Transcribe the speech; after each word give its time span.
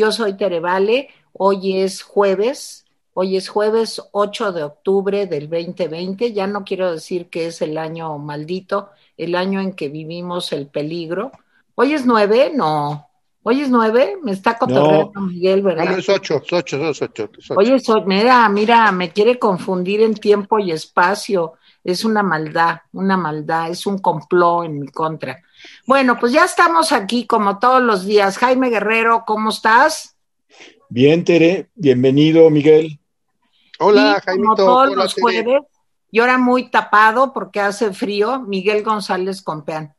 Yo 0.00 0.12
soy 0.12 0.34
Terevale, 0.34 1.08
hoy 1.32 1.80
es 1.80 2.02
jueves, 2.02 2.86
hoy 3.14 3.36
es 3.36 3.48
jueves 3.48 4.00
8 4.12 4.52
de 4.52 4.62
octubre 4.62 5.26
del 5.26 5.50
2020, 5.50 6.32
ya 6.32 6.46
no 6.46 6.62
quiero 6.64 6.92
decir 6.92 7.26
que 7.26 7.46
es 7.46 7.62
el 7.62 7.76
año 7.76 8.16
maldito, 8.16 8.90
el 9.16 9.34
año 9.34 9.60
en 9.60 9.72
que 9.72 9.88
vivimos 9.88 10.52
el 10.52 10.68
peligro. 10.68 11.32
Hoy 11.74 11.94
es 11.94 12.06
9, 12.06 12.52
no, 12.54 13.08
hoy 13.42 13.62
es 13.62 13.70
9, 13.70 14.18
me 14.22 14.30
está 14.30 14.56
cotorreando 14.56 15.20
Miguel, 15.20 15.62
¿verdad? 15.62 15.86
No, 15.86 15.96
es 15.96 16.08
8, 16.08 16.42
es 16.44 16.52
8, 16.52 16.90
es 16.90 17.02
8. 17.02 17.30
Oye, 17.56 17.76
mira, 18.06 18.48
mira, 18.48 18.92
me 18.92 19.10
quiere 19.10 19.36
confundir 19.36 20.02
en 20.02 20.14
tiempo 20.14 20.60
y 20.60 20.70
espacio, 20.70 21.54
es 21.84 22.04
una 22.04 22.22
maldad, 22.22 22.78
una 22.92 23.16
maldad, 23.16 23.70
es 23.70 23.86
un 23.86 23.98
complot 23.98 24.66
en 24.66 24.80
mi 24.80 24.88
contra. 24.88 25.42
Bueno, 25.86 26.18
pues 26.18 26.32
ya 26.32 26.44
estamos 26.44 26.92
aquí 26.92 27.26
como 27.26 27.58
todos 27.58 27.82
los 27.82 28.04
días. 28.04 28.38
Jaime 28.38 28.70
Guerrero, 28.70 29.24
¿cómo 29.26 29.50
estás? 29.50 30.16
Bien, 30.88 31.24
Tere, 31.24 31.68
bienvenido, 31.74 32.48
Miguel. 32.50 32.98
Hola, 33.78 34.20
Jaime. 34.24 34.42
Como 34.42 34.56
todos 34.56 34.94
los 34.94 35.14
jueves, 35.14 35.62
y 36.10 36.20
ahora 36.20 36.38
muy 36.38 36.70
tapado 36.70 37.32
porque 37.32 37.60
hace 37.60 37.92
frío, 37.92 38.40
Miguel 38.40 38.82
González 38.82 39.42
Compeán. 39.42 39.94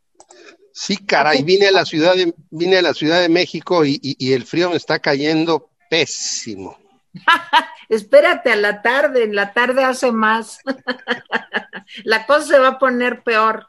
Sí, 0.73 0.97
caray, 0.97 1.43
vine 1.43 1.67
a 1.67 1.71
la 1.71 1.85
ciudad 1.85 2.15
de, 2.15 2.33
vine 2.49 2.77
a 2.77 2.81
la 2.81 2.93
Ciudad 2.93 3.19
de 3.19 3.29
México 3.29 3.83
y, 3.83 3.99
y 4.01 4.33
el 4.33 4.45
frío 4.45 4.69
me 4.69 4.77
está 4.77 4.99
cayendo 4.99 5.69
pésimo. 5.89 6.77
Espérate 7.89 8.51
a 8.51 8.55
la 8.55 8.81
tarde, 8.81 9.23
en 9.23 9.35
la 9.35 9.51
tarde 9.53 9.83
hace 9.83 10.11
más. 10.11 10.59
la 12.03 12.25
cosa 12.25 12.45
se 12.45 12.59
va 12.59 12.67
a 12.69 12.79
poner 12.79 13.23
peor 13.23 13.65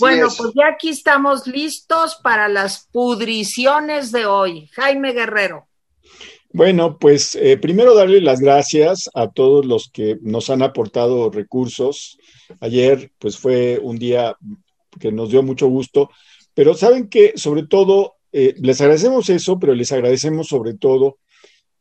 bueno, 0.00 0.28
pues 0.36 0.52
ya 0.54 0.68
aquí 0.68 0.88
estamos 0.90 1.46
listos 1.46 2.18
para 2.22 2.48
las 2.48 2.88
pudriciones 2.92 4.12
de 4.12 4.26
hoy. 4.26 4.68
Jaime 4.72 5.12
Guerrero. 5.12 5.68
Bueno, 6.52 6.98
pues 6.98 7.34
eh, 7.34 7.56
primero 7.56 7.94
darle 7.94 8.20
las 8.20 8.40
gracias 8.40 9.10
a 9.14 9.30
todos 9.30 9.66
los 9.66 9.90
que 9.90 10.18
nos 10.22 10.50
han 10.50 10.62
aportado 10.62 11.30
recursos. 11.30 12.16
Ayer, 12.60 13.10
pues 13.18 13.36
fue 13.36 13.78
un 13.82 13.98
día 13.98 14.36
que 15.00 15.10
nos 15.10 15.30
dio 15.30 15.42
mucho 15.42 15.66
gusto, 15.66 16.10
pero 16.54 16.74
saben 16.74 17.08
que 17.08 17.32
sobre 17.36 17.64
todo 17.64 18.14
eh, 18.32 18.54
les 18.58 18.80
agradecemos 18.80 19.28
eso, 19.30 19.58
pero 19.58 19.74
les 19.74 19.90
agradecemos 19.90 20.46
sobre 20.46 20.74
todo, 20.74 21.18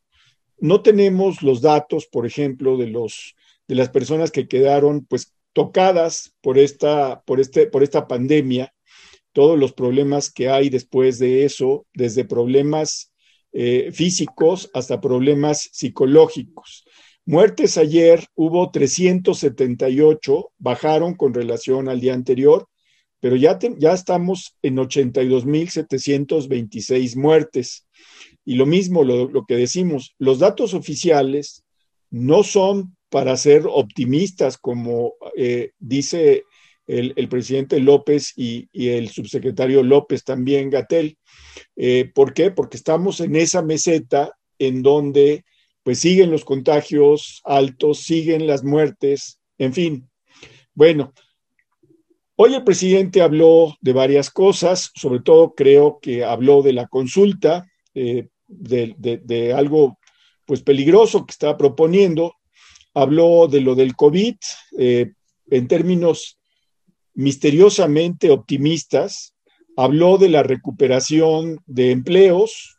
no 0.57 0.81
tenemos 0.81 1.41
los 1.41 1.61
datos, 1.61 2.07
por 2.07 2.25
ejemplo, 2.25 2.77
de, 2.77 2.87
los, 2.87 3.35
de 3.67 3.75
las 3.75 3.89
personas 3.89 4.31
que 4.31 4.47
quedaron 4.47 5.05
pues 5.05 5.33
tocadas 5.51 6.33
por 6.39 6.57
esta, 6.57 7.21
por, 7.25 7.41
este, 7.41 7.67
por 7.67 7.83
esta 7.83 8.07
pandemia, 8.07 8.73
todos 9.33 9.59
los 9.59 9.73
problemas 9.73 10.31
que 10.31 10.47
hay 10.47 10.69
después 10.69 11.19
de 11.19 11.43
eso, 11.43 11.85
desde 11.93 12.23
problemas 12.23 13.11
eh, 13.53 13.91
físicos 13.91 14.69
hasta 14.73 15.01
problemas 15.01 15.69
psicológicos. 15.71 16.85
Muertes 17.25 17.77
ayer 17.77 18.25
hubo 18.35 18.71
378, 18.71 20.51
bajaron 20.57 21.15
con 21.15 21.33
relación 21.33 21.89
al 21.89 21.99
día 21.99 22.13
anterior, 22.13 22.67
pero 23.19 23.35
ya, 23.35 23.59
ya 23.77 23.91
estamos 23.93 24.55
en 24.61 24.77
82.726 24.77 27.17
muertes. 27.17 27.85
Y 28.45 28.55
lo 28.55 28.65
mismo, 28.65 29.03
lo, 29.03 29.45
que 29.45 29.57
decimos, 29.57 30.15
los 30.19 30.39
datos 30.39 30.73
oficiales 30.73 31.65
no 32.09 32.43
son 32.43 32.95
para 33.09 33.35
ser 33.35 33.63
optimistas, 33.67 34.57
como 34.57 35.15
eh, 35.35 35.71
dice 35.79 36.45
el, 36.87 37.29
presidente 37.29 37.79
López 37.79 38.33
y, 38.35 38.69
el 38.73 39.09
subsecretario 39.09 39.83
López 39.83 40.23
también, 40.23 40.69
Gatel. 40.69 41.17
Eh, 41.75 42.09
¿Por 42.13 42.33
qué? 42.33 42.51
Porque 42.51 42.77
estamos 42.77 43.19
en 43.19 43.35
esa 43.35 43.61
meseta 43.61 44.31
en 44.57 44.81
donde 44.81 45.43
pues 45.83 45.99
siguen 45.99 46.31
los 46.31 46.43
contagios 46.43 47.41
altos, 47.45 47.99
siguen 47.99 48.47
las 48.47 48.63
muertes, 48.63 49.39
en 49.57 49.73
fin. 49.73 50.09
Bueno, 50.73 51.13
hoy 52.35 52.55
el 52.55 52.63
presidente 52.63 53.21
habló 53.21 53.75
de 53.81 53.93
varias 53.93 54.29
cosas, 54.29 54.91
sobre 54.95 55.21
todo 55.21 55.55
creo 55.55 55.99
que 56.01 56.23
habló 56.23 56.61
de 56.61 56.73
la 56.73 56.87
consulta, 56.87 57.65
eh, 57.93 58.27
de, 58.47 59.53
algo 59.53 59.97
pues 60.45 60.61
peligroso 60.61 61.25
que 61.25 61.31
está 61.31 61.57
proponiendo, 61.57 62.33
habló 62.93 63.47
de 63.47 63.61
lo 63.61 63.75
del 63.75 63.95
COVID 63.95 64.35
eh, 64.77 65.13
en 65.49 65.67
términos 65.67 66.36
misteriosamente 67.17 68.29
optimistas, 68.29 69.33
habló 69.75 70.19
de 70.19 70.29
la 70.29 70.43
recuperación 70.43 71.59
de 71.65 71.89
empleos, 71.89 72.77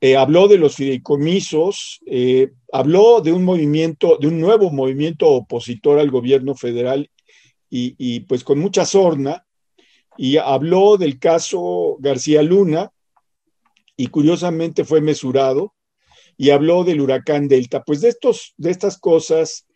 eh, 0.00 0.16
habló 0.16 0.48
de 0.48 0.58
los 0.58 0.74
fideicomisos, 0.74 2.00
eh, 2.06 2.50
habló 2.72 3.20
de 3.20 3.32
un 3.32 3.44
movimiento, 3.44 4.18
de 4.20 4.26
un 4.26 4.40
nuevo 4.40 4.72
movimiento 4.72 5.28
opositor 5.28 6.00
al 6.00 6.10
gobierno 6.10 6.56
federal 6.56 7.08
y, 7.70 8.20
pues 8.20 8.42
con 8.42 8.58
mucha 8.58 8.84
sorna, 8.84 9.46
y 10.18 10.36
habló 10.36 10.96
del 10.98 11.20
caso 11.20 11.96
García 12.00 12.42
Luna, 12.42 12.90
y 13.96 14.08
curiosamente 14.08 14.84
fue 14.84 15.00
mesurado, 15.00 15.72
y 16.36 16.50
habló 16.50 16.82
del 16.82 17.00
huracán 17.00 17.46
Delta. 17.46 17.82
Pues 17.84 18.00
de, 18.00 18.08
estos, 18.08 18.54
de 18.56 18.72
estas 18.72 18.98
cosas, 18.98 19.66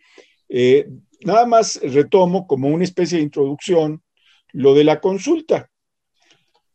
eh, 0.49 0.89
nada 1.23 1.47
más 1.47 1.81
retomo 1.83 2.47
como 2.47 2.69
una 2.69 2.85
especie 2.85 3.19
de 3.19 3.25
introducción 3.25 4.03
lo 4.53 4.75
de 4.75 4.85
la 4.85 5.01
consulta. 5.01 5.71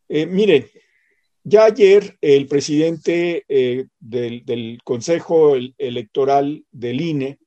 miren, 0.09 0.66
ya 1.44 1.66
ayer 1.66 2.18
el 2.22 2.47
presidente 2.47 3.46
eh, 3.47 3.85
del, 4.00 4.80
Consejo 4.84 5.56
Electoral 5.78 6.63
del 6.72 7.01
INE, 7.01 7.40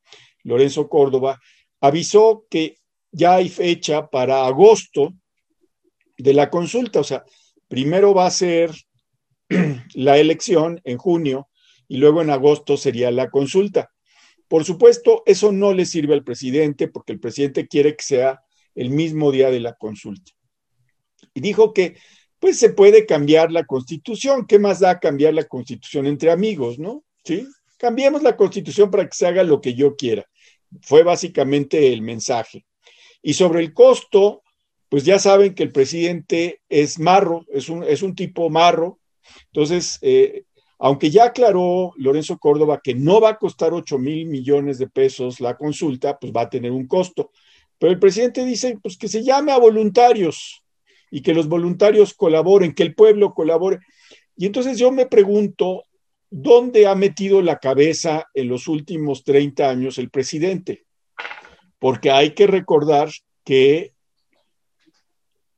Lorenzo 0.43 0.89
Córdoba, 0.89 1.41
avisó 1.81 2.45
que 2.51 2.77
ya 3.13 3.37
hay 3.37 3.49
fecha 3.49 4.09
para 4.09 4.47
agosto 4.47 5.15
de 6.19 6.35
la 6.35 6.51
consulta. 6.51 7.01
O 7.01 7.05
sea, 7.05 7.25
primero 7.69 8.15
va 8.15 8.27
a 8.27 8.33
ser 8.33 8.73
la 9.95 10.19
elección 10.19 10.81
en 10.85 10.99
junio 10.99 11.49
y 11.87 11.99
luego 11.99 12.21
en 12.21 12.31
agosto 12.31 12.77
sería 12.77 13.13
la 13.13 13.31
consulta. 13.31 13.94
Por 14.55 14.65
supuesto, 14.65 15.25
eso 15.27 15.51
no 15.51 15.73
le 15.73 15.85
sirve 15.85 16.15
al 16.15 16.23
presidente 16.23 16.87
porque 16.87 17.13
el 17.13 17.19
presidente 17.19 17.67
quiere 17.67 17.97
que 17.97 18.05
sea 18.05 18.41
el 18.77 18.91
mismo 18.91 19.33
día 19.33 19.51
de 19.51 19.59
la 19.59 19.75
consulta. 19.75 20.31
Y 21.35 21.41
dijo 21.41 21.73
que 21.73 21.97
pues 22.39 22.57
se 22.61 22.71
puede 22.71 23.05
cambiar 23.05 23.51
la 23.51 23.65
constitución. 23.65 24.47
¿Qué 24.47 24.61
más 24.61 24.79
da 24.79 25.01
cambiar 25.01 25.35
la 25.35 25.43
constitución 25.43 26.07
entre 26.07 26.31
amigos, 26.31 26.79
no? 26.79 27.03
Sí, 27.25 27.49
cambiemos 27.79 28.23
la 28.23 28.37
constitución 28.37 28.93
para 28.93 29.09
que 29.09 29.17
se 29.17 29.27
haga 29.27 29.43
lo 29.43 29.61
que 29.61 29.75
yo 29.75 29.97
quiera. 29.97 30.25
Fue 30.83 31.03
básicamente 31.03 31.93
el 31.93 32.03
mensaje. 32.03 32.65
Y 33.23 33.35
sobre 33.35 33.59
el 33.59 33.75
costo, 33.75 34.45
pues 34.89 35.05
ya 35.05 35.19
saben 35.19 35.57
que 35.57 35.65
el 35.65 35.73
presidente 35.73 36.61
es 36.69 37.01
marro, 37.01 37.45
es 37.49 37.69
un, 37.69 37.83
es 37.83 38.03
un 38.03 38.15
tipo 38.15 38.49
marro. 38.51 39.01
Entonces, 39.47 39.99
eh, 40.01 40.45
aunque 40.85 41.11
ya 41.11 41.25
aclaró 41.25 41.95
Lorenzo 41.97 42.37
Córdoba 42.37 42.79
que 42.85 42.95
no 42.95 43.19
va 43.19 43.31
a 43.31 43.39
costar 43.39 43.73
8 43.73 43.97
mil 43.97 44.27
millones 44.27 44.77
de 44.77 44.87
pesos 44.87 45.41
la 45.41 45.57
consulta, 45.57 46.19
pues 46.19 46.31
va 46.31 46.43
a 46.43 46.51
tener 46.51 46.73
un 46.73 46.87
costo. 46.87 47.31
Pero 47.79 47.91
el 47.91 47.99
presidente 47.99 48.45
dice, 48.45 48.79
pues 48.83 48.99
que 48.99 49.09
se 49.09 49.25
llame 49.25 49.53
a 49.53 49.57
voluntarios 49.57 50.63
y 51.11 51.23
que 51.23 51.33
los 51.33 51.49
voluntarios 51.49 52.13
colaboren, 52.13 52.75
que 52.75 52.83
el 52.83 52.95
pueblo 52.95 53.33
colabore. 53.33 53.79
Y 54.37 54.45
entonces 54.45 54.77
yo 54.77 54.93
me 54.93 55.07
pregunto, 55.07 55.85
¿dónde 56.29 56.87
ha 56.87 56.95
metido 56.95 57.41
la 57.41 57.61
cabeza 57.61 58.27
en 58.35 58.49
los 58.49 58.69
últimos 58.69 59.25
30 59.25 59.67
años 59.67 59.97
el 59.97 60.11
presidente? 60.11 60.85
Porque 61.79 62.11
hay 62.11 62.35
que 62.35 62.47
recordar 62.47 63.09
que 63.43 63.95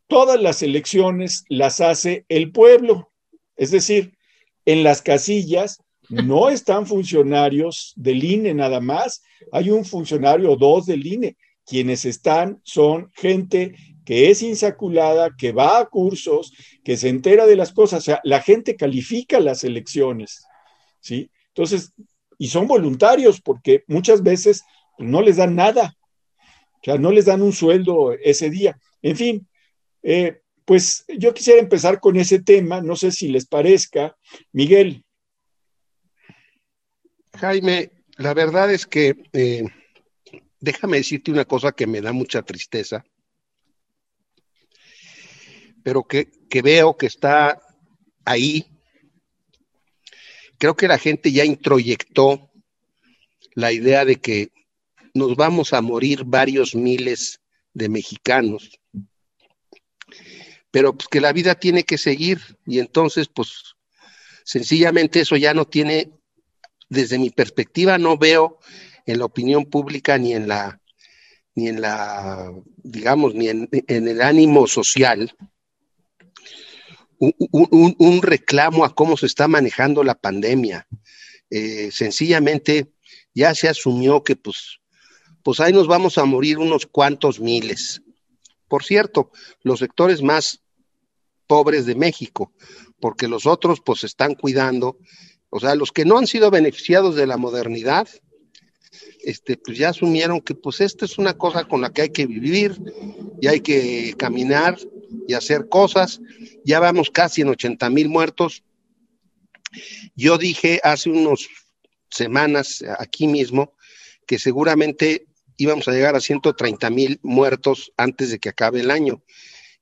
todas 0.06 0.40
las 0.40 0.62
elecciones 0.62 1.44
las 1.49 1.81
hace 1.81 2.25
el 2.28 2.52
pueblo. 2.52 3.11
Es 3.56 3.73
decir, 3.73 4.15
en 4.66 4.82
las 4.82 5.00
casillas 5.00 5.78
no 6.10 6.48
están 6.50 6.86
funcionarios 6.86 7.94
del 7.96 8.22
INE 8.22 8.52
nada 8.52 8.80
más, 8.80 9.22
hay 9.52 9.70
un 9.70 9.84
funcionario 9.84 10.52
o 10.52 10.56
dos 10.56 10.86
del 10.86 11.06
INE. 11.06 11.36
Quienes 11.64 12.04
están 12.04 12.60
son 12.62 13.10
gente 13.14 13.74
que 14.04 14.30
es 14.30 14.40
insaculada, 14.40 15.34
que 15.36 15.50
va 15.50 15.80
a 15.80 15.86
cursos, 15.86 16.52
que 16.84 16.96
se 16.96 17.08
entera 17.08 17.44
de 17.44 17.56
las 17.56 17.72
cosas. 17.72 18.00
O 18.00 18.04
sea, 18.04 18.20
la 18.22 18.40
gente 18.40 18.76
califica 18.76 19.40
las 19.40 19.64
elecciones, 19.64 20.46
¿sí? 21.00 21.28
Entonces, 21.48 21.92
y 22.38 22.48
son 22.48 22.68
voluntarios 22.68 23.40
porque 23.40 23.82
muchas 23.88 24.22
veces 24.22 24.62
pues, 24.96 25.08
no 25.08 25.22
les 25.22 25.36
dan 25.36 25.56
nada, 25.56 25.96
o 26.74 26.84
sea, 26.84 26.98
no 26.98 27.10
les 27.10 27.24
dan 27.24 27.42
un 27.42 27.52
sueldo 27.52 28.12
ese 28.12 28.48
día. 28.48 28.78
En 29.02 29.16
fin, 29.16 29.48
eh, 30.04 30.40
pues 30.66 31.04
yo 31.16 31.32
quisiera 31.32 31.60
empezar 31.60 32.00
con 32.00 32.16
ese 32.16 32.42
tema, 32.42 32.82
no 32.82 32.96
sé 32.96 33.12
si 33.12 33.28
les 33.28 33.46
parezca. 33.46 34.16
Miguel. 34.52 35.04
Jaime, 37.34 37.92
la 38.16 38.34
verdad 38.34 38.72
es 38.72 38.84
que 38.84 39.14
eh, 39.32 39.64
déjame 40.58 40.96
decirte 40.96 41.30
una 41.30 41.44
cosa 41.44 41.70
que 41.70 41.86
me 41.86 42.00
da 42.00 42.12
mucha 42.12 42.42
tristeza, 42.42 43.04
pero 45.84 46.02
que, 46.02 46.32
que 46.50 46.62
veo 46.62 46.96
que 46.96 47.06
está 47.06 47.60
ahí. 48.24 48.66
Creo 50.58 50.74
que 50.74 50.88
la 50.88 50.98
gente 50.98 51.30
ya 51.30 51.44
introyectó 51.44 52.50
la 53.54 53.70
idea 53.70 54.04
de 54.04 54.16
que 54.16 54.50
nos 55.14 55.36
vamos 55.36 55.72
a 55.72 55.80
morir 55.80 56.24
varios 56.24 56.74
miles 56.74 57.40
de 57.72 57.88
mexicanos 57.88 58.80
pero 60.76 60.93
pues 60.93 61.08
que 61.08 61.23
la 61.23 61.32
vida 61.32 61.55
tiene 61.55 61.84
que 61.84 61.96
seguir 61.96 62.38
y 62.67 62.81
entonces 62.81 63.28
pues 63.28 63.76
sencillamente 64.44 65.20
eso 65.20 65.34
ya 65.38 65.55
no 65.55 65.64
tiene, 65.64 66.11
desde 66.90 67.19
mi 67.19 67.31
perspectiva 67.31 67.96
no 67.96 68.19
veo 68.19 68.58
en 69.06 69.20
la 69.20 69.25
opinión 69.25 69.64
pública 69.64 70.19
ni 70.19 70.34
en 70.34 70.49
la, 70.49 70.78
ni 71.55 71.69
en 71.69 71.81
la, 71.81 72.52
digamos, 72.76 73.34
ni 73.34 73.49
en, 73.49 73.70
el 73.87 74.20
ánimo 74.20 74.67
social, 74.67 75.34
un, 77.19 78.20
reclamo 78.20 78.84
a 78.84 78.94
cómo 78.94 79.17
se 79.17 79.25
está 79.25 79.49
manejando 79.49 80.05
la 80.05 80.14
pandemia. 80.14 80.87
Eh, 81.49 81.88
sencillamente 81.90 82.93
ya 83.34 83.55
se 83.55 83.70
asumió 83.70 84.23
que 84.23 84.37
pues, 84.37 84.78
pues 85.43 85.58
ahí 85.58 85.73
nos 85.73 85.88
vamos 85.88 86.19
a 86.19 86.26
morir 86.26 86.58
unos 86.58 86.84
cuantos 86.84 87.40
miles. 87.40 88.02
Por 88.69 88.84
cierto, 88.84 89.31
los 89.62 89.78
sectores 89.78 90.20
más 90.20 90.61
pobres 91.46 91.87
de 91.87 91.94
México, 91.94 92.52
porque 93.00 93.28
los 93.28 93.46
otros 93.46 93.81
pues 93.84 94.04
están 94.04 94.34
cuidando, 94.34 94.98
o 95.50 95.60
sea, 95.60 95.75
los 95.75 95.93
que 95.93 96.04
no 96.04 96.19
han 96.19 96.26
sido 96.26 96.50
beneficiados 96.50 97.14
de 97.14 97.26
la 97.26 97.37
modernidad, 97.37 98.08
este, 99.22 99.56
pues 99.56 99.78
ya 99.78 99.90
asumieron 99.90 100.40
que 100.40 100.54
pues 100.54 100.81
esta 100.81 101.04
es 101.04 101.19
una 101.19 101.37
cosa 101.37 101.64
con 101.64 101.81
la 101.81 101.93
que 101.93 102.02
hay 102.02 102.10
que 102.10 102.26
vivir 102.26 102.81
y 103.40 103.48
hay 103.48 103.60
que 103.60 104.14
caminar 104.16 104.78
y 105.26 105.34
hacer 105.34 105.69
cosas. 105.69 106.20
Ya 106.64 106.81
vamos 106.81 107.10
casi 107.10 107.43
en 107.43 107.49
80 107.49 107.90
mil 107.90 108.08
muertos. 108.08 108.62
Yo 110.14 110.38
dije 110.38 110.81
hace 110.82 111.10
unas 111.10 111.49
semanas 112.08 112.84
aquí 112.99 113.26
mismo 113.26 113.75
que 114.26 114.38
seguramente 114.38 115.26
íbamos 115.56 115.88
a 115.88 115.92
llegar 115.92 116.16
a 116.16 116.20
130 116.20 116.90
mil 116.90 117.19
muertos 117.22 117.92
antes 117.96 118.31
de 118.31 118.38
que 118.38 118.49
acabe 118.49 118.81
el 118.81 118.90
año. 118.90 119.22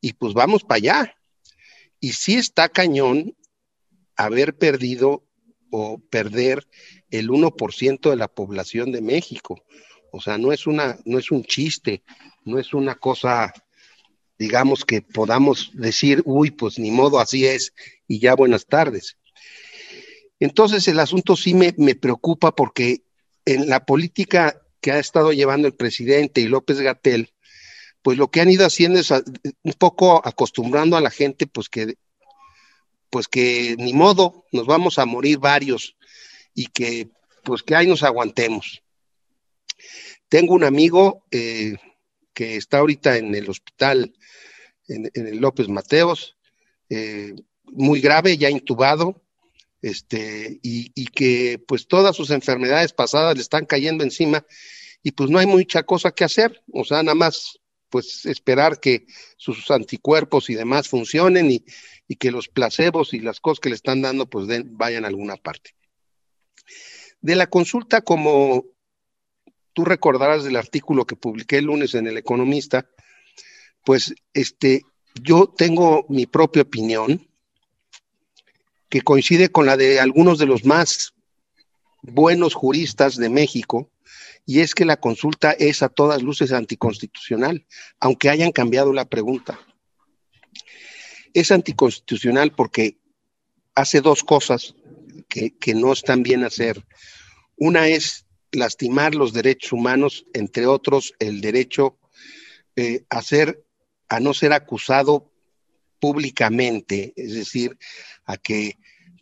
Y 0.00 0.14
pues 0.14 0.34
vamos 0.34 0.62
para 0.62 0.76
allá. 0.76 1.16
Y 2.04 2.12
sí 2.12 2.34
está 2.34 2.68
cañón 2.68 3.34
haber 4.14 4.58
perdido 4.58 5.24
o 5.70 5.98
perder 6.10 6.68
el 7.10 7.30
1% 7.30 8.10
de 8.10 8.16
la 8.16 8.28
población 8.28 8.92
de 8.92 9.00
México. 9.00 9.64
O 10.12 10.20
sea, 10.20 10.36
no 10.36 10.52
es 10.52 10.66
una, 10.66 10.98
no 11.06 11.18
es 11.18 11.30
un 11.30 11.44
chiste, 11.44 12.02
no 12.44 12.58
es 12.58 12.74
una 12.74 12.96
cosa, 12.96 13.54
digamos, 14.38 14.84
que 14.84 15.00
podamos 15.00 15.70
decir, 15.72 16.20
uy, 16.26 16.50
pues 16.50 16.78
ni 16.78 16.90
modo, 16.90 17.20
así 17.20 17.46
es, 17.46 17.72
y 18.06 18.18
ya 18.18 18.34
buenas 18.34 18.66
tardes. 18.66 19.16
Entonces 20.38 20.86
el 20.88 21.00
asunto 21.00 21.36
sí 21.36 21.54
me, 21.54 21.74
me 21.78 21.94
preocupa 21.94 22.54
porque 22.54 23.04
en 23.46 23.70
la 23.70 23.86
política 23.86 24.60
que 24.82 24.92
ha 24.92 24.98
estado 24.98 25.32
llevando 25.32 25.68
el 25.68 25.74
presidente 25.74 26.42
y 26.42 26.48
López 26.48 26.80
Gatel, 26.80 27.33
pues 28.04 28.18
lo 28.18 28.30
que 28.30 28.42
han 28.42 28.50
ido 28.50 28.66
haciendo 28.66 29.00
es 29.00 29.10
un 29.10 29.72
poco 29.78 30.20
acostumbrando 30.28 30.98
a 30.98 31.00
la 31.00 31.08
gente, 31.08 31.46
pues 31.46 31.70
que, 31.70 31.94
pues 33.08 33.28
que 33.28 33.76
ni 33.78 33.94
modo, 33.94 34.44
nos 34.52 34.66
vamos 34.66 34.98
a 34.98 35.06
morir 35.06 35.38
varios 35.38 35.96
y 36.54 36.66
que, 36.66 37.08
pues 37.44 37.62
que 37.62 37.74
ahí 37.74 37.86
nos 37.86 38.02
aguantemos. 38.02 38.82
Tengo 40.28 40.52
un 40.52 40.64
amigo 40.64 41.24
eh, 41.30 41.76
que 42.34 42.56
está 42.56 42.80
ahorita 42.80 43.16
en 43.16 43.34
el 43.34 43.48
hospital, 43.48 44.14
en, 44.86 45.10
el 45.14 45.38
López 45.38 45.68
Mateos, 45.68 46.36
eh, 46.90 47.34
muy 47.64 48.02
grave, 48.02 48.36
ya 48.36 48.50
intubado, 48.50 49.22
este, 49.80 50.60
y, 50.62 50.92
y, 50.94 51.06
que 51.06 51.58
pues 51.66 51.88
todas 51.88 52.14
sus 52.14 52.28
enfermedades 52.28 52.92
pasadas 52.92 53.34
le 53.34 53.40
están 53.40 53.64
cayendo 53.64 54.04
encima 54.04 54.44
y 55.02 55.12
pues 55.12 55.30
no 55.30 55.38
hay 55.38 55.46
mucha 55.46 55.84
cosa 55.84 56.10
que 56.10 56.24
hacer, 56.24 56.62
o 56.70 56.84
sea, 56.84 57.02
nada 57.02 57.14
más 57.14 57.60
pues 57.94 58.26
esperar 58.26 58.80
que 58.80 59.06
sus 59.36 59.70
anticuerpos 59.70 60.50
y 60.50 60.54
demás 60.56 60.88
funcionen 60.88 61.48
y, 61.52 61.64
que 62.16 62.32
los 62.32 62.48
placebos 62.48 63.14
y 63.14 63.20
las 63.20 63.38
cosas 63.38 63.60
que 63.60 63.68
le 63.68 63.76
están 63.76 64.02
dando 64.02 64.28
pues 64.28 64.48
vayan 64.72 65.04
a 65.04 65.06
alguna 65.06 65.36
parte. 65.36 65.76
De 67.20 67.36
la 67.36 67.46
consulta, 67.46 68.00
como 68.00 68.64
tú 69.74 69.84
recordarás 69.84 70.42
del 70.42 70.56
artículo 70.56 71.06
que 71.06 71.14
publiqué 71.14 71.58
el 71.58 71.66
lunes 71.66 71.94
en 71.94 72.08
El 72.08 72.18
Economista, 72.18 72.90
pues 73.84 74.12
este, 74.32 74.82
yo 75.22 75.54
tengo 75.56 76.04
mi 76.08 76.26
propia 76.26 76.62
opinión 76.62 77.28
que 78.88 79.02
coincide 79.02 79.50
con 79.50 79.66
la 79.66 79.76
de 79.76 80.00
algunos 80.00 80.40
de 80.40 80.46
los 80.46 80.64
más 80.64 81.14
buenos 82.02 82.54
juristas 82.54 83.14
de 83.14 83.28
México, 83.28 83.88
y 84.46 84.60
es 84.60 84.74
que 84.74 84.84
la 84.84 84.98
consulta 84.98 85.52
es 85.52 85.82
a 85.82 85.88
todas 85.88 86.22
luces 86.22 86.52
anticonstitucional, 86.52 87.66
aunque 87.98 88.28
hayan 88.28 88.52
cambiado 88.52 88.92
la 88.92 89.06
pregunta. 89.06 89.58
Es 91.32 91.50
anticonstitucional 91.50 92.52
porque 92.52 92.98
hace 93.74 94.00
dos 94.00 94.22
cosas 94.22 94.74
que, 95.28 95.74
no 95.74 95.92
están 95.92 96.22
bien 96.22 96.44
hacer. 96.44 96.84
Una 97.56 97.88
es 97.88 98.26
lastimar 98.52 99.14
los 99.14 99.32
derechos 99.32 99.72
humanos, 99.72 100.26
entre 100.32 100.66
otros 100.66 101.14
el 101.18 101.40
derecho 101.40 101.98
eh, 102.76 103.04
a, 103.08 103.22
ser, 103.22 103.64
a 104.08 104.20
no 104.20 104.34
ser 104.34 104.52
acusado 104.52 105.32
públicamente, 105.98 107.12
es 107.16 107.34
decir, 107.34 107.78
a 108.26 108.36
que 108.36 108.78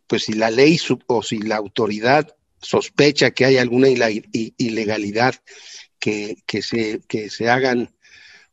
pues 0.06 0.24
si 0.24 0.34
la 0.34 0.50
ley 0.50 0.78
o 1.06 1.22
si 1.22 1.38
la 1.38 1.56
autoridad 1.56 2.36
sospecha 2.62 3.32
que 3.32 3.44
hay 3.44 3.58
alguna 3.58 3.88
ilegalidad, 3.88 5.34
que, 5.98 6.36
se, 6.62 7.00
que 7.06 7.30
se 7.30 7.48
hagan, 7.48 7.94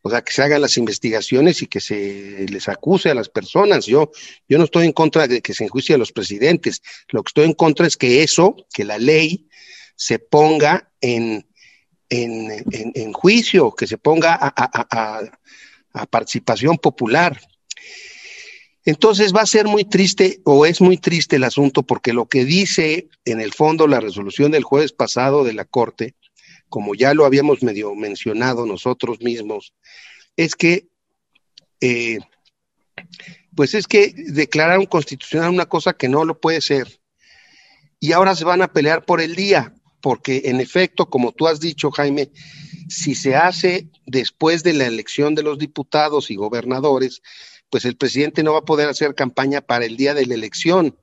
o 0.02 0.10
sea, 0.10 0.22
que 0.22 0.34
se 0.34 0.44
hagan 0.44 0.62
las 0.62 0.78
investigaciones 0.78 1.62
y 1.62 1.68
que 1.68 1.80
se 1.80 2.46
les 2.50 2.68
acuse 2.68 3.10
a 3.10 3.16
las 3.16 3.30
personas. 3.30 3.86
Yo, 3.86 4.12
yo 4.48 4.58
no 4.58 4.66
estoy 4.66 4.86
en 4.86 4.94
contra 4.94 5.28
de 5.28 5.42
que 5.42 5.54
se 5.54 5.64
enjuicie 5.64 5.96
a 5.96 5.98
los 5.98 6.12
presidentes. 6.12 6.82
Lo 7.10 7.24
que 7.24 7.30
estoy 7.30 7.46
en 7.46 7.54
contra 7.54 7.88
es 7.88 7.98
que 7.98 8.24
eso, 8.24 8.56
que 8.74 8.84
la 8.84 8.98
ley 8.98 9.48
se 9.96 10.20
ponga 10.20 10.92
en, 11.02 11.48
en, 12.10 13.14
juicio, 13.14 13.72
que 13.72 13.88
se 13.88 13.98
ponga 13.98 14.36
a 14.36 16.06
participación 16.10 16.78
popular. 16.78 17.40
Entonces 18.86 19.34
va 19.36 19.42
a 19.42 19.46
ser 19.46 19.66
muy 19.66 19.84
triste 19.84 20.42
o 20.46 20.66
es 20.66 20.82
muy 20.82 20.98
triste 20.98 21.36
el 21.36 21.44
asunto 21.44 21.84
porque 21.84 22.14
lo 22.14 22.28
que 22.28 22.46
dice 22.46 23.10
en 23.26 23.42
el 23.42 23.54
fondo 23.54 23.88
la 23.88 24.00
resolución 24.00 24.52
del 24.52 24.64
jueves 24.64 24.94
pasado 24.94 25.44
de 25.44 25.54
la 25.54 25.66
Corte, 25.66 26.16
como 26.70 26.96
ya 26.96 27.14
lo 27.14 27.26
habíamos 27.26 27.62
medio 27.62 27.94
mencionado 27.96 28.66
nosotros 28.66 29.22
mismos, 29.22 29.74
es 30.38 30.56
que, 30.56 30.88
eh, 31.82 32.20
pues 33.56 33.74
es 33.74 33.88
que 33.88 34.14
declararon 34.16 34.86
constitucional 34.86 35.50
una 35.50 35.66
cosa 35.66 35.94
que 35.94 36.08
no 36.08 36.24
lo 36.24 36.40
puede 36.40 36.62
ser. 36.62 37.02
Y 38.00 38.14
ahora 38.14 38.36
se 38.36 38.46
van 38.46 38.62
a 38.62 38.72
pelear 38.72 39.04
por 39.04 39.20
el 39.20 39.36
día, 39.36 39.74
porque 40.02 40.44
en 40.46 40.62
efecto, 40.62 41.10
como 41.10 41.34
tú 41.34 41.48
has 41.48 41.60
dicho, 41.60 41.92
Jaime, 41.92 42.32
si 42.88 43.16
se 43.16 43.36
hace 43.36 43.90
después 44.06 44.64
de 44.64 44.74
la 44.74 44.86
elección 44.86 45.36
de 45.36 45.44
los 45.44 45.60
diputados 45.60 46.32
y 46.32 46.36
gobernadores, 46.36 47.22
pues 47.70 47.86
el 47.86 47.96
presidente 47.98 48.44
no 48.44 48.54
va 48.54 48.60
a 48.60 48.66
poder 48.66 48.90
hacer 48.90 49.16
campaña 49.16 49.62
para 49.62 49.86
el 49.86 49.98
día 49.98 50.14
de 50.14 50.26
la 50.26 50.34
elección. 50.34 50.98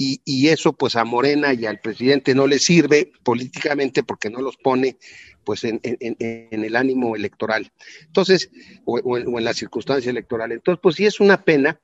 Y, 0.00 0.46
eso 0.46 0.74
pues 0.74 0.94
a 0.94 1.04
Morena 1.04 1.52
y 1.54 1.66
al 1.66 1.80
presidente 1.80 2.32
no 2.32 2.46
le 2.46 2.60
sirve 2.60 3.10
políticamente 3.24 4.04
porque 4.04 4.30
no 4.30 4.40
los 4.40 4.56
pone 4.56 4.96
pues 5.42 5.64
en, 5.64 5.80
el 5.82 6.76
ánimo 6.76 7.16
electoral. 7.16 7.72
Entonces, 8.06 8.48
o, 8.84 9.18
en, 9.18 9.44
la 9.44 9.54
circunstancia 9.54 10.08
electoral. 10.08 10.52
Entonces, 10.52 10.78
pues 10.80 10.94
sí 10.94 11.04
es 11.04 11.18
una 11.18 11.42
pena. 11.42 11.80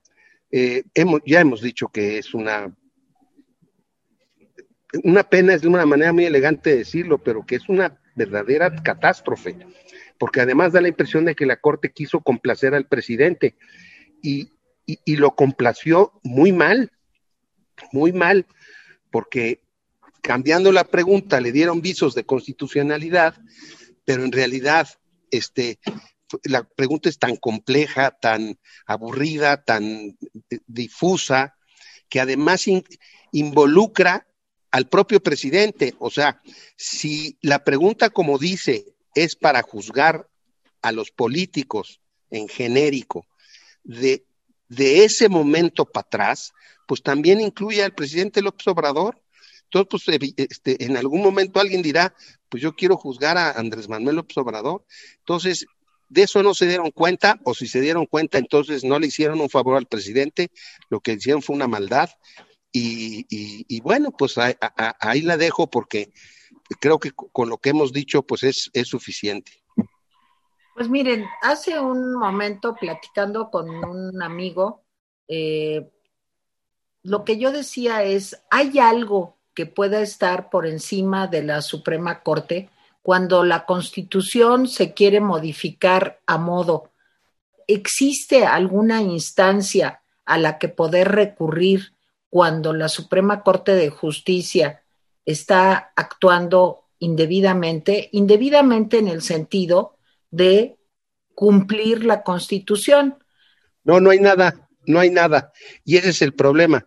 Eh, 0.53 0.85
hemos, 0.95 1.23
ya 1.27 1.41
hemos 1.41 1.61
dicho 1.61 1.89
que 1.89 2.19
es 2.19 2.35
una 2.35 2.73
una 5.03 5.25
pena 5.25 5.55
es 5.55 5.65
una 5.65 5.85
manera 5.87 6.13
muy 6.13 6.25
elegante 6.25 6.71
de 6.71 6.77
decirlo, 6.77 7.19
pero 7.19 7.45
que 7.45 7.57
es 7.57 7.69
una 7.69 7.99
verdadera 8.15 8.75
catástrofe, 8.83 9.57
porque 10.19 10.41
además 10.41 10.73
da 10.73 10.81
la 10.81 10.89
impresión 10.89 11.25
de 11.25 11.35
que 11.35 11.47
la 11.47 11.57
Corte 11.57 11.91
quiso 11.91 12.21
complacer 12.21 12.75
al 12.75 12.87
presidente 12.87 13.57
y, 14.25 14.51
y 14.87 15.17
lo 15.17 15.35
complació 15.37 16.19
muy 16.23 16.53
mal, 16.53 16.91
muy 17.93 18.13
mal, 18.13 18.47
porque 19.11 19.61
cambiando 20.23 20.73
la 20.73 20.85
pregunta 20.85 21.41
le 21.41 21.53
dieron 21.53 21.83
visos 21.83 22.15
de 22.15 22.25
constitucionalidad, 22.25 23.37
pero 24.05 24.25
en 24.25 24.33
realidad 24.33 24.89
este, 25.31 25.79
la 26.45 26.65
pregunta 26.65 27.09
es 27.09 27.19
tan 27.19 27.37
compleja, 27.37 28.13
tan 28.13 28.59
aburrida, 28.87 29.63
tan 29.63 30.17
difusa, 30.67 31.57
que 32.09 32.21
además 32.21 32.65
involucra 33.33 34.27
al 34.71 34.89
propio 34.89 35.23
presidente. 35.23 35.95
O 35.99 36.11
sea, 36.11 36.41
si 36.77 37.39
la 37.43 37.65
pregunta, 37.65 38.11
como 38.11 38.39
dice, 38.39 38.87
es 39.15 39.37
para 39.37 39.63
juzgar 39.63 40.29
a 40.83 40.93
los 40.93 41.11
políticos 41.11 42.01
en 42.31 42.49
genérico 42.49 43.27
de, 43.85 44.25
de 44.69 45.05
ese 45.05 45.29
momento 45.29 45.85
para 45.85 46.07
atrás, 46.07 46.53
pues 46.87 47.03
también 47.03 47.41
incluye 47.41 47.83
al 47.83 47.95
presidente 47.95 48.43
López 48.43 48.67
Obrador. 48.67 49.21
Entonces, 49.65 50.19
pues, 50.19 50.33
este, 50.37 50.85
en 50.85 50.97
algún 50.97 51.23
momento 51.23 51.61
alguien 51.61 51.83
dirá, 51.83 52.15
pues 52.49 52.63
yo 52.63 52.75
quiero 52.75 52.97
juzgar 52.97 53.37
a 53.39 53.53
Andrés 53.53 53.89
Manuel 53.89 54.17
López 54.17 54.37
Obrador. 54.39 54.85
Entonces, 55.19 55.67
de 56.09 56.23
eso 56.23 56.43
no 56.43 56.55
se 56.55 56.67
dieron 56.67 56.91
cuenta, 56.91 57.41
o 57.45 57.55
si 57.55 57.67
se 57.67 57.81
dieron 57.81 58.07
cuenta, 58.07 58.39
entonces 58.39 58.85
no 58.85 58.99
le 58.99 59.09
hicieron 59.09 59.41
un 59.41 59.51
favor 59.51 59.77
al 59.77 59.87
presidente, 59.87 60.51
lo 60.89 61.01
que 61.01 61.15
hicieron 61.15 61.43
fue 61.43 61.57
una 61.57 61.67
maldad. 61.67 62.11
Y, 62.77 63.81
bueno, 63.81 64.11
pues 64.11 64.37
ahí, 64.39 65.23
la 65.23 65.37
dejo 65.37 65.71
porque 65.71 66.13
creo 66.81 66.99
que 66.99 67.13
con 67.13 67.49
lo 67.49 67.59
que 67.59 67.71
hemos 67.71 67.93
dicho, 67.93 68.23
pues 68.23 68.43
es, 68.43 68.71
es 68.75 68.89
suficiente. 68.89 69.64
Pues 70.75 70.89
miren, 70.89 71.25
hace 71.41 71.79
un 71.79 72.15
momento 72.15 72.75
platicando 72.75 73.49
con 73.49 73.71
un 73.71 74.21
amigo, 74.21 74.83
eh, 75.29 75.89
lo 77.05 77.25
que 77.25 77.39
yo 77.39 77.53
decía 77.53 78.03
es, 78.03 78.43
¿hay 78.51 78.81
algo 78.81 79.39
que 79.55 79.67
pueda 79.67 80.01
estar 80.01 80.51
por 80.51 80.67
encima 80.67 81.29
de 81.29 81.45
la 81.45 81.63
Suprema 81.63 82.25
Corte 82.25 82.71
cuando 83.03 83.45
la 83.45 83.67
Constitución 83.67 84.67
se 84.67 84.95
quiere 84.95 85.21
modificar 85.21 86.21
a 86.27 86.39
modo? 86.39 86.91
¿Existe 87.69 88.45
alguna 88.45 89.01
instancia 89.01 90.03
a 90.25 90.39
la 90.39 90.59
que 90.59 90.69
poder 90.69 91.13
recurrir 91.13 91.95
cuando 92.31 92.73
la 92.73 92.89
Suprema 92.89 93.45
Corte 93.45 93.77
de 93.77 93.91
Justicia 93.91 94.83
está 95.25 95.93
actuando 95.95 96.87
indebidamente? 96.99 98.09
Indebidamente 98.11 98.99
en 98.99 99.07
el 99.07 99.23
sentido 99.23 99.94
de 100.35 100.77
cumplir 101.35 102.05
la 102.05 102.23
Constitución. 102.23 103.19
No, 103.85 104.01
no 104.01 104.11
hay 104.11 104.21
nada 104.21 104.65
no 104.87 105.01
hay 105.01 105.11
nada. 105.11 105.53
Y 105.85 105.97
ese 105.97 106.11
es 106.11 106.23
el 106.23 106.35
problema. 106.35 106.85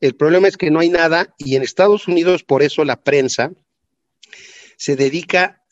El 0.00 0.16
problema 0.16 0.48
es 0.48 0.56
que 0.56 0.70
no 0.70 0.80
hay 0.80 0.88
nada 0.88 1.34
y 1.38 1.56
en 1.56 1.62
Estados 1.62 2.08
Unidos 2.08 2.42
por 2.42 2.62
eso 2.62 2.84
la 2.84 3.02
prensa 3.02 3.52
se 4.76 4.96
dedica, 4.96 5.62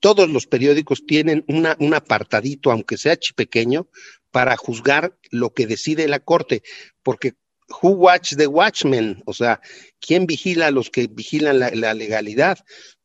todos 0.00 0.28
los 0.28 0.46
periódicos 0.46 1.06
tienen 1.06 1.44
una, 1.48 1.76
un 1.80 1.94
apartadito, 1.94 2.70
aunque 2.70 2.98
sea 2.98 3.18
pequeño, 3.34 3.88
para 4.30 4.56
juzgar 4.56 5.16
lo 5.30 5.54
que 5.54 5.66
decide 5.66 6.08
la 6.08 6.20
Corte, 6.20 6.62
porque 7.02 7.34
who 7.82 7.90
watch 7.90 8.34
the 8.36 8.46
watchmen, 8.46 9.22
o 9.24 9.32
sea, 9.32 9.60
¿quién 9.98 10.26
vigila 10.26 10.66
a 10.66 10.70
los 10.70 10.90
que 10.90 11.06
vigilan 11.06 11.58
la, 11.58 11.70
la, 11.70 11.94
legalidad? 11.94 12.58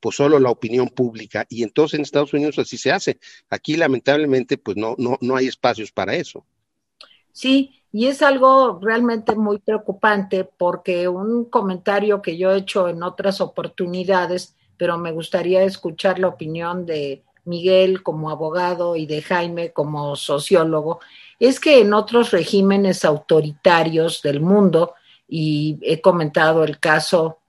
Pues 0.03 0.17
solo 0.17 0.37
la 0.37 0.49
opinión 0.49 0.89
pública. 0.89 1.45
Y 1.47 1.63
entonces 1.63 1.97
en 1.97 2.01
Estados 2.01 2.33
Unidos 2.33 2.59
así 2.59 2.77
se 2.77 2.91
hace. 2.91 3.19
Aquí 3.49 3.77
lamentablemente 3.77 4.57
pues 4.57 4.75
no, 4.75 4.95
no, 4.97 5.17
no 5.21 5.37
hay 5.37 5.47
espacios 5.47 5.93
para 5.93 6.13
eso. 6.13 6.45
Sí, 7.31 7.79
y 7.89 8.07
es 8.07 8.21
algo 8.21 8.79
realmente 8.81 9.33
muy 9.33 9.59
preocupante 9.59 10.43
porque 10.43 11.07
un 11.07 11.45
comentario 11.45 12.21
que 12.21 12.37
yo 12.37 12.51
he 12.51 12.57
hecho 12.57 12.89
en 12.89 13.01
otras 13.01 13.39
oportunidades, 13.39 14.57
pero 14.75 14.97
me 14.97 15.13
gustaría 15.13 15.63
escuchar 15.63 16.19
la 16.19 16.27
opinión 16.27 16.85
de 16.85 17.23
Miguel 17.45 18.03
como 18.03 18.29
abogado 18.29 18.97
y 18.97 19.05
de 19.05 19.21
Jaime 19.21 19.71
como 19.71 20.17
sociólogo, 20.17 20.99
es 21.39 21.61
que 21.61 21.79
en 21.79 21.93
otros 21.93 22.31
regímenes 22.31 23.05
autoritarios 23.05 24.21
del 24.21 24.41
mundo, 24.41 24.95
y 25.29 25.79
he 25.81 26.01
comentado 26.01 26.65
el 26.65 26.77
caso 26.77 27.39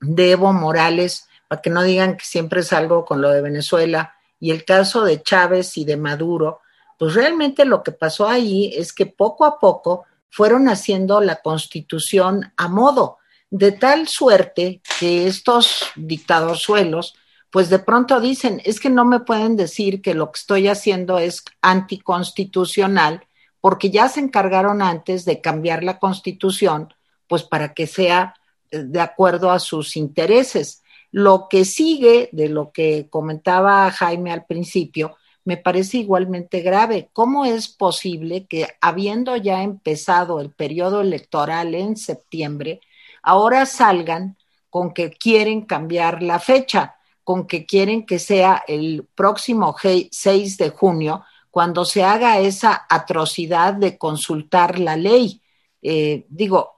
de 0.00 0.30
Evo 0.30 0.54
Morales, 0.54 1.28
para 1.48 1.62
que 1.62 1.70
no 1.70 1.82
digan 1.82 2.16
que 2.16 2.24
siempre 2.24 2.62
salgo 2.62 3.04
con 3.04 3.20
lo 3.20 3.30
de 3.30 3.42
Venezuela, 3.42 4.14
y 4.40 4.50
el 4.50 4.64
caso 4.64 5.04
de 5.04 5.22
Chávez 5.22 5.76
y 5.76 5.84
de 5.84 5.96
Maduro, 5.96 6.60
pues 6.98 7.14
realmente 7.14 7.64
lo 7.64 7.82
que 7.82 7.92
pasó 7.92 8.28
ahí 8.28 8.72
es 8.76 8.92
que 8.92 9.06
poco 9.06 9.44
a 9.44 9.58
poco 9.58 10.04
fueron 10.30 10.68
haciendo 10.68 11.20
la 11.20 11.36
constitución 11.36 12.52
a 12.56 12.68
modo, 12.68 13.18
de 13.50 13.72
tal 13.72 14.08
suerte 14.08 14.82
que 14.98 15.26
estos 15.26 15.84
dictadorzuelos, 15.94 17.14
pues 17.50 17.70
de 17.70 17.78
pronto 17.78 18.20
dicen, 18.20 18.60
es 18.64 18.80
que 18.80 18.90
no 18.90 19.04
me 19.04 19.20
pueden 19.20 19.54
decir 19.54 20.02
que 20.02 20.12
lo 20.12 20.32
que 20.32 20.40
estoy 20.40 20.66
haciendo 20.66 21.18
es 21.18 21.44
anticonstitucional, 21.62 23.24
porque 23.60 23.90
ya 23.90 24.08
se 24.08 24.20
encargaron 24.20 24.82
antes 24.82 25.24
de 25.24 25.40
cambiar 25.40 25.84
la 25.84 25.98
constitución, 25.98 26.92
pues 27.28 27.44
para 27.44 27.72
que 27.72 27.86
sea 27.86 28.34
eh, 28.70 28.82
de 28.84 29.00
acuerdo 29.00 29.50
a 29.52 29.60
sus 29.60 29.96
intereses. 29.96 30.82
Lo 31.16 31.46
que 31.48 31.64
sigue 31.64 32.28
de 32.32 32.48
lo 32.48 32.72
que 32.72 33.06
comentaba 33.08 33.88
Jaime 33.92 34.32
al 34.32 34.46
principio, 34.46 35.16
me 35.44 35.56
parece 35.56 35.98
igualmente 35.98 36.60
grave. 36.60 37.08
¿Cómo 37.12 37.44
es 37.44 37.68
posible 37.68 38.46
que 38.48 38.66
habiendo 38.80 39.36
ya 39.36 39.62
empezado 39.62 40.40
el 40.40 40.50
periodo 40.50 41.02
electoral 41.02 41.76
en 41.76 41.96
septiembre, 41.96 42.80
ahora 43.22 43.64
salgan 43.64 44.36
con 44.68 44.92
que 44.92 45.12
quieren 45.12 45.66
cambiar 45.66 46.20
la 46.20 46.40
fecha, 46.40 46.96
con 47.22 47.46
que 47.46 47.64
quieren 47.64 48.04
que 48.06 48.18
sea 48.18 48.64
el 48.66 49.06
próximo 49.14 49.76
6 50.10 50.56
de 50.56 50.70
junio, 50.70 51.22
cuando 51.48 51.84
se 51.84 52.02
haga 52.02 52.40
esa 52.40 52.86
atrocidad 52.90 53.74
de 53.74 53.98
consultar 53.98 54.80
la 54.80 54.96
ley? 54.96 55.40
Eh, 55.80 56.26
digo, 56.28 56.73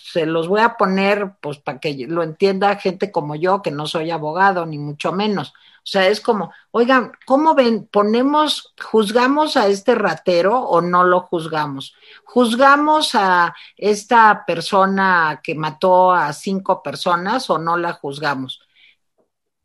se 0.00 0.26
los 0.26 0.48
voy 0.48 0.60
a 0.60 0.76
poner 0.76 1.34
pues 1.40 1.58
para 1.58 1.78
que 1.78 2.06
lo 2.08 2.22
entienda 2.22 2.76
gente 2.76 3.12
como 3.12 3.34
yo, 3.36 3.62
que 3.62 3.70
no 3.70 3.86
soy 3.86 4.10
abogado, 4.10 4.66
ni 4.66 4.78
mucho 4.78 5.12
menos. 5.12 5.50
O 5.50 5.86
sea, 5.86 6.08
es 6.08 6.20
como, 6.20 6.52
oigan, 6.70 7.12
¿cómo 7.26 7.54
ven? 7.54 7.88
¿Ponemos, 7.90 8.72
juzgamos 8.80 9.56
a 9.56 9.66
este 9.66 9.94
ratero 9.94 10.60
o 10.60 10.80
no 10.80 11.02
lo 11.04 11.20
juzgamos? 11.22 11.94
¿Juzgamos 12.24 13.14
a 13.14 13.54
esta 13.76 14.44
persona 14.46 15.40
que 15.42 15.54
mató 15.54 16.12
a 16.12 16.32
cinco 16.32 16.82
personas 16.82 17.50
o 17.50 17.58
no 17.58 17.76
la 17.76 17.94
juzgamos? 17.94 18.60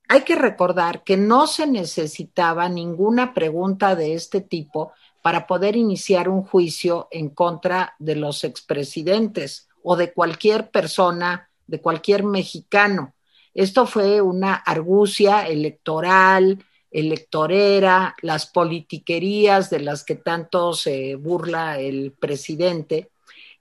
Hay 0.09 0.21
que 0.21 0.35
recordar 0.35 1.03
que 1.03 1.17
no 1.17 1.47
se 1.47 1.67
necesitaba 1.67 2.69
ninguna 2.69 3.33
pregunta 3.33 3.95
de 3.95 4.13
este 4.13 4.41
tipo 4.41 4.93
para 5.21 5.45
poder 5.45 5.75
iniciar 5.75 6.29
un 6.29 6.43
juicio 6.43 7.09
en 7.11 7.29
contra 7.29 7.95
de 7.99 8.15
los 8.15 8.43
expresidentes 8.43 9.66
o 9.89 9.95
de 9.95 10.11
cualquier 10.11 10.69
persona, 10.69 11.49
de 11.65 11.79
cualquier 11.79 12.25
mexicano. 12.25 13.13
Esto 13.53 13.85
fue 13.85 14.19
una 14.19 14.53
argucia 14.53 15.47
electoral, 15.47 16.61
electorera, 16.91 18.13
las 18.21 18.47
politiquerías 18.47 19.69
de 19.69 19.79
las 19.79 20.03
que 20.03 20.15
tanto 20.15 20.73
se 20.73 21.15
burla 21.15 21.79
el 21.79 22.11
presidente. 22.11 23.11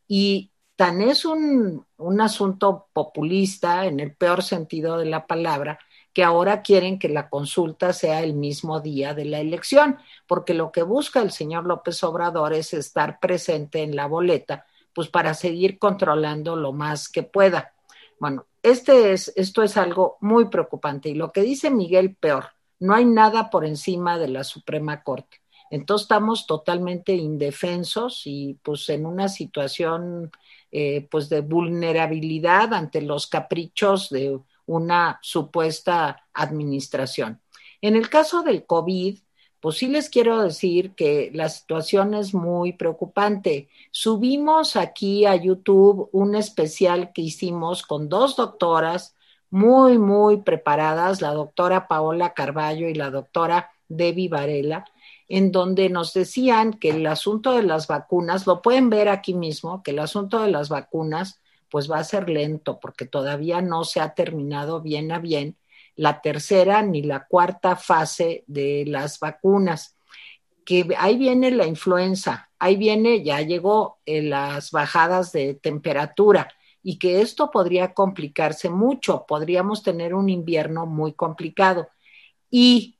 Y 0.09 0.51
tan 0.75 1.01
es 1.01 1.25
un, 1.25 1.87
un, 1.97 2.21
asunto 2.21 2.89
populista, 2.93 3.87
en 3.87 4.01
el 4.01 4.13
peor 4.13 4.43
sentido 4.43 4.99
de 4.99 5.07
la 5.07 5.29
palabra, 5.29 5.79
que 6.13 6.25
ahora 6.25 6.63
quieren 6.63 6.99
que 6.99 7.09
la 7.09 7.29
consulta 7.29 7.93
sea 7.93 8.21
el 8.25 8.35
mismo 8.35 8.81
día 8.81 9.15
de 9.15 9.27
la 9.27 9.39
elección, 9.39 9.99
porque 10.27 10.55
lo 10.55 10.73
que 10.73 10.83
busca 10.83 11.23
el 11.23 11.31
señor 11.31 11.67
López 11.67 12.03
Obrador 12.03 12.53
es 12.53 12.75
estar 12.75 13.21
presente 13.21 13.85
en 13.85 13.95
la 13.95 14.07
boleta, 14.09 14.67
pues 14.97 15.09
para 15.09 15.35
seguir 15.35 15.79
controlando 15.79 16.57
lo 16.57 16.73
más 16.73 17.11
que 17.11 17.23
pueda. 17.23 17.75
Bueno, 18.19 18.47
este 18.63 19.13
es, 19.13 19.31
esto 19.37 19.63
es 19.63 19.77
algo 19.77 20.17
muy 20.23 20.47
preocupante 20.47 21.11
y 21.11 21.15
lo 21.15 21.33
que 21.33 21.43
dice 21.43 21.71
Miguel 21.71 22.17
peor, 22.17 22.47
no 22.79 22.95
hay 22.95 23.05
nada 23.05 23.51
por 23.51 23.67
encima 23.67 24.19
de 24.19 24.29
la 24.29 24.43
Suprema 24.43 25.03
Corte. 25.03 25.43
Entonces 25.71 26.07
estamos 26.07 26.47
totalmente 26.47 27.13
indefensos 27.13 28.23
y 28.25 28.59
pues 28.63 28.89
en 28.89 29.05
una 29.05 29.29
situación 29.29 30.31
eh, 30.73 31.07
pues 31.11 31.29
de 31.29 31.43
vulnerabilidad 31.43 32.73
ante 32.73 33.03
los 33.03 33.27
caprichos 33.27 34.09
de 34.09 34.41
una 34.65 35.19
supuesta 35.21 36.25
administración. 36.33 37.43
En 37.83 37.97
el 37.97 38.09
caso 38.09 38.43
del 38.43 38.65
COVID, 38.65 39.19
pues 39.67 39.79
sí 39.79 39.89
les 39.89 40.09
quiero 40.09 40.43
decir 40.43 40.95
que 40.95 41.33
la 41.35 41.49
situación 41.49 42.15
es 42.15 42.35
muy 42.35 42.75
preocupante. 42.75 43.69
Subimos 43.91 44.77
aquí 44.77 45.27
a 45.27 45.35
YouTube 45.35 46.09
un 46.13 46.37
especial 46.37 47.11
que 47.13 47.23
hicimos 47.23 47.83
con 47.83 48.09
dos 48.09 48.37
doctoras 48.37 49.17
muy, 49.51 49.99
muy 49.99 50.37
preparadas, 50.37 51.21
la 51.21 51.33
doctora 51.33 51.89
Paola 51.89 52.33
Carballo 52.33 52.89
y 52.89 52.95
la 52.95 53.11
doctora 53.11 53.73
Debbie 53.89 54.29
Varela, 54.29 54.85
en 55.29 55.51
donde 55.51 55.89
nos 55.89 56.15
decían 56.15 56.75
que 56.75 56.91
el 56.91 57.05
asunto 57.05 57.57
de 57.57 57.65
las 57.65 57.89
vacunas, 57.89 58.47
lo 58.47 58.63
pueden 58.63 58.89
ver 58.89 59.09
aquí 59.09 59.35
mismo, 59.35 59.83
que 59.83 59.91
el 59.91 59.99
asunto 59.99 60.43
de 60.43 60.53
las 60.53 60.69
vacunas 60.69 61.41
pues 61.73 61.91
va 61.91 61.99
a 61.99 62.05
ser 62.05 62.31
lento 62.31 62.79
porque 62.79 63.05
todavía 63.05 63.63
no 63.63 63.83
se 63.83 63.99
ha 63.99 64.15
terminado 64.15 64.81
bien 64.81 65.11
a 65.11 65.19
bien 65.19 65.57
la 65.97 66.21
tercera 66.21 66.83
ni 66.83 67.03
la 67.03 67.27
cuarta 67.27 67.77
fase 67.77 68.45
de 68.47 68.85
las 68.87 69.19
vacunas. 69.19 69.97
Que 70.65 70.87
ahí 70.99 71.17
viene 71.17 71.51
la 71.51 71.67
influenza, 71.67 72.51
ahí 72.59 72.77
viene, 72.77 73.23
ya 73.23 73.41
llegó 73.41 73.99
eh, 74.07 74.23
las 74.23 74.71
bajadas 74.71 75.33
de 75.33 75.55
temperatura 75.55 76.49
y 76.83 76.99
que 76.99 77.21
esto 77.21 77.51
podría 77.51 77.95
complicarse 77.95 78.69
mucho, 78.69 79.25
podríamos 79.27 79.83
tener 79.83 80.15
un 80.15 80.29
invierno 80.29 80.87
muy 80.87 81.15
complicado. 81.15 81.89
Y 82.51 82.99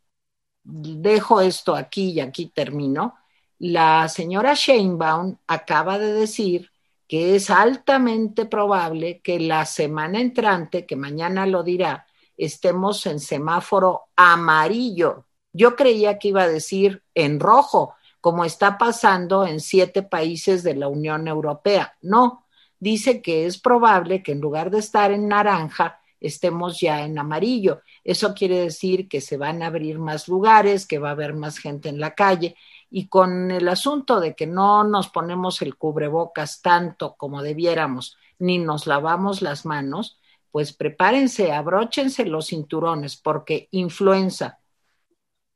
dejo 0.65 1.41
esto 1.41 1.77
aquí 1.77 2.11
y 2.11 2.21
aquí 2.21 2.47
termino. 2.49 3.15
La 3.59 4.09
señora 4.09 4.55
Sheinbaum 4.55 5.39
acaba 5.47 5.99
de 5.99 6.13
decir 6.13 6.71
que 7.09 7.37
es 7.37 7.51
altamente 7.51 8.47
probable 8.47 9.21
que 9.23 9.39
la 9.39 9.65
semana 9.65 10.21
entrante, 10.21 10.85
que 10.87 10.97
mañana 10.97 11.47
lo 11.47 11.63
dirá, 11.63 12.07
estemos 12.37 13.07
en 13.07 13.21
semáforo 13.21 14.05
amarillo. 14.17 15.27
Yo 15.53 15.77
creía 15.77 16.19
que 16.19 16.29
iba 16.29 16.43
a 16.43 16.49
decir 16.49 17.03
en 17.15 17.41
rojo, 17.41 17.95
como 18.21 18.45
está 18.45 18.77
pasando 18.77 19.47
en 19.47 19.61
siete 19.61 20.03
países 20.03 20.63
de 20.63 20.75
la 20.75 20.89
Unión 20.89 21.29
Europea. 21.29 21.97
No, 22.03 22.45
dice 22.79 23.23
que 23.23 23.47
es 23.47 23.59
probable 23.59 24.23
que 24.23 24.33
en 24.33 24.41
lugar 24.41 24.71
de 24.71 24.81
estar 24.81 25.13
en 25.13 25.29
naranja, 25.29 26.01
estemos 26.21 26.81
ya 26.81 27.05
en 27.05 27.19
amarillo. 27.19 27.83
Eso 28.05 28.35
quiere 28.35 28.59
decir 28.59 29.09
que 29.09 29.21
se 29.21 29.37
van 29.37 29.63
a 29.63 29.67
abrir 29.67 29.99
más 29.99 30.29
lugares, 30.29 30.87
que 30.87 30.99
va 30.99 31.11
a 31.11 31.13
haber 31.13 31.35
más 31.35 31.59
gente 31.59 31.89
en 31.89 32.01
la 32.01 32.15
calle. 32.15 32.57
Y 32.91 33.09
con 33.09 33.51
el 33.51 33.69
asunto 33.69 34.21
de 34.21 34.35
que 34.35 34.47
no 34.47 34.85
nos 34.85 35.09
ponemos 35.09 35.63
el 35.63 35.77
cubrebocas 35.77 36.63
tanto 36.63 37.15
como 37.17 37.43
debiéramos, 37.43 38.17
ni 38.39 38.59
nos 38.59 38.87
lavamos 38.87 39.43
las 39.43 39.67
manos, 39.67 40.19
pues 40.51 40.73
prepárense, 40.73 41.53
abróchense 41.53 42.25
los 42.25 42.49
cinturones, 42.49 43.17
porque 43.17 43.69
influenza, 43.71 44.61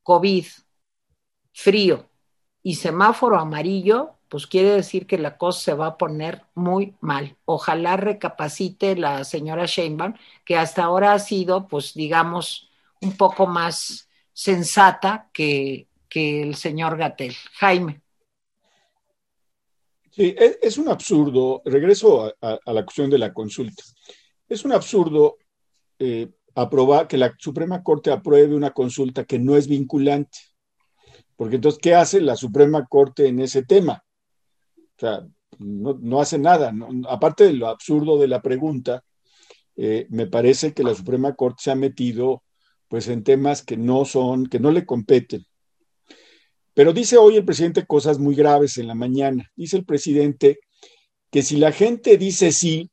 COVID, 0.03 0.47
frío 1.53 2.09
y 2.63 2.75
semáforo 2.75 3.39
amarillo, 3.39 4.15
pues 4.29 4.47
quiere 4.47 4.71
decir 4.71 5.07
que 5.07 5.19
la 5.19 5.37
cosa 5.37 5.61
se 5.61 5.75
va 5.75 5.87
a 5.87 5.97
poner 5.97 6.43
muy 6.55 6.95
mal. 7.01 7.37
Ojalá 7.45 7.97
recapacite 7.97 8.97
la 8.97 9.25
señora 9.25 9.67
Sheinbaum, 9.67 10.15
que 10.45 10.57
hasta 10.57 10.85
ahora 10.85 11.13
ha 11.13 11.19
sido, 11.19 11.67
pues 11.67 11.95
digamos, 11.95 12.71
un 13.01 13.17
poco 13.17 13.47
más 13.47 14.09
sensata 14.33 15.31
que, 15.33 15.89
que 16.09 16.43
el 16.43 16.55
señor 16.55 16.97
Gatel. 16.97 17.35
Jaime. 17.55 18.03
Sí, 20.11 20.35
es, 20.37 20.77
un 20.77 20.89
absurdo. 20.89 21.63
Regreso 21.65 22.35
a, 22.43 22.59
la 22.67 22.85
cuestión 22.85 23.09
de 23.09 23.19
la 23.19 23.33
consulta. 23.33 23.83
Es 24.51 24.65
un 24.65 24.73
absurdo 24.73 25.39
eh, 25.99 26.29
aprobar 26.55 27.09
que 27.09 27.17
la 27.17 27.35
Suprema 27.39 27.83
Corte 27.83 28.11
apruebe 28.11 28.55
una 28.55 28.73
consulta 28.73 29.25
que 29.25 29.39
no 29.39 29.57
es 29.57 29.69
vinculante. 29.69 30.39
Porque 31.37 31.55
entonces, 31.55 31.81
¿qué 31.81 31.95
hace 31.95 32.21
la 32.21 32.37
Suprema 32.37 32.85
Corte 32.87 33.29
en 33.29 33.41
ese 33.41 33.63
tema? 33.63 34.05
O 34.77 34.99
sea, 34.99 35.27
no, 35.59 36.21
hace 36.21 36.39
nada. 36.39 36.73
aparte 37.09 37.45
de 37.45 37.53
lo 37.55 37.69
absurdo 37.69 38.19
de 38.19 38.29
la 38.29 38.43
pregunta, 38.43 39.05
eh, 39.77 40.07
me 40.11 40.27
parece 40.27 40.75
que 40.75 40.83
la 40.83 40.95
Suprema 40.95 41.35
Corte 41.35 41.63
se 41.63 41.71
ha 41.71 41.77
metido 41.77 42.43
pues 42.89 43.09
en 43.09 43.23
temas 43.23 43.63
que 43.63 43.77
no 43.77 44.05
son, 44.05 44.47
que 44.47 44.59
no 44.59 44.73
le 44.73 44.85
competen. 44.85 45.47
Pero 46.75 46.93
dice 46.93 47.17
hoy 47.19 47.37
el 47.37 47.45
presidente 47.45 47.87
cosas 47.87 48.19
muy 48.19 48.35
graves 48.35 48.79
en 48.79 48.89
la 48.89 48.95
mañana. 48.95 49.51
Dice 49.55 49.77
el 49.77 49.85
presidente 49.85 50.59
que 51.31 51.43
si 51.43 51.57
la 51.57 51.71
gente 51.71 52.17
dice 52.17 52.51
sí, 52.51 52.91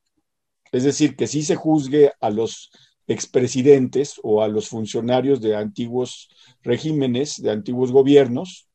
es 0.72 0.84
decir, 0.84 1.16
que 1.16 1.28
sí 1.28 1.44
se 1.44 1.56
juzgue 1.56 2.12
a 2.20 2.30
los 2.30 2.72
expresidentes 3.08 4.20
o 4.24 4.42
a 4.42 4.48
los 4.48 4.68
funcionarios 4.68 5.42
de 5.42 5.56
antiguos 5.56 6.30
regímenes, 6.62 7.42
de 7.42 7.52
antiguos 7.52 7.92
gobiernos, 7.92 8.68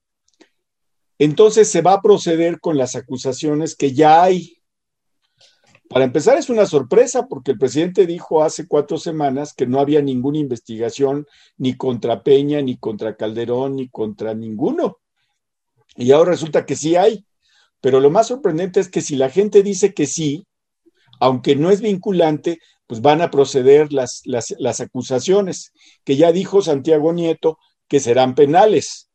entonces 1.19 1.69
se 1.69 1.83
va 1.83 1.95
a 1.95 2.03
proceder 2.03 2.59
con 2.59 2.77
las 2.77 2.97
acusaciones 2.97 3.77
que 3.77 3.93
ya 3.93 4.25
hay. 4.25 4.59
Para 5.89 6.05
empezar, 6.05 6.39
es 6.39 6.49
una 6.49 6.67
sorpresa 6.67 7.29
porque 7.29 7.53
el 7.53 7.59
presidente 7.59 8.07
dijo 8.07 8.43
hace 8.43 8.67
cuatro 8.67 8.97
semanas 8.97 9.53
que 9.53 9.67
no 9.67 9.79
había 9.79 10.01
ninguna 10.01 10.39
investigación 10.39 11.27
ni 11.59 11.77
contra 11.77 12.23
Peña, 12.23 12.63
ni 12.63 12.79
contra 12.79 13.15
Calderón, 13.17 13.77
ni 13.77 13.89
contra 13.89 14.35
ninguno. 14.35 14.99
Y 15.95 16.13
ahora 16.13 16.31
resulta 16.31 16.65
que 16.65 16.77
sí 16.77 16.97
hay. 16.97 17.27
Pero 17.81 18.01
lo 18.01 18.11
más 18.11 18.29
sorprendente 18.29 18.81
es 18.81 18.89
que 18.89 19.01
si 19.01 19.17
la 19.17 19.29
gente 19.29 19.63
dice 19.63 19.93
que 19.93 20.07
sí, 20.07 20.47
aunque 21.23 21.55
no 21.55 21.71
es 21.71 21.81
vinculante, 21.81 22.59
pues 22.89 23.01
van 23.01 23.23
a 23.23 23.31
proceder 23.31 23.93
las, 23.93 24.23
las, 24.25 24.81
acusaciones, 24.81 25.73
que 26.03 26.17
ya 26.17 26.33
dijo 26.33 26.63
Santiago 26.63 27.13
Nieto 27.13 27.59
que 27.87 28.01
serán 28.01 28.35
penales. 28.35 29.09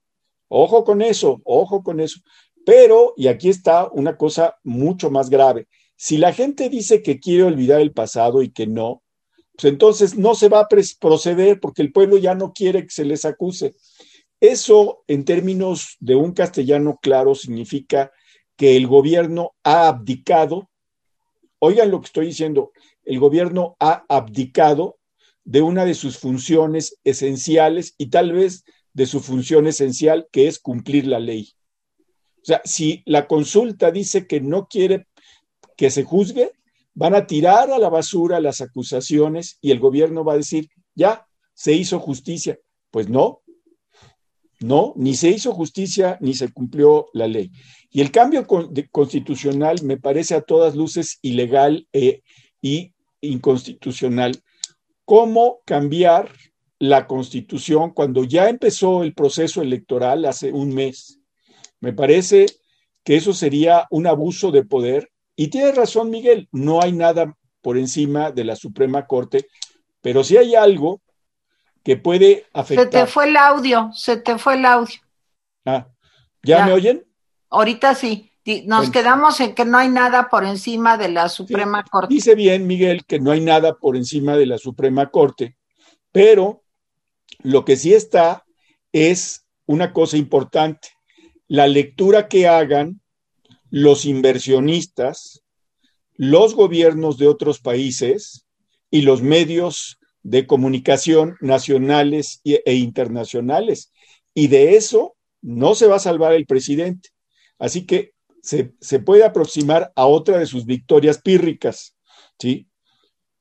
Ojo 0.48 0.86
con 0.86 1.02
eso, 1.02 1.42
ojo 1.44 1.84
con 1.84 2.00
eso. 2.00 2.22
Pero, 2.66 3.14
y 3.18 3.28
aquí 3.28 3.50
está 3.50 3.90
una 3.92 4.16
cosa 4.16 4.56
mucho 4.64 5.12
más 5.12 5.30
grave, 5.30 5.68
si 5.98 6.18
la 6.18 6.32
gente 6.32 6.70
dice 6.70 7.04
que 7.04 7.20
quiere 7.20 7.44
olvidar 7.44 7.82
el 7.82 7.92
pasado 7.92 8.42
y 8.42 8.52
que 8.52 8.68
no, 8.68 9.04
pues 9.58 9.74
entonces 9.74 10.18
no 10.18 10.34
se 10.34 10.48
va 10.48 10.62
a 10.62 10.68
proceder 11.02 11.60
porque 11.60 11.82
el 11.82 11.92
pueblo 11.92 12.18
ya 12.18 12.36
no 12.36 12.54
quiere 12.54 12.84
que 12.84 12.92
se 12.92 13.04
les 13.04 13.26
acuse. 13.26 13.76
Eso, 14.40 15.04
en 15.08 15.26
términos 15.26 15.98
de 16.00 16.16
un 16.16 16.32
castellano 16.32 17.00
claro, 17.02 17.36
significa 17.36 18.14
que 18.56 18.78
el 18.78 18.88
gobierno 18.88 19.56
ha 19.66 19.90
abdicado 19.90 20.70
Oigan 21.60 21.92
lo 21.92 22.00
que 22.00 22.06
estoy 22.06 22.28
diciendo, 22.28 22.72
el 23.04 23.20
gobierno 23.20 23.76
ha 23.80 24.06
abdicado 24.10 25.00
de 25.44 25.62
una 25.62 25.86
de 25.86 25.94
sus 25.94 26.18
funciones 26.18 27.00
esenciales 27.04 27.96
y 27.98 28.08
tal 28.08 28.34
vez 28.34 28.64
de 28.94 29.06
su 29.06 29.20
función 29.20 29.68
esencial, 29.68 30.28
que 30.32 30.48
es 30.48 30.60
cumplir 30.60 31.08
la 31.08 31.20
ley. 31.20 31.54
O 32.38 32.46
sea, 32.46 32.62
si 32.66 33.04
la 33.06 33.28
consulta 33.28 33.92
dice 33.92 34.28
que 34.28 34.42
no 34.42 34.68
quiere 34.68 35.08
que 35.76 35.90
se 35.90 36.04
juzgue, 36.04 36.52
van 36.94 37.14
a 37.14 37.28
tirar 37.28 37.72
a 37.72 37.78
la 37.78 37.90
basura 37.90 38.40
las 38.40 38.62
acusaciones 38.62 39.60
y 39.62 39.72
el 39.72 39.80
gobierno 39.80 40.24
va 40.24 40.34
a 40.34 40.38
decir, 40.38 40.70
ya, 40.96 41.28
se 41.54 41.74
hizo 41.74 42.00
justicia. 42.00 42.60
Pues 42.90 43.08
no, 43.08 43.42
no, 44.60 44.94
ni 44.96 45.16
se 45.16 45.30
hizo 45.30 45.54
justicia 45.54 46.18
ni 46.22 46.34
se 46.34 46.52
cumplió 46.52 47.08
la 47.14 47.28
ley. 47.28 47.52
Y 47.90 48.02
el 48.02 48.12
cambio 48.12 48.46
constitucional 48.92 49.78
me 49.84 49.98
parece 49.98 50.36
a 50.36 50.42
todas 50.42 50.76
luces 50.76 51.20
ilegal 51.22 51.88
e, 51.94 52.22
y 52.62 52.94
inconstitucional. 53.22 54.42
¿Cómo 55.06 55.60
cambiar 55.66 56.32
la 56.80 57.08
constitución 57.08 57.92
cuando 57.92 58.24
ya 58.24 58.50
empezó 58.50 59.04
el 59.04 59.14
proceso 59.14 59.62
electoral 59.62 60.26
hace 60.26 60.52
un 60.52 60.74
mes? 60.74 61.20
Me 61.80 61.94
parece 61.94 62.46
que 63.04 63.16
eso 63.16 63.34
sería 63.34 63.88
un 63.90 64.06
abuso 64.06 64.52
de 64.52 64.66
poder. 64.66 65.10
Y 65.36 65.48
tiene 65.48 65.72
razón 65.72 66.10
Miguel, 66.10 66.50
no 66.52 66.82
hay 66.82 66.92
nada 66.92 67.36
por 67.62 67.78
encima 67.78 68.32
de 68.32 68.44
la 68.44 68.56
Suprema 68.56 69.08
Corte, 69.08 69.48
pero 70.02 70.24
si 70.24 70.36
hay 70.38 70.56
algo 70.56 71.02
que 71.84 71.96
puede 71.96 72.46
afectar. 72.52 72.86
Se 72.86 72.92
te 72.92 73.06
fue 73.06 73.30
el 73.30 73.38
audio, 73.38 73.90
se 73.94 74.18
te 74.18 74.38
fue 74.38 74.56
el 74.56 74.66
audio. 74.66 74.96
Ah, 75.64 75.88
¿ya, 76.44 76.66
me 76.66 76.74
oyen? 76.74 77.07
Ahorita 77.58 77.96
sí. 77.96 78.32
Nos 78.66 78.92
quedamos 78.92 79.40
en 79.40 79.56
que 79.56 79.66
no 79.66 79.80
hay 79.80 79.90
nada 79.90 80.30
por 80.30 80.46
encima 80.46 80.96
de 80.96 81.10
la 81.10 81.28
Suprema 81.28 81.84
Corte. 81.84 82.14
Dice 82.14 82.36
bien, 82.36 82.68
Miguel, 82.68 83.04
que 83.04 83.20
no 83.20 83.32
hay 83.32 83.42
nada 83.42 83.76
por 83.78 83.98
encima 83.98 84.38
de 84.38 84.46
la 84.46 84.60
Suprema 84.60 85.10
Corte, 85.10 85.58
pero 86.12 86.64
lo 87.40 87.66
que 87.66 87.76
sí 87.76 87.96
está 87.96 88.46
es 88.94 89.46
una 89.66 89.92
cosa 89.92 90.18
importante, 90.18 90.90
la 91.48 91.68
lectura 91.68 92.28
que 92.28 92.48
hagan 92.48 93.02
los 93.72 94.06
inversionistas, 94.06 95.44
los 96.16 96.54
gobiernos 96.54 97.18
de 97.18 97.28
otros 97.28 97.60
países 97.60 98.46
y 98.92 99.02
los 99.02 99.24
medios 99.24 100.00
de 100.22 100.46
comunicación 100.46 101.38
nacionales 101.42 102.40
e 102.44 102.74
internacionales. 102.76 103.92
Y 104.36 104.48
de 104.48 104.76
eso 104.76 105.16
no 105.42 105.74
se 105.74 105.88
va 105.88 105.96
a 105.96 106.00
salvar 106.00 106.34
el 106.34 106.46
presidente. 106.46 107.10
Así 107.60 107.86
que 107.86 108.14
se, 108.42 109.00
puede 109.00 109.24
aproximar 109.24 109.92
a 109.96 110.06
otra 110.06 110.38
de 110.38 110.46
sus 110.46 110.66
victorias 110.66 111.20
pírricas. 111.22 111.96
¿sí? 112.40 112.68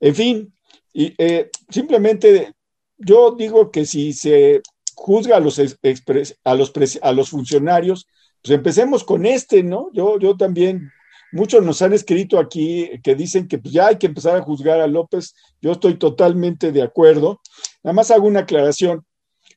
En 0.00 0.14
fin, 0.14 0.55
y, 0.92 1.14
eh, 1.18 1.50
simplemente 1.68 2.52
yo 2.98 3.33
digo 3.33 3.70
que 3.70 3.85
si 3.85 4.12
se 4.12 4.62
juzga 4.94 5.37
a 5.37 5.40
los, 5.40 5.59
a 5.59 6.55
los, 6.55 6.72
a 7.02 7.12
los 7.12 7.31
funcionarios, 7.31 8.07
pues 8.42 8.55
empecemos 8.55 9.05
con 9.05 9.26
este, 9.26 9.62
¿no? 9.62 9.90
Yo, 9.92 10.18
yo 10.18 10.37
también, 10.37 10.90
muchos 11.33 11.64
nos 11.64 11.83
han 11.83 11.92
escrito 11.92 12.38
aquí 12.38 12.90
que 13.02 13.14
dicen 13.14 13.48
que 13.48 13.59
pues 13.59 13.74
ya 13.74 13.88
hay 13.88 13.96
que 13.96 14.07
empezar 14.07 14.37
a 14.37 14.42
juzgar 14.42 14.81
a 14.81 14.87
López. 14.87 15.35
Yo 15.61 15.72
estoy 15.72 15.98
totalmente 15.98 16.72
de 16.72 16.83
acuerdo. 16.83 17.40
Nada 17.83 17.94
más 17.94 18.11
hago 18.11 18.26
una 18.26 18.40
aclaración. 18.40 19.05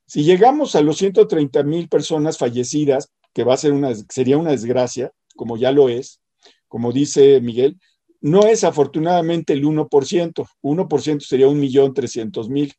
Si 0.05 0.23
llegamos 0.23 0.75
a 0.75 0.81
los 0.81 0.97
130 0.97 1.63
mil 1.63 1.87
personas 1.87 2.37
fallecidas, 2.37 3.11
que 3.33 3.43
va 3.43 3.53
a 3.53 3.57
ser 3.57 3.73
una, 3.73 3.93
sería 4.09 4.37
una 4.37 4.51
desgracia, 4.51 5.11
como 5.35 5.57
ya 5.57 5.71
lo 5.71 5.89
es, 5.89 6.21
como 6.67 6.91
dice 6.91 7.41
Miguel, 7.41 7.79
no 8.21 8.45
es 8.45 8.63
afortunadamente 8.63 9.53
el 9.53 9.63
1%, 9.63 10.47
1% 10.61 11.19
sería 11.21 11.47
1.300.000, 11.47 12.73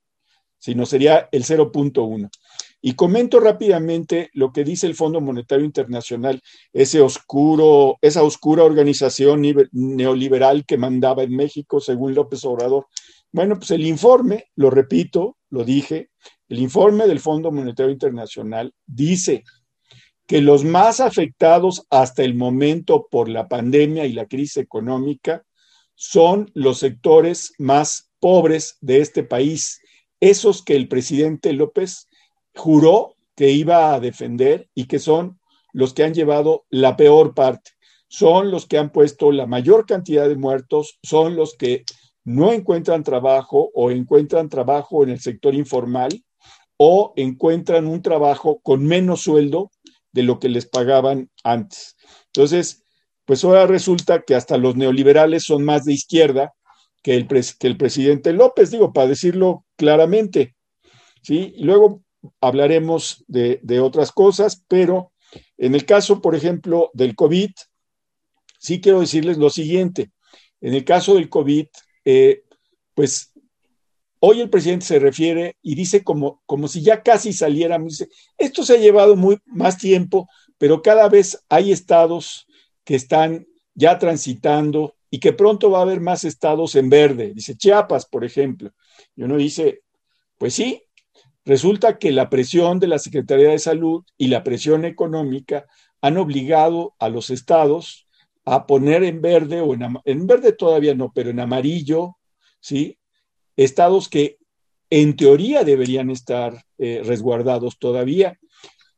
sino 0.58 0.86
sería 0.86 1.28
el 1.32 1.44
0.1. 1.44 2.30
Y 2.82 2.94
comento 2.94 3.40
rápidamente 3.40 4.30
lo 4.32 4.52
que 4.52 4.64
dice 4.64 4.86
el 4.86 4.94
Fondo 4.94 5.20
Monetario 5.20 5.64
Internacional, 5.64 6.40
ese 6.72 7.00
oscuro, 7.00 7.98
esa 8.00 8.22
oscura 8.22 8.64
organización 8.64 9.42
neoliberal 9.72 10.64
que 10.64 10.78
mandaba 10.78 11.22
en 11.22 11.36
México, 11.36 11.80
según 11.80 12.14
López 12.14 12.44
Obrador. 12.44 12.86
Bueno, 13.32 13.58
pues 13.58 13.70
el 13.72 13.86
informe, 13.86 14.46
lo 14.56 14.70
repito, 14.70 15.36
lo 15.50 15.64
dije, 15.64 16.10
el 16.48 16.58
informe 16.58 17.06
del 17.06 17.20
Fondo 17.20 17.52
Monetario 17.52 17.92
Internacional 17.92 18.72
dice 18.86 19.44
que 20.30 20.40
los 20.40 20.62
más 20.62 21.00
afectados 21.00 21.88
hasta 21.90 22.22
el 22.22 22.36
momento 22.36 23.08
por 23.10 23.28
la 23.28 23.48
pandemia 23.48 24.06
y 24.06 24.12
la 24.12 24.26
crisis 24.26 24.58
económica 24.58 25.44
son 25.96 26.52
los 26.54 26.78
sectores 26.78 27.52
más 27.58 28.12
pobres 28.20 28.78
de 28.80 29.00
este 29.00 29.24
país, 29.24 29.80
esos 30.20 30.62
que 30.62 30.76
el 30.76 30.86
presidente 30.86 31.52
López 31.52 32.06
juró 32.54 33.16
que 33.34 33.50
iba 33.50 33.92
a 33.92 33.98
defender 33.98 34.68
y 34.72 34.84
que 34.84 35.00
son 35.00 35.40
los 35.72 35.94
que 35.94 36.04
han 36.04 36.14
llevado 36.14 36.64
la 36.70 36.96
peor 36.96 37.34
parte, 37.34 37.72
son 38.06 38.52
los 38.52 38.66
que 38.66 38.78
han 38.78 38.92
puesto 38.92 39.32
la 39.32 39.46
mayor 39.46 39.84
cantidad 39.84 40.28
de 40.28 40.36
muertos, 40.36 41.00
son 41.02 41.34
los 41.34 41.56
que 41.56 41.82
no 42.22 42.52
encuentran 42.52 43.02
trabajo 43.02 43.72
o 43.74 43.90
encuentran 43.90 44.48
trabajo 44.48 45.02
en 45.02 45.10
el 45.10 45.18
sector 45.18 45.56
informal 45.56 46.22
o 46.76 47.14
encuentran 47.16 47.88
un 47.88 48.00
trabajo 48.00 48.60
con 48.62 48.84
menos 48.84 49.22
sueldo 49.22 49.72
de 50.12 50.22
lo 50.22 50.38
que 50.38 50.48
les 50.48 50.66
pagaban 50.66 51.30
antes. 51.44 51.96
Entonces, 52.26 52.84
pues 53.24 53.44
ahora 53.44 53.66
resulta 53.66 54.22
que 54.22 54.34
hasta 54.34 54.56
los 54.56 54.76
neoliberales 54.76 55.44
son 55.44 55.64
más 55.64 55.84
de 55.84 55.92
izquierda 55.92 56.52
que 57.02 57.14
el, 57.14 57.28
que 57.28 57.66
el 57.66 57.76
presidente 57.76 58.32
López, 58.32 58.70
digo, 58.70 58.92
para 58.92 59.08
decirlo 59.08 59.64
claramente. 59.76 60.56
¿sí? 61.22 61.54
Luego 61.58 62.02
hablaremos 62.40 63.24
de, 63.28 63.80
otras 63.80 64.12
cosas, 64.12 64.64
pero 64.68 65.12
en 65.56 65.74
el 65.74 65.86
caso, 65.86 66.20
por 66.20 66.34
ejemplo, 66.34 66.90
del 66.92 67.14
COVID, 67.14 67.50
sí 68.58 68.80
quiero 68.80 69.00
decirles 69.00 69.38
lo 69.38 69.50
siguiente. 69.50 70.10
En 70.60 70.74
el 70.74 70.84
caso 70.84 71.14
del 71.14 71.28
COVID, 71.28 71.66
eh, 72.04 72.42
pues 72.94 73.29
Hoy 74.20 74.40
el 74.40 74.50
presidente 74.50 74.84
se 74.84 74.98
refiere 74.98 75.56
y 75.62 75.74
dice 75.74 76.04
como, 76.04 76.42
como 76.44 76.68
si 76.68 76.82
ya 76.82 77.02
casi 77.02 77.32
saliéramos, 77.32 77.98
dice, 77.98 78.08
esto 78.36 78.62
se 78.62 78.74
ha 78.74 78.76
llevado 78.76 79.16
muy, 79.16 79.38
más 79.46 79.78
tiempo, 79.78 80.28
pero 80.58 80.82
cada 80.82 81.08
vez 81.08 81.42
hay 81.48 81.72
estados 81.72 82.46
que 82.84 82.94
están 82.94 83.46
ya 83.74 83.98
transitando 83.98 84.94
y 85.10 85.20
que 85.20 85.32
pronto 85.32 85.70
va 85.70 85.78
a 85.78 85.82
haber 85.82 86.00
más 86.00 86.24
estados 86.24 86.76
en 86.76 86.90
verde. 86.90 87.32
Dice 87.34 87.56
Chiapas, 87.56 88.04
por 88.04 88.24
ejemplo. 88.24 88.72
Y 89.16 89.22
uno 89.22 89.38
dice, 89.38 89.80
pues 90.36 90.54
sí, 90.54 90.82
resulta 91.46 91.98
que 91.98 92.12
la 92.12 92.28
presión 92.28 92.78
de 92.78 92.88
la 92.88 92.98
Secretaría 92.98 93.48
de 93.48 93.58
Salud 93.58 94.04
y 94.18 94.28
la 94.28 94.44
presión 94.44 94.84
económica 94.84 95.66
han 96.02 96.18
obligado 96.18 96.94
a 96.98 97.08
los 97.08 97.30
estados 97.30 98.06
a 98.44 98.66
poner 98.66 99.02
en 99.04 99.22
verde, 99.22 99.60
o 99.60 99.72
en, 99.74 99.96
en 100.04 100.26
verde 100.26 100.52
todavía 100.52 100.94
no, 100.94 101.10
pero 101.12 101.30
en 101.30 101.40
amarillo, 101.40 102.18
¿sí? 102.60 102.98
Estados 103.64 104.08
que 104.08 104.38
en 104.90 105.16
teoría 105.16 105.64
deberían 105.64 106.10
estar 106.10 106.64
eh, 106.78 107.02
resguardados 107.04 107.78
todavía. 107.78 108.38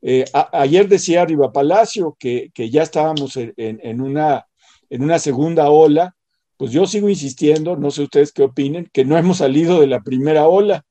Eh, 0.01 0.25
ayer 0.53 0.89
decía 0.89 1.25
Riva 1.25 1.53
Palacio 1.53 2.17
que, 2.19 2.51
ya 2.55 2.83
estábamos 2.83 3.37
en, 3.37 4.01
una, 4.01 4.47
en 4.91 5.03
una 5.03 5.19
segunda 5.19 5.71
ola. 5.71 6.17
Pues 6.57 6.71
yo 6.73 6.87
sigo 6.87 7.09
insistiendo, 7.09 7.77
no 7.77 7.91
sé 7.91 8.03
ustedes 8.03 8.33
qué 8.33 8.43
opinen, 8.43 8.89
que 8.93 9.05
no 9.05 9.19
hemos 9.19 9.39
salido 9.39 9.81
de 9.81 9.89
la 9.89 10.01
primera 10.01 10.47
ola, 10.47 10.85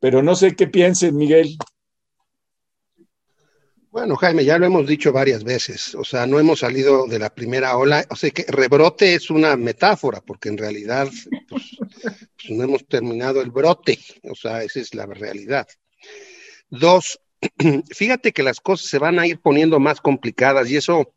pero 0.00 0.22
no 0.22 0.34
sé 0.34 0.56
qué 0.56 0.66
piensen, 0.66 1.16
Miguel. 1.16 1.56
Bueno, 3.94 4.16
Jaime, 4.16 4.44
ya 4.44 4.58
lo 4.58 4.66
hemos 4.66 4.88
dicho 4.88 5.12
varias 5.12 5.44
veces, 5.44 5.94
o 5.94 6.02
sea, 6.02 6.26
no 6.26 6.40
hemos 6.40 6.58
salido 6.58 7.06
de 7.06 7.20
la 7.20 7.32
primera 7.32 7.76
ola, 7.76 8.04
o 8.10 8.16
sea 8.16 8.28
que 8.30 8.44
rebrote 8.48 9.14
es 9.14 9.30
una 9.30 9.56
metáfora, 9.56 10.20
porque 10.20 10.48
en 10.48 10.58
realidad 10.58 11.08
pues, 11.48 11.76
pues, 12.08 12.50
no 12.50 12.64
hemos 12.64 12.84
terminado 12.88 13.40
el 13.40 13.52
brote, 13.52 14.00
o 14.24 14.34
sea, 14.34 14.64
esa 14.64 14.80
es 14.80 14.96
la 14.96 15.06
realidad. 15.06 15.68
Dos, 16.68 17.20
fíjate 17.94 18.32
que 18.32 18.42
las 18.42 18.60
cosas 18.60 18.88
se 18.88 18.98
van 18.98 19.20
a 19.20 19.28
ir 19.28 19.38
poniendo 19.38 19.78
más 19.78 20.00
complicadas 20.00 20.68
y 20.70 20.76
eso, 20.76 21.14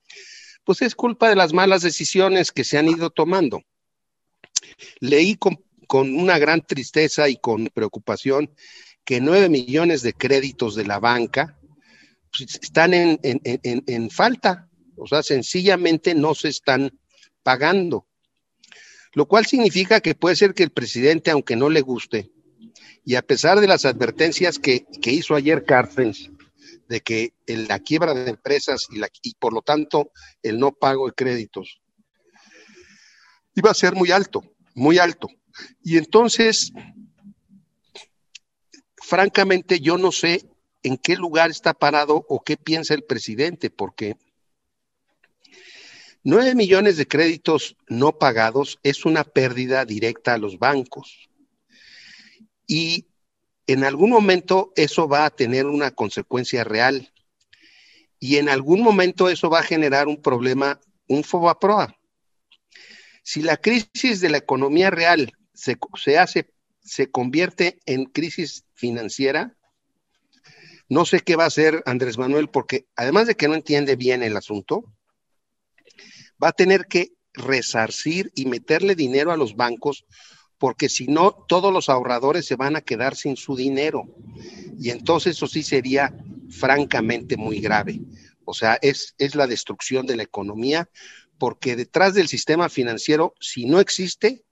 pues 0.63 0.83
es 0.83 0.93
culpa 0.93 1.29
de 1.29 1.35
las 1.35 1.53
malas 1.53 1.81
decisiones 1.81 2.51
que 2.51 2.63
se 2.63 2.77
han 2.77 2.89
ido 2.89 3.09
tomando. 3.09 3.63
Leí 4.99 5.35
con, 5.35 5.57
con 5.87 6.15
una 6.15 6.37
gran 6.37 6.61
tristeza 6.61 7.27
y 7.27 7.37
con 7.37 7.69
preocupación 7.73 8.53
que 9.03 9.19
nueve 9.19 9.49
millones 9.49 10.03
de 10.03 10.13
créditos 10.13 10.75
de 10.75 10.85
la 10.85 10.99
banca, 10.99 11.57
están 12.39 12.93
en, 12.93 14.09
falta, 14.09 14.69
o 14.95 15.07
sea, 15.07 15.23
sencillamente 15.23 16.15
no 16.15 16.35
se 16.35 16.49
están 16.49 16.97
pagando. 17.43 18.07
Lo 19.13 19.27
cual 19.27 19.45
significa 19.45 20.01
que 20.01 20.15
puede 20.15 20.35
ser 20.35 20.53
que 20.53 20.63
el 20.63 20.71
presidente, 20.71 21.31
aunque 21.31 21.55
no 21.55 21.69
le 21.69 21.81
guste, 21.81 22.31
y 23.03 23.15
a 23.15 23.21
pesar 23.21 23.59
de 23.59 23.67
las 23.67 23.85
advertencias 23.85 24.59
que, 24.59 24.85
hizo 25.05 25.35
ayer 25.35 25.63
Carstens, 25.65 26.29
de 26.89 27.01
que 27.01 27.33
la 27.45 27.79
quiebra 27.79 28.13
de 28.13 28.29
empresas 28.29 28.87
y, 28.91 28.97
la, 28.97 29.09
y 29.21 29.35
por 29.35 29.53
lo 29.53 29.61
tanto 29.61 30.11
el 30.41 30.57
no 30.59 30.71
pago 30.71 31.07
de 31.07 31.13
créditos 31.13 31.81
iba 33.57 33.71
a 33.71 33.73
ser 33.73 33.95
muy 33.95 34.11
alto, 34.11 34.43
muy 34.75 34.99
alto. 34.99 35.29
Y 35.81 35.97
entonces, 35.97 36.71
francamente, 38.97 39.79
yo 39.79 39.97
no 39.97 40.11
sé 40.11 40.43
en 40.83 40.97
qué 40.97 41.15
lugar 41.15 41.49
está 41.49 41.73
parado 41.73 42.25
o 42.29 42.43
qué 42.43 42.57
piensa 42.57 42.93
el 42.93 43.03
presidente, 43.03 43.69
porque 43.69 44.17
nueve 46.23 46.55
millones 46.55 46.97
de 46.97 47.07
créditos 47.07 47.75
no 47.87 48.17
pagados 48.17 48.79
es 48.83 49.05
una 49.05 49.23
pérdida 49.23 49.85
directa 49.85 50.33
a 50.33 50.37
los 50.37 50.59
bancos. 50.59 51.29
Y 52.65 53.07
en 53.65 53.83
algún 53.83 54.09
momento 54.09 54.71
eso 54.75 55.07
va 55.07 55.25
a 55.25 55.29
tener 55.29 55.65
una 55.65 55.91
consecuencia 55.91 56.63
real. 56.63 57.13
Y 58.19 58.37
en 58.37 58.49
algún 58.49 58.81
momento 58.81 59.29
eso 59.29 59.49
va 59.49 59.59
a 59.59 59.63
generar 59.63 60.07
un 60.07 60.21
problema, 60.21 60.79
un 61.07 61.23
fobaproa. 61.23 61.95
Si 63.23 63.41
la 63.41 63.57
crisis 63.57 64.21
de 64.21 64.29
la 64.29 64.37
economía 64.37 64.89
real 64.89 65.33
se, 65.53 65.77
se 66.01 66.17
hace, 66.17 66.49
se 66.81 67.11
convierte 67.11 67.79
en 67.85 68.05
crisis 68.05 68.63
financiera, 68.73 69.56
no 70.89 71.05
sé 71.05 71.19
qué 71.19 71.35
va 71.35 71.45
a 71.45 71.47
hacer 71.47 71.83
Andrés 71.85 72.17
Manuel 72.17 72.49
porque 72.49 72.87
además 72.95 73.27
de 73.27 73.35
que 73.35 73.47
no 73.47 73.55
entiende 73.55 73.95
bien 73.95 74.23
el 74.23 74.37
asunto, 74.37 74.83
va 76.41 76.49
a 76.49 76.53
tener 76.53 76.85
que 76.85 77.13
resarcir 77.33 78.31
y 78.35 78.45
meterle 78.45 78.95
dinero 78.95 79.31
a 79.31 79.37
los 79.37 79.55
bancos 79.55 80.05
porque 80.57 80.89
si 80.89 81.07
no, 81.07 81.45
todos 81.47 81.71
los 81.71 81.87
ahorradores 81.89 82.45
se 82.45 82.55
van 82.55 82.75
a 82.75 82.81
quedar 82.81 83.15
sin 83.15 83.37
su 83.37 83.55
dinero. 83.55 84.05
Y 84.79 84.89
entonces 84.89 85.35
eso 85.35 85.45
sí 85.45 85.61
sería 85.61 86.13
francamente 86.49 87.37
muy 87.37 87.59
grave. 87.59 87.99
O 88.43 88.53
sea, 88.53 88.79
es, 88.81 89.13
es 89.19 89.35
la 89.35 89.45
destrucción 89.45 90.07
de 90.07 90.15
la 90.15 90.23
economía, 90.23 90.89
porque 91.37 91.75
detrás 91.75 92.15
del 92.15 92.27
sistema 92.27 92.69
financiero, 92.69 93.35
si 93.39 93.65
no 93.65 93.79
existe, 93.79 94.45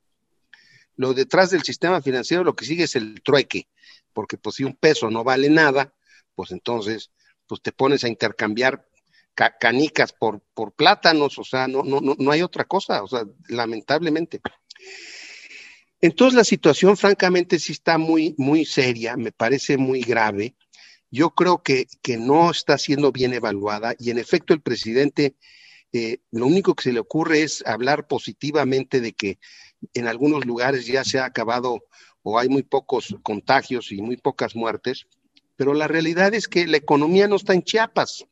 lo 0.96 1.14
detrás 1.14 1.50
del 1.50 1.64
sistema 1.64 2.02
financiero 2.02 2.44
lo 2.44 2.56
que 2.56 2.66
sigue 2.66 2.84
es 2.84 2.96
el 2.96 3.22
trueque, 3.22 3.68
porque 4.14 4.38
pues 4.38 4.58
si 4.58 4.64
un 4.64 4.76
peso 4.76 5.10
no 5.10 5.24
vale 5.24 5.50
nada, 5.50 5.95
pues 6.36 6.52
entonces, 6.52 7.12
pues 7.48 7.62
te 7.62 7.72
pones 7.72 8.04
a 8.04 8.10
intercambiar 8.10 8.86
canicas 9.60 10.14
por, 10.14 10.42
por 10.54 10.74
plátanos, 10.74 11.38
o 11.38 11.44
sea, 11.44 11.68
no, 11.68 11.84
no, 11.84 12.00
no, 12.00 12.16
no 12.18 12.32
hay 12.32 12.42
otra 12.42 12.64
cosa, 12.66 13.04
o 13.04 13.08
sea, 13.08 13.24
lamentablemente. 13.50 14.42
Entonces 16.00 16.36
la 16.36 16.44
situación 16.44 16.96
francamente 16.98 17.60
sí 17.60 17.74
está 17.74 17.98
muy, 17.98 18.36
muy 18.38 18.66
seria, 18.66 19.18
me 19.18 19.32
parece 19.32 19.78
muy 19.78 20.02
grave. 20.02 20.56
Yo 21.12 21.32
creo 21.32 21.64
que, 21.64 21.88
que 22.02 22.18
no 22.18 22.52
está 22.52 22.78
siendo 22.78 23.12
bien 23.12 23.34
evaluada 23.34 23.96
y 24.00 24.12
en 24.12 24.18
efecto 24.18 24.54
el 24.54 24.62
presidente 24.62 25.36
eh, 25.94 26.20
lo 26.32 26.48
único 26.48 26.76
que 26.76 26.84
se 26.84 26.94
le 26.94 27.00
ocurre 27.00 27.44
es 27.44 27.66
hablar 27.66 28.08
positivamente 28.08 29.00
de 29.00 29.14
que 29.14 29.40
en 29.94 30.08
algunos 30.08 30.46
lugares 30.46 30.86
ya 30.86 31.04
se 31.04 31.20
ha 31.20 31.26
acabado 31.26 31.86
o 32.22 32.40
hay 32.40 32.50
muy 32.50 32.64
pocos 32.64 33.16
contagios 33.24 33.92
y 33.92 34.02
muy 34.02 34.18
pocas 34.18 34.56
muertes, 34.56 35.08
pero 35.56 35.74
la 35.74 35.88
realidad 35.88 36.34
es 36.34 36.48
que 36.48 36.68
la 36.68 36.78
economía 36.78 37.28
no 37.28 37.36
está 37.36 37.54
en 37.54 37.64
Chiapas. 37.64 38.26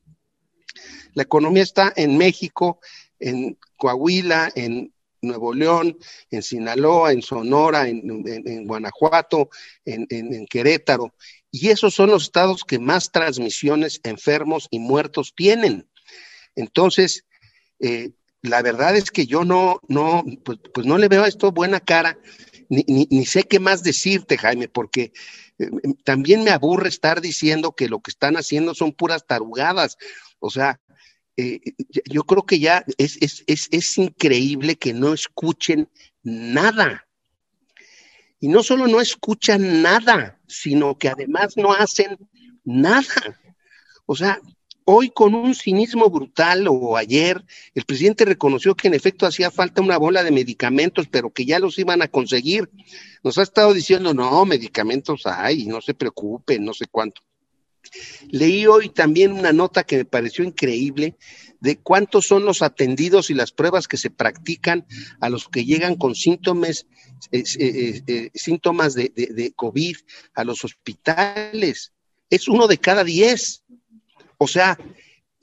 La 1.13 1.23
economía 1.23 1.63
está 1.63 1.93
en 1.95 2.17
México, 2.17 2.79
en 3.19 3.57
Coahuila, 3.77 4.51
en 4.55 4.93
Nuevo 5.21 5.53
León, 5.53 5.97
en 6.31 6.43
Sinaloa, 6.43 7.13
en 7.13 7.21
Sonora, 7.21 7.87
en, 7.87 8.67
Guanajuato, 8.67 9.49
en, 9.85 10.45
Querétaro. 10.47 11.13
Y 11.49 11.69
esos 11.69 11.93
son 11.93 12.09
los 12.09 12.23
estados 12.23 12.63
que 12.63 12.79
más 12.79 13.11
transmisiones, 13.11 14.01
enfermos 14.03 14.67
y 14.69 14.79
muertos 14.79 15.33
tienen. 15.35 15.87
Entonces, 16.55 17.25
eh, 17.79 18.11
la 18.41 18.61
verdad 18.61 18.95
es 18.95 19.11
que 19.11 19.25
yo 19.25 19.45
no, 19.45 19.79
no, 19.87 20.23
pues, 20.43 20.59
pues, 20.73 20.85
no 20.85 20.97
le 20.97 21.07
veo 21.07 21.23
a 21.23 21.27
esto 21.27 21.51
buena 21.51 21.79
cara, 21.79 22.17
ni, 22.73 23.07
ni, 23.09 23.25
sé 23.25 23.43
qué 23.43 23.59
más 23.59 23.83
decirte, 23.83 24.37
Jaime, 24.37 24.67
porque 24.67 25.13
eh, 25.59 25.69
también 26.03 26.43
me 26.43 26.51
aburre 26.51 26.89
estar 26.89 27.21
diciendo 27.21 27.73
que 27.73 27.87
lo 27.87 27.99
que 27.99 28.11
están 28.11 28.35
haciendo 28.35 28.73
son 28.73 28.93
puras 28.93 29.25
tarugadas. 29.27 29.97
O 30.39 30.49
sea, 30.49 30.79
eh, 31.37 31.59
yo 32.09 32.23
creo 32.23 32.45
que 32.45 32.59
ya 32.59 32.85
es, 32.97 33.17
es, 33.21 33.43
es, 33.47 33.67
es 33.71 33.97
increíble 33.97 34.75
que 34.75 34.93
no 34.93 35.13
escuchen 35.13 35.89
nada. 36.23 37.07
Y 38.39 38.47
no 38.49 38.61
solo 38.61 38.87
no 38.87 38.99
escuchan 38.99 39.81
nada, 39.81 40.39
sino 40.47 40.97
que 40.97 41.09
además 41.09 41.55
no 41.55 41.73
hacen 41.73 42.17
nada. 42.63 43.39
O 44.05 44.15
sea, 44.15 44.39
hoy 44.85 45.09
con 45.09 45.35
un 45.35 45.55
cinismo 45.55 46.09
brutal 46.09 46.67
o 46.67 46.97
ayer, 46.97 47.43
el 47.73 47.85
presidente 47.85 48.25
reconoció 48.25 48.75
que 48.75 48.87
en 48.87 48.93
efecto 48.93 49.25
hacía 49.25 49.51
falta 49.51 49.81
una 49.81 49.97
bola 49.97 50.23
de 50.23 50.31
medicamentos, 50.31 51.07
pero 51.09 51.31
que 51.31 51.45
ya 51.45 51.59
los 51.59 51.77
iban 51.79 52.01
a 52.01 52.07
conseguir. 52.07 52.69
Nos 53.23 53.37
ha 53.37 53.43
estado 53.43 53.73
diciendo, 53.73 54.13
no, 54.13 54.45
medicamentos 54.45 55.25
hay, 55.25 55.65
no 55.65 55.81
se 55.81 55.93
preocupen, 55.93 56.63
no 56.65 56.73
sé 56.73 56.85
cuánto. 56.89 57.21
Leí 58.29 58.65
hoy 58.65 58.89
también 58.89 59.33
una 59.33 59.51
nota 59.51 59.83
que 59.83 59.97
me 59.97 60.05
pareció 60.05 60.43
increíble 60.43 61.17
de 61.59 61.77
cuántos 61.77 62.27
son 62.27 62.45
los 62.45 62.61
atendidos 62.61 63.29
y 63.29 63.33
las 63.33 63.51
pruebas 63.51 63.87
que 63.87 63.97
se 63.97 64.09
practican 64.09 64.85
a 65.19 65.29
los 65.29 65.47
que 65.47 65.65
llegan 65.65 65.95
con 65.95 66.15
síntomas, 66.15 66.87
eh, 67.31 67.43
eh, 67.59 68.01
eh, 68.07 68.31
síntomas 68.33 68.93
de, 68.95 69.11
de, 69.15 69.53
COVID 69.53 69.95
a 70.33 70.43
los 70.43 70.63
hospitales. 70.65 71.93
Es 72.29 72.47
uno 72.47 72.67
de 72.67 72.77
cada 72.77 73.03
diez. 73.03 73.63
O 74.43 74.47
sea, 74.47 74.77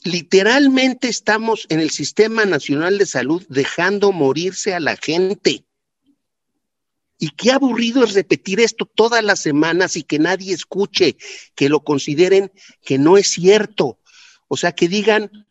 literalmente 0.04 1.08
estamos 1.08 1.64
en 1.70 1.80
el 1.80 1.88
Sistema 1.88 2.44
Nacional 2.44 2.98
de 2.98 3.06
Salud 3.06 3.42
dejando 3.48 4.12
morirse 4.12 4.74
a 4.74 4.80
la 4.80 4.94
gente. 4.94 5.64
Y 7.18 7.30
qué 7.30 7.50
aburrido 7.50 8.04
es 8.04 8.12
repetir 8.12 8.60
esto 8.60 8.84
todas 8.84 9.24
las 9.24 9.40
semanas 9.40 9.96
y 9.96 10.02
que 10.02 10.18
nadie 10.18 10.52
escuche, 10.52 11.16
que 11.54 11.70
lo 11.70 11.82
consideren 11.82 12.52
que 12.82 12.98
no 12.98 13.16
es 13.16 13.28
cierto. 13.28 13.98
O 14.48 14.58
sea, 14.58 14.72
que 14.72 14.86
digan, 14.86 15.46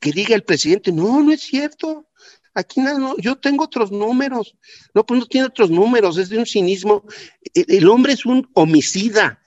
que 0.00 0.12
diga 0.12 0.36
el 0.36 0.44
presidente, 0.44 0.92
no, 0.92 1.24
no 1.24 1.32
es 1.32 1.40
cierto. 1.40 2.06
Aquí 2.54 2.80
no, 2.80 3.16
yo 3.18 3.34
tengo 3.34 3.64
otros 3.64 3.90
números. 3.90 4.54
No, 4.94 5.04
pues 5.04 5.18
no 5.18 5.26
tiene 5.26 5.48
otros 5.48 5.70
números, 5.70 6.18
es 6.18 6.28
de 6.28 6.38
un 6.38 6.46
cinismo. 6.46 7.04
El, 7.52 7.64
el 7.68 7.88
hombre 7.88 8.12
es 8.12 8.24
un 8.24 8.48
homicida, 8.54 9.42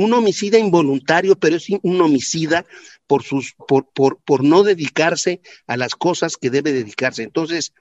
un 0.00 0.12
homicida 0.14 0.58
involuntario, 0.58 1.36
pero 1.36 1.56
es 1.56 1.68
un 1.82 2.00
homicida 2.00 2.64
por 3.06 3.22
sus, 3.22 3.54
por, 3.68 3.90
por, 3.92 4.18
por 4.18 4.42
no 4.42 4.62
dedicarse 4.62 5.40
a 5.66 5.76
las 5.76 5.94
cosas 5.94 6.36
que 6.36 6.50
debe 6.50 6.72
dedicarse. 6.72 7.22
Entonces, 7.22 7.72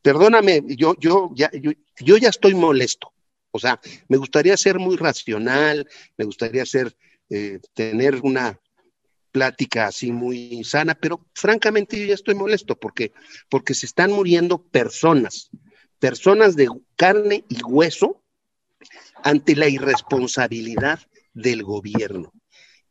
perdóname, 0.00 0.62
yo, 0.66 0.94
yo, 0.98 1.30
ya, 1.34 1.50
yo, 1.52 2.16
ya 2.16 2.28
estoy 2.28 2.54
molesto. 2.54 3.12
O 3.50 3.58
sea, 3.58 3.80
me 4.08 4.16
gustaría 4.16 4.56
ser 4.56 4.78
muy 4.78 4.96
racional, 4.96 5.86
me 6.16 6.24
gustaría 6.24 6.64
ser, 6.64 6.96
eh, 7.28 7.58
tener 7.74 8.20
una 8.22 8.58
plática 9.30 9.86
así 9.86 10.12
muy 10.12 10.62
sana, 10.64 10.94
pero 10.94 11.26
francamente 11.34 11.98
yo 11.98 12.06
ya 12.06 12.14
estoy 12.14 12.34
molesto 12.34 12.78
porque, 12.78 13.12
porque 13.48 13.74
se 13.74 13.86
están 13.86 14.12
muriendo 14.12 14.62
personas, 14.62 15.50
personas 15.98 16.54
de 16.54 16.68
carne 16.96 17.44
y 17.48 17.62
hueso 17.62 18.21
ante 19.22 19.56
la 19.56 19.68
irresponsabilidad 19.68 21.00
del 21.34 21.62
gobierno. 21.62 22.32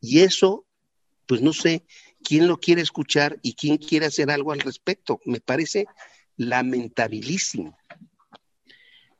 Y 0.00 0.20
eso, 0.20 0.64
pues 1.26 1.40
no 1.40 1.52
sé 1.52 1.84
quién 2.22 2.48
lo 2.48 2.58
quiere 2.58 2.82
escuchar 2.82 3.38
y 3.42 3.54
quién 3.54 3.78
quiere 3.78 4.06
hacer 4.06 4.30
algo 4.30 4.52
al 4.52 4.60
respecto. 4.60 5.20
Me 5.24 5.40
parece 5.40 5.86
lamentabilísimo. 6.36 7.76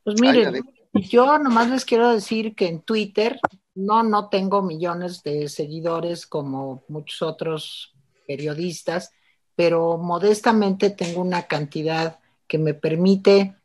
Pues 0.04 0.20
miren, 0.20 0.64
yo 0.94 1.38
nomás 1.38 1.70
les 1.70 1.84
quiero 1.84 2.12
decir 2.12 2.54
que 2.54 2.66
en 2.66 2.80
Twitter 2.80 3.38
no, 3.74 4.02
no 4.02 4.28
tengo 4.28 4.62
millones 4.62 5.22
de 5.22 5.48
seguidores 5.48 6.26
como 6.26 6.84
muchos 6.88 7.22
otros 7.22 7.94
periodistas, 8.26 9.12
pero 9.54 9.98
modestamente 9.98 10.90
tengo 10.90 11.20
una 11.20 11.46
cantidad 11.46 12.18
que 12.46 12.58
me 12.58 12.74
permite 12.74 13.56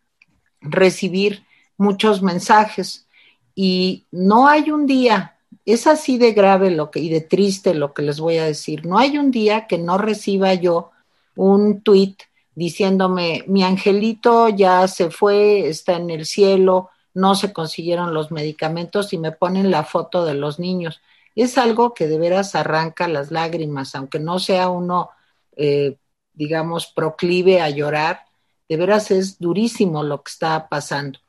recibir 0.62 1.47
muchos 1.78 2.22
mensajes 2.22 3.08
y 3.56 4.06
no 4.12 4.48
hay 4.48 4.72
un 4.72 4.86
día, 4.86 5.38
es 5.66 5.88
así 5.88 6.18
de 6.18 6.34
grave 6.34 6.72
lo 6.72 6.92
que 6.92 7.00
y 7.00 7.10
de 7.10 7.22
triste 7.22 7.74
lo 7.74 7.94
que 7.94 8.02
les 8.02 8.20
voy 8.20 8.38
a 8.38 8.46
decir, 8.46 8.86
no 8.86 8.98
hay 8.98 9.18
un 9.18 9.32
día 9.32 9.68
que 9.68 9.78
no 9.78 9.98
reciba 9.98 10.54
yo 10.54 10.92
un 11.36 11.82
tweet 11.82 12.16
diciéndome, 12.56 13.44
mi 13.48 13.64
angelito 13.64 14.50
ya 14.50 14.88
se 14.88 15.12
fue, 15.12 15.68
está 15.68 15.94
en 15.94 16.10
el 16.10 16.26
cielo, 16.26 16.90
no 17.14 17.36
se 17.36 17.54
consiguieron 17.54 18.14
los 18.14 18.32
medicamentos 18.32 19.14
y 19.14 19.18
me 19.18 19.32
ponen 19.32 19.70
la 19.70 19.84
foto 19.84 20.26
de 20.26 20.34
los 20.34 20.60
niños. 20.60 21.00
Es 21.36 21.60
algo 21.60 21.94
que 21.94 22.08
de 22.08 22.18
veras 22.18 22.56
arranca 22.56 23.08
las 23.08 23.30
lágrimas, 23.30 23.94
aunque 23.94 24.20
no 24.20 24.40
sea 24.40 24.70
uno, 24.70 25.12
eh, 25.56 25.98
digamos, 26.34 26.88
proclive 26.88 27.62
a 27.62 27.70
llorar, 27.70 28.22
de 28.68 28.78
veras 28.78 29.12
es 29.12 29.40
durísimo 29.40 30.02
lo 30.04 30.24
que 30.24 30.32
está 30.32 30.68
pasando. 30.68 31.20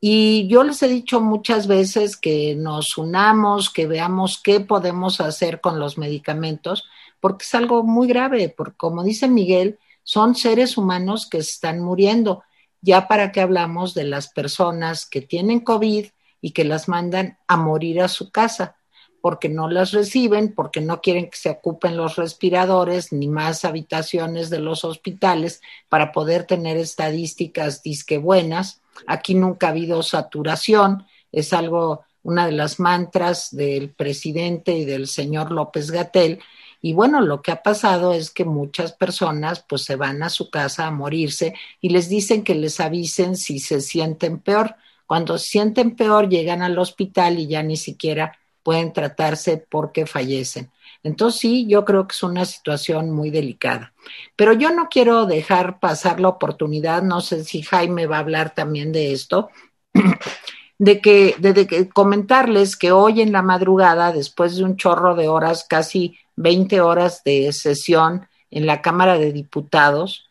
Y 0.00 0.46
yo 0.46 0.62
les 0.62 0.82
he 0.82 0.88
dicho 0.88 1.20
muchas 1.20 1.66
veces 1.66 2.16
que 2.16 2.54
nos 2.54 2.96
unamos, 2.96 3.70
que 3.70 3.86
veamos 3.86 4.40
qué 4.42 4.60
podemos 4.60 5.20
hacer 5.20 5.60
con 5.60 5.80
los 5.80 5.98
medicamentos, 5.98 6.84
porque 7.20 7.44
es 7.44 7.54
algo 7.54 7.82
muy 7.82 8.06
grave, 8.06 8.54
porque 8.56 8.76
como 8.76 9.02
dice 9.02 9.26
Miguel, 9.26 9.78
son 10.04 10.36
seres 10.36 10.78
humanos 10.78 11.28
que 11.28 11.38
están 11.38 11.80
muriendo. 11.80 12.44
Ya 12.80 13.08
para 13.08 13.32
qué 13.32 13.40
hablamos 13.40 13.92
de 13.94 14.04
las 14.04 14.28
personas 14.28 15.04
que 15.04 15.20
tienen 15.20 15.60
COVID 15.60 16.06
y 16.40 16.50
que 16.52 16.64
las 16.64 16.88
mandan 16.88 17.36
a 17.48 17.56
morir 17.56 18.00
a 18.00 18.08
su 18.08 18.30
casa, 18.30 18.76
porque 19.20 19.48
no 19.48 19.68
las 19.68 19.90
reciben, 19.90 20.54
porque 20.54 20.80
no 20.80 21.00
quieren 21.00 21.28
que 21.28 21.36
se 21.36 21.50
ocupen 21.50 21.96
los 21.96 22.14
respiradores 22.14 23.12
ni 23.12 23.26
más 23.26 23.64
habitaciones 23.64 24.48
de 24.48 24.60
los 24.60 24.84
hospitales 24.84 25.60
para 25.88 26.12
poder 26.12 26.44
tener 26.44 26.76
estadísticas 26.76 27.82
disque 27.82 28.18
buenas. 28.18 28.80
Aquí 29.06 29.34
nunca 29.34 29.68
ha 29.68 29.70
habido 29.70 30.02
saturación, 30.02 31.06
es 31.32 31.52
algo, 31.52 32.04
una 32.22 32.46
de 32.46 32.52
las 32.52 32.80
mantras 32.80 33.54
del 33.54 33.90
presidente 33.90 34.72
y 34.72 34.84
del 34.84 35.06
señor 35.06 35.52
López 35.52 35.90
Gatel, 35.90 36.40
y 36.80 36.92
bueno, 36.92 37.20
lo 37.20 37.42
que 37.42 37.50
ha 37.50 37.62
pasado 37.62 38.12
es 38.12 38.30
que 38.30 38.44
muchas 38.44 38.92
personas 38.92 39.64
pues 39.68 39.82
se 39.82 39.96
van 39.96 40.22
a 40.22 40.30
su 40.30 40.48
casa 40.50 40.86
a 40.86 40.90
morirse 40.90 41.54
y 41.80 41.88
les 41.88 42.08
dicen 42.08 42.44
que 42.44 42.54
les 42.54 42.78
avisen 42.78 43.36
si 43.36 43.58
se 43.58 43.80
sienten 43.80 44.38
peor. 44.38 44.76
Cuando 45.06 45.38
se 45.38 45.48
sienten 45.48 45.96
peor 45.96 46.28
llegan 46.28 46.62
al 46.62 46.78
hospital 46.78 47.38
y 47.38 47.48
ya 47.48 47.62
ni 47.62 47.76
siquiera 47.76 48.38
pueden 48.62 48.92
tratarse 48.92 49.56
porque 49.68 50.06
fallecen. 50.06 50.70
Entonces 51.02 51.40
sí, 51.40 51.66
yo 51.68 51.84
creo 51.84 52.06
que 52.06 52.12
es 52.12 52.22
una 52.22 52.44
situación 52.44 53.10
muy 53.10 53.30
delicada. 53.30 53.92
Pero 54.36 54.52
yo 54.52 54.70
no 54.70 54.88
quiero 54.88 55.26
dejar 55.26 55.80
pasar 55.80 56.20
la 56.20 56.28
oportunidad, 56.28 57.02
no 57.02 57.20
sé 57.20 57.44
si 57.44 57.62
Jaime 57.62 58.06
va 58.06 58.16
a 58.16 58.20
hablar 58.20 58.54
también 58.54 58.92
de 58.92 59.12
esto, 59.12 59.50
de 60.78 61.00
que, 61.00 61.34
de, 61.38 61.66
que 61.66 61.88
comentarles 61.88 62.76
que 62.76 62.92
hoy 62.92 63.20
en 63.20 63.32
la 63.32 63.42
madrugada, 63.42 64.12
después 64.12 64.56
de 64.56 64.64
un 64.64 64.76
chorro 64.76 65.14
de 65.14 65.28
horas, 65.28 65.64
casi 65.68 66.16
20 66.36 66.80
horas 66.80 67.22
de 67.24 67.52
sesión 67.52 68.28
en 68.50 68.66
la 68.66 68.80
Cámara 68.82 69.18
de 69.18 69.32
Diputados, 69.32 70.28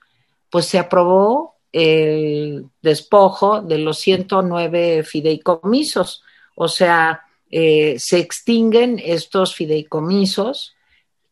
pues 0.49 0.65
se 0.65 0.79
aprobó 0.79 1.55
el 1.71 2.69
despojo 2.81 3.61
de 3.61 3.77
los 3.77 3.99
109 3.99 5.03
fideicomisos. 5.03 6.23
O 6.55 6.67
sea, 6.67 7.26
eh, 7.51 7.95
se 7.99 8.19
extinguen 8.19 9.01
estos 9.03 9.53
fideicomisos, 9.55 10.75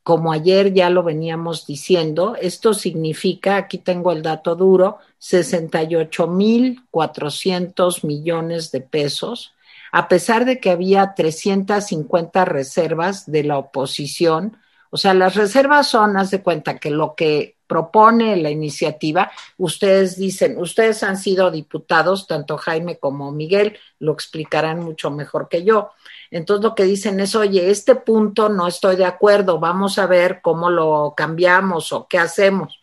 como 0.04 0.32
ayer 0.32 0.74
ya 0.74 0.90
lo 0.90 1.04
veníamos 1.04 1.66
diciendo. 1.66 2.36
Esto 2.40 2.74
significa, 2.74 3.58
aquí 3.58 3.80
tengo 3.80 4.12
el 4.12 4.22
dato 4.22 4.56
duro, 4.56 5.00
68.400 5.20 8.06
millones 8.06 8.72
de 8.72 8.82
pesos, 8.82 9.54
a 9.92 10.08
pesar 10.08 10.46
de 10.46 10.60
que 10.60 10.70
había 10.70 11.16
350 11.16 12.46
reservas 12.46 13.32
de 13.32 13.44
la 13.44 13.58
oposición 13.58 14.58
o 14.96 14.98
sea, 14.98 15.14
las 15.14 15.36
reservas 15.36 15.90
son, 15.90 16.16
haz 16.16 16.32
de 16.32 16.42
cuenta 16.42 16.78
que 16.78 16.90
lo 16.90 17.16
que 17.16 17.58
propone 17.68 18.38
la 18.38 18.50
iniciativa, 18.50 19.30
ustedes 19.58 20.16
dicen, 20.16 20.58
ustedes 20.58 21.04
han 21.04 21.18
sido 21.18 21.52
diputados, 21.52 22.28
tanto 22.28 22.56
Jaime 22.56 22.98
como 22.98 23.34
Miguel, 23.34 23.78
lo 24.00 24.14
explicarán 24.14 24.80
mucho 24.80 25.12
mejor 25.12 25.50
que 25.50 25.66
yo. 25.66 25.92
Entonces 26.32 26.64
lo 26.64 26.76
que 26.76 26.84
dicen 26.84 27.20
es, 27.20 27.36
oye, 27.36 27.70
este 27.70 27.96
punto 27.96 28.50
no 28.50 28.68
estoy 28.68 28.96
de 28.96 29.06
acuerdo, 29.06 29.60
vamos 29.60 30.00
a 30.00 30.08
ver 30.08 30.42
cómo 30.42 30.70
lo 30.70 31.14
cambiamos 31.16 31.94
o 31.94 32.08
qué 32.08 32.18
hacemos. 32.18 32.82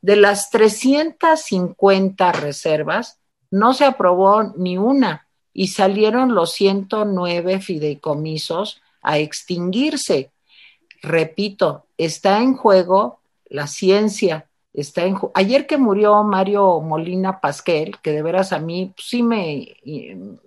De 0.00 0.16
las 0.16 0.50
350 0.50 2.32
reservas, 2.32 3.18
no 3.50 3.72
se 3.74 3.84
aprobó 3.84 4.42
ni 4.56 4.78
una 4.78 5.26
y 5.52 5.68
salieron 5.68 6.34
los 6.34 6.52
109 6.52 7.60
fideicomisos 7.60 8.82
a 9.00 9.18
extinguirse. 9.18 10.32
Repito, 11.02 11.86
está 11.96 12.40
en 12.42 12.56
juego 12.56 13.20
la 13.46 13.66
ciencia, 13.66 14.48
está 14.74 15.04
en 15.04 15.16
ayer 15.34 15.66
que 15.66 15.78
murió 15.78 16.22
Mario 16.24 16.80
Molina 16.80 17.40
Pasquel, 17.40 17.96
que 18.02 18.10
de 18.10 18.22
veras 18.22 18.52
a 18.52 18.58
mí 18.58 18.92
sí 18.98 19.22
me, 19.22 19.76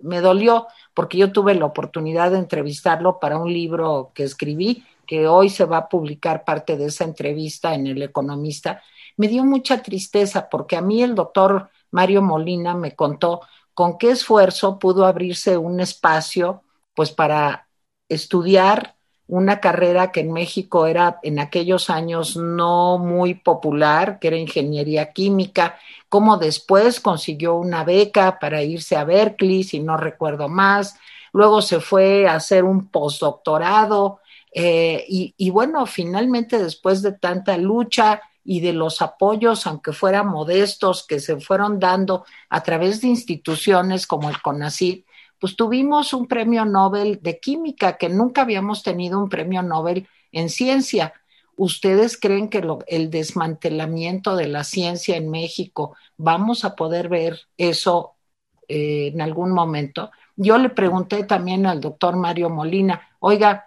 me 0.02 0.20
dolió, 0.20 0.66
porque 0.94 1.18
yo 1.18 1.32
tuve 1.32 1.54
la 1.54 1.64
oportunidad 1.64 2.30
de 2.30 2.38
entrevistarlo 2.38 3.18
para 3.18 3.38
un 3.38 3.52
libro 3.52 4.12
que 4.14 4.24
escribí, 4.24 4.84
que 5.06 5.26
hoy 5.26 5.48
se 5.48 5.64
va 5.64 5.78
a 5.78 5.88
publicar 5.88 6.44
parte 6.44 6.76
de 6.76 6.86
esa 6.86 7.04
entrevista 7.04 7.74
en 7.74 7.86
El 7.86 8.02
Economista, 8.02 8.82
me 9.16 9.28
dio 9.28 9.44
mucha 9.44 9.82
tristeza 9.82 10.48
porque 10.48 10.76
a 10.76 10.82
mí 10.82 11.02
el 11.02 11.14
doctor 11.14 11.70
Mario 11.90 12.20
Molina 12.22 12.74
me 12.74 12.94
contó 12.94 13.40
con 13.72 13.96
qué 13.96 14.10
esfuerzo 14.10 14.78
pudo 14.78 15.06
abrirse 15.06 15.56
un 15.56 15.80
espacio 15.80 16.62
pues 16.94 17.10
para 17.10 17.68
estudiar 18.08 18.97
una 19.28 19.60
carrera 19.60 20.10
que 20.10 20.20
en 20.20 20.32
México 20.32 20.86
era 20.86 21.20
en 21.22 21.38
aquellos 21.38 21.90
años 21.90 22.36
no 22.36 22.98
muy 22.98 23.34
popular, 23.34 24.18
que 24.18 24.28
era 24.28 24.38
ingeniería 24.38 25.12
química, 25.12 25.78
cómo 26.08 26.38
después 26.38 26.98
consiguió 27.00 27.56
una 27.56 27.84
beca 27.84 28.38
para 28.38 28.62
irse 28.62 28.96
a 28.96 29.04
Berkeley, 29.04 29.64
si 29.64 29.80
no 29.80 29.98
recuerdo 29.98 30.48
más, 30.48 30.96
luego 31.34 31.60
se 31.60 31.80
fue 31.80 32.26
a 32.26 32.36
hacer 32.36 32.64
un 32.64 32.88
postdoctorado 32.88 34.20
eh, 34.50 35.04
y, 35.06 35.34
y 35.36 35.50
bueno, 35.50 35.84
finalmente 35.84 36.58
después 36.58 37.02
de 37.02 37.12
tanta 37.12 37.58
lucha 37.58 38.22
y 38.44 38.60
de 38.60 38.72
los 38.72 39.02
apoyos, 39.02 39.66
aunque 39.66 39.92
fueran 39.92 40.28
modestos, 40.28 41.06
que 41.06 41.20
se 41.20 41.38
fueron 41.38 41.78
dando 41.78 42.24
a 42.48 42.62
través 42.62 43.02
de 43.02 43.08
instituciones 43.08 44.06
como 44.06 44.30
el 44.30 44.40
CONACYT, 44.40 45.04
pues 45.40 45.56
tuvimos 45.56 46.12
un 46.12 46.26
premio 46.26 46.64
Nobel 46.64 47.20
de 47.22 47.40
química, 47.40 47.96
que 47.96 48.08
nunca 48.08 48.42
habíamos 48.42 48.82
tenido 48.82 49.18
un 49.18 49.28
premio 49.28 49.62
Nobel 49.62 50.08
en 50.32 50.50
ciencia. 50.50 51.12
¿Ustedes 51.56 52.18
creen 52.18 52.48
que 52.48 52.62
el 52.86 53.10
desmantelamiento 53.10 54.36
de 54.36 54.48
la 54.48 54.64
ciencia 54.64 55.16
en 55.16 55.30
México, 55.30 55.96
vamos 56.16 56.64
a 56.64 56.76
poder 56.76 57.08
ver 57.08 57.40
eso 57.56 58.16
eh, 58.68 59.10
en 59.12 59.20
algún 59.20 59.52
momento? 59.52 60.10
Yo 60.36 60.58
le 60.58 60.70
pregunté 60.70 61.24
también 61.24 61.66
al 61.66 61.80
doctor 61.80 62.16
Mario 62.16 62.50
Molina, 62.50 63.08
oiga, 63.20 63.66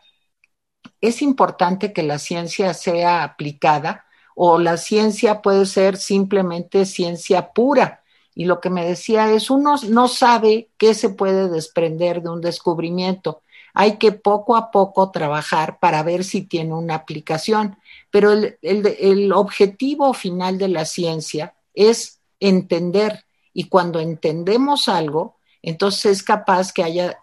¿es 1.02 1.22
importante 1.22 1.94
que 1.94 2.04
la 2.04 2.20
ciencia 2.20 2.74
sea 2.74 3.24
aplicada? 3.24 4.06
o 4.36 4.60
la 4.60 4.78
ciencia 4.78 5.42
puede 5.42 5.66
ser 5.66 5.98
simplemente 5.98 6.86
ciencia 6.86 7.52
pura. 7.54 8.01
Y 8.42 8.46
lo 8.46 8.60
que 8.60 8.72
me 8.72 8.84
decía 8.84 9.32
es, 9.32 9.52
uno 9.52 9.76
no 9.88 10.08
sabe 10.08 10.70
qué 10.80 10.96
se 10.96 11.10
puede 11.10 11.48
desprender 11.48 12.24
de 12.24 12.30
un 12.30 12.42
descubrimiento. 12.42 13.44
Hay 13.76 13.98
que 14.00 14.14
poco 14.14 14.56
a 14.56 14.72
poco 14.72 15.12
trabajar 15.12 15.78
para 15.78 16.02
ver 16.02 16.24
si 16.24 16.42
tiene 16.42 16.74
una 16.74 16.96
aplicación. 16.96 17.78
Pero 18.10 18.32
el, 18.32 19.32
objetivo 19.32 20.16
final 20.16 20.58
de 20.58 20.70
la 20.70 20.86
ciencia 20.86 21.54
es 21.76 22.20
entender. 22.40 23.26
Y 23.54 23.66
cuando 23.66 24.00
entendemos 24.00 24.88
algo, 24.88 25.36
entonces 25.62 26.06
es 26.08 26.24
capaz 26.24 26.74
que 26.74 26.84
haya, 26.84 27.20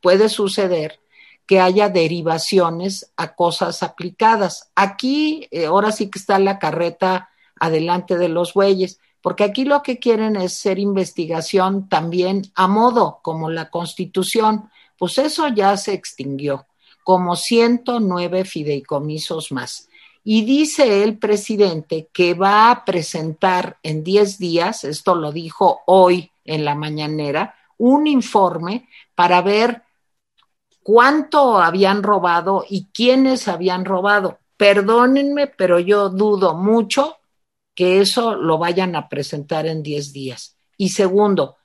puede 0.00 0.28
suceder 0.28 1.00
que 1.48 1.58
haya 1.58 1.88
derivaciones 1.88 3.10
a 3.16 3.34
cosas 3.34 3.82
aplicadas. 3.82 4.70
Aquí, 4.76 5.48
eh, 5.50 5.66
ahora 5.66 5.90
sí 5.90 6.10
que 6.10 6.20
está 6.20 6.38
la 6.38 6.60
carreta 6.60 7.30
adelante 7.58 8.16
de 8.16 8.28
los 8.28 8.54
bueyes, 8.54 9.00
porque 9.24 9.44
aquí 9.44 9.64
lo 9.64 9.82
que 9.82 9.98
quieren 9.98 10.36
es 10.36 10.58
ser 10.58 10.78
investigación 10.78 11.88
también 11.88 12.42
a 12.54 12.68
modo, 12.68 13.20
como 13.22 13.48
la 13.48 13.70
constitución, 13.70 14.68
pues 14.98 15.16
eso 15.16 15.48
ya 15.48 15.78
se 15.78 15.94
extinguió, 15.94 16.66
como 17.04 17.34
109 17.34 18.44
fideicomisos 18.44 19.50
más. 19.50 19.88
Y 20.24 20.44
dice 20.44 21.02
el 21.02 21.16
presidente 21.16 22.10
que 22.12 22.34
va 22.34 22.70
a 22.70 22.84
presentar 22.84 23.78
en 23.82 24.04
10 24.04 24.38
días, 24.38 24.84
esto 24.84 25.14
lo 25.14 25.32
dijo 25.32 25.80
hoy 25.86 26.30
en 26.44 26.66
la 26.66 26.74
mañanera, 26.74 27.54
un 27.78 28.06
informe 28.06 28.90
para 29.14 29.40
ver 29.40 29.84
cuánto 30.82 31.62
habían 31.62 32.02
robado 32.02 32.62
y 32.68 32.88
quiénes 32.92 33.48
habían 33.48 33.86
robado. 33.86 34.38
Perdónenme, 34.58 35.46
pero 35.46 35.78
yo 35.78 36.10
dudo 36.10 36.52
mucho 36.52 37.16
que 37.74 38.00
eso 38.00 38.34
lo 38.34 38.58
vayan 38.58 38.96
a 38.96 39.08
presentar 39.08 39.66
en 39.66 39.82
10 39.82 40.12
días. 40.12 40.56
Y 40.76 40.90
segundo, 40.90 41.56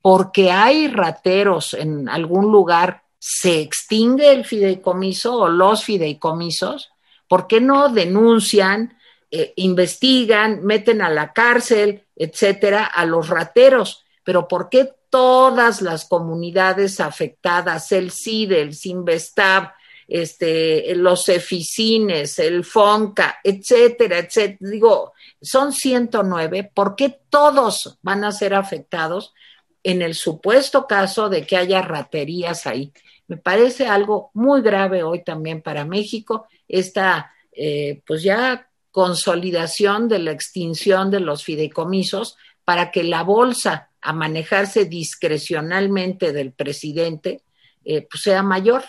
porque 0.00 0.50
hay 0.50 0.88
rateros 0.88 1.74
en 1.74 2.08
algún 2.08 2.50
lugar, 2.50 3.02
se 3.18 3.60
extingue 3.60 4.32
el 4.32 4.44
fideicomiso 4.44 5.36
o 5.36 5.48
los 5.48 5.84
fideicomisos, 5.84 6.90
¿por 7.26 7.46
qué 7.46 7.60
no 7.60 7.88
denuncian, 7.88 8.96
eh, 9.30 9.52
investigan, 9.56 10.64
meten 10.64 11.02
a 11.02 11.10
la 11.10 11.32
cárcel, 11.32 12.04
etcétera, 12.14 12.84
a 12.84 13.04
los 13.04 13.28
rateros? 13.28 14.04
Pero 14.24 14.46
¿por 14.46 14.68
qué 14.68 14.92
todas 15.10 15.82
las 15.82 16.04
comunidades 16.04 17.00
afectadas, 17.00 17.92
el 17.92 18.10
CIDE, 18.10 18.62
el 18.62 18.74
CINVESTAB, 18.74 19.72
este, 20.08 20.94
los 20.94 21.28
EFICINES, 21.28 22.38
el 22.38 22.64
FONCA, 22.64 23.40
etcétera, 23.44 24.18
etcétera. 24.18 24.70
Digo, 24.70 25.12
son 25.40 25.72
109, 25.72 26.72
¿por 26.74 26.96
qué 26.96 27.20
todos 27.28 27.98
van 28.00 28.24
a 28.24 28.32
ser 28.32 28.54
afectados 28.54 29.34
en 29.82 30.00
el 30.00 30.14
supuesto 30.14 30.86
caso 30.86 31.28
de 31.28 31.46
que 31.46 31.58
haya 31.58 31.82
raterías 31.82 32.66
ahí? 32.66 32.92
Me 33.26 33.36
parece 33.36 33.86
algo 33.86 34.30
muy 34.32 34.62
grave 34.62 35.02
hoy 35.02 35.22
también 35.22 35.60
para 35.60 35.84
México, 35.84 36.48
esta, 36.66 37.30
eh, 37.52 38.02
pues 38.06 38.22
ya 38.22 38.70
consolidación 38.90 40.08
de 40.08 40.18
la 40.20 40.32
extinción 40.32 41.10
de 41.10 41.20
los 41.20 41.44
fideicomisos 41.44 42.36
para 42.64 42.90
que 42.90 43.04
la 43.04 43.22
bolsa 43.22 43.90
a 44.00 44.12
manejarse 44.14 44.86
discrecionalmente 44.86 46.32
del 46.32 46.52
presidente, 46.52 47.42
eh, 47.84 48.06
pues 48.10 48.22
sea 48.22 48.42
mayor. 48.42 48.84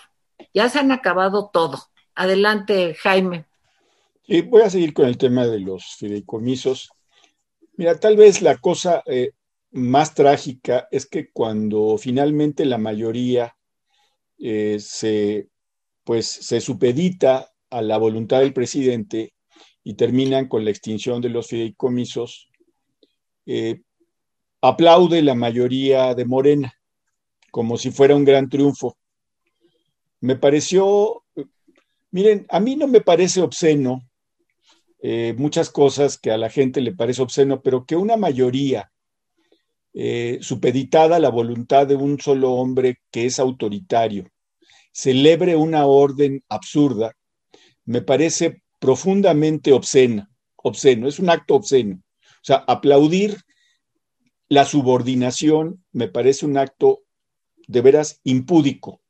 Ya 0.53 0.69
se 0.69 0.79
han 0.79 0.91
acabado 0.91 1.49
todo. 1.51 1.79
Adelante, 2.15 2.95
Jaime. 2.95 3.45
Sí, 4.27 4.41
voy 4.41 4.61
a 4.61 4.69
seguir 4.69 4.93
con 4.93 5.07
el 5.07 5.17
tema 5.17 5.47
de 5.47 5.59
los 5.59 5.95
fideicomisos. 5.97 6.89
Mira, 7.77 7.99
tal 7.99 8.17
vez 8.17 8.41
la 8.41 8.57
cosa 8.57 9.03
eh, 9.05 9.31
más 9.71 10.13
trágica 10.13 10.87
es 10.91 11.05
que 11.05 11.31
cuando 11.31 11.97
finalmente 11.97 12.65
la 12.65 12.77
mayoría 12.77 13.55
eh, 14.37 14.77
se, 14.79 15.47
pues, 16.03 16.27
se 16.27 16.61
supedita 16.61 17.51
a 17.69 17.81
la 17.81 17.97
voluntad 17.97 18.39
del 18.39 18.53
presidente 18.53 19.33
y 19.83 19.93
terminan 19.93 20.47
con 20.47 20.65
la 20.65 20.71
extinción 20.71 21.21
de 21.21 21.29
los 21.29 21.47
fideicomisos, 21.47 22.49
aplaude 24.61 25.21
la 25.21 25.35
mayoría 25.35 26.13
de 26.13 26.25
Morena, 26.25 26.73
como 27.51 27.77
si 27.77 27.91
fuera 27.91 28.15
un 28.15 28.25
gran 28.25 28.49
triunfo. 28.49 28.97
Me 30.21 30.35
pareció, 30.35 31.23
miren, 32.11 32.45
a 32.49 32.59
mí 32.59 32.75
no 32.75 32.87
me 32.87 33.01
parece 33.01 33.41
obsceno 33.41 34.01
eh, 35.01 35.33
muchas 35.37 35.69
cosas 35.69 36.17
que 36.17 36.31
a 36.31 36.37
la 36.37 36.49
gente 36.49 36.81
le 36.81 36.93
parece 36.93 37.21
obsceno, 37.21 37.61
pero 37.61 37.85
que 37.85 37.95
una 37.95 38.17
mayoría 38.17 38.91
eh, 39.93 40.39
supeditada 40.41 41.15
a 41.15 41.19
la 41.19 41.29
voluntad 41.29 41.87
de 41.87 41.95
un 41.95 42.19
solo 42.19 42.51
hombre 42.51 42.99
que 43.11 43.25
es 43.25 43.39
autoritario, 43.39 44.25
celebre 44.91 45.55
una 45.55 45.85
orden 45.85 46.43
absurda, 46.49 47.15
me 47.85 48.01
parece 48.01 48.61
profundamente 48.79 49.71
obsceno, 49.71 50.27
obsceno, 50.57 51.07
es 51.07 51.19
un 51.19 51.29
acto 51.29 51.55
obsceno. 51.55 51.95
O 51.95 52.43
sea, 52.43 52.57
aplaudir 52.67 53.37
la 54.49 54.65
subordinación 54.65 55.83
me 55.91 56.07
parece 56.07 56.45
un 56.45 56.57
acto 56.57 57.01
de 57.67 57.81
veras 57.81 58.19
impúdico, 58.23 59.01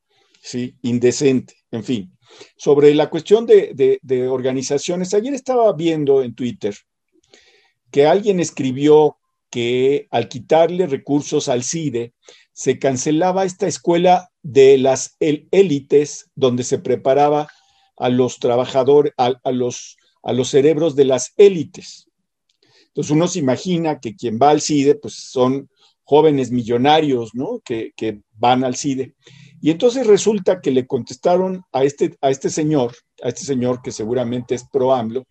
¿sí? 0.41 0.75
indecente, 0.81 1.55
en 1.71 1.83
fin. 1.83 2.17
Sobre 2.57 2.93
la 2.93 3.09
cuestión 3.09 3.45
de, 3.45 3.99
organizaciones, 4.29 5.13
ayer 5.13 5.33
estaba 5.33 5.71
viendo 5.73 6.21
en 6.21 6.35
Twitter 6.35 6.75
que 7.91 8.05
alguien 8.05 8.39
escribió 8.39 9.17
que 9.49 10.07
al 10.11 10.29
quitarle 10.29 10.85
recursos 10.85 11.49
al 11.49 11.63
CIDE, 11.63 12.13
se 12.53 12.77
cancelaba 12.77 13.45
esta 13.45 13.67
escuela 13.67 14.29
de 14.43 14.77
las 14.77 15.15
élites 15.19 16.29
donde 16.35 16.63
se 16.63 16.77
preparaba 16.77 17.47
a 17.97 18.09
los 18.09 18.37
trabajadores, 18.39 19.13
a, 19.17 19.51
los 19.51 19.97
a 20.23 20.33
los 20.33 20.49
cerebros 20.49 20.95
de 20.95 21.05
las 21.05 21.33
élites. 21.37 22.09
Entonces 22.87 23.11
uno 23.11 23.27
se 23.27 23.39
imagina 23.39 23.99
que 23.99 24.15
quien 24.15 24.39
va 24.41 24.49
al 24.49 24.61
CIDE, 24.61 24.95
pues 24.95 25.15
son 25.15 25.69
jóvenes 26.03 26.51
millonarios, 26.51 27.31
¿no? 27.33 27.61
Que, 27.63 27.93
van 28.33 28.63
al 28.63 28.75
CIDE. 28.75 29.15
Y 29.61 29.71
entonces 29.71 30.07
resulta 30.07 30.61
que 30.61 30.71
le 30.71 30.87
contestaron 30.87 31.63
a 31.71 31.83
este, 31.83 32.17
a 32.21 32.29
este 32.29 32.49
señor, 32.49 32.95
a 33.21 33.29
este 33.29 33.43
señor 33.43 33.81
que 33.81 33.91
seguramente 33.91 34.55
es 34.55 34.65
pro 34.71 34.93
AMLO, 34.93 35.25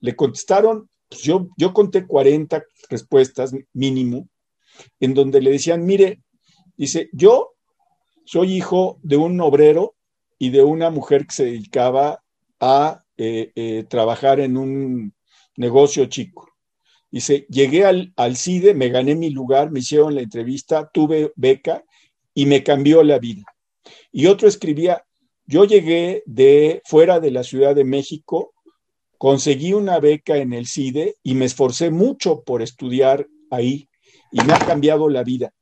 le 0.00 0.14
contestaron, 0.16 0.88
pues 1.08 1.22
yo, 1.22 1.48
yo 1.56 1.72
conté 1.72 2.06
40 2.06 2.62
respuestas 2.88 3.52
mínimo, 3.72 4.28
en 5.00 5.14
donde 5.14 5.40
le 5.40 5.50
decían, 5.50 5.84
mire, 5.84 6.22
dice, 6.76 7.08
yo 7.12 7.50
soy 8.24 8.54
hijo 8.54 8.98
de 9.02 9.16
un 9.16 9.40
obrero 9.40 9.94
y 10.38 10.50
de 10.50 10.62
una 10.62 10.90
mujer 10.90 11.26
que 11.26 11.34
se 11.34 11.44
dedicaba 11.44 12.22
a 12.60 13.02
eh, 13.16 13.52
eh, 13.54 13.84
trabajar 13.88 14.40
en 14.40 14.56
un 14.56 15.14
negocio 15.56 16.06
chico. 16.06 16.48
Dice, 17.10 17.46
llegué 17.50 17.84
al, 17.84 18.12
al 18.16 18.36
CIDE, 18.36 18.74
me 18.74 18.88
gané 18.88 19.14
mi 19.14 19.30
lugar, 19.30 19.70
me 19.70 19.80
hicieron 19.80 20.14
la 20.14 20.22
entrevista, 20.22 20.90
tuve 20.92 21.32
beca 21.36 21.84
y 22.32 22.46
me 22.46 22.62
cambió 22.62 23.02
la 23.02 23.18
vida. 23.18 23.44
Y 24.10 24.26
otro 24.26 24.48
escribía, 24.48 25.04
yo 25.46 25.64
llegué 25.64 26.22
de 26.26 26.82
fuera 26.84 27.20
de 27.20 27.30
la 27.30 27.42
Ciudad 27.42 27.74
de 27.74 27.84
México, 27.84 28.52
conseguí 29.18 29.72
una 29.72 30.00
beca 30.00 30.36
en 30.36 30.52
el 30.52 30.66
CIDE 30.66 31.16
y 31.22 31.34
me 31.34 31.44
esforcé 31.44 31.90
mucho 31.90 32.42
por 32.42 32.62
estudiar 32.62 33.26
ahí 33.50 33.88
y 34.30 34.42
me 34.42 34.52
ha 34.52 34.58
cambiado 34.58 35.08
la 35.08 35.22
vida. 35.22 35.52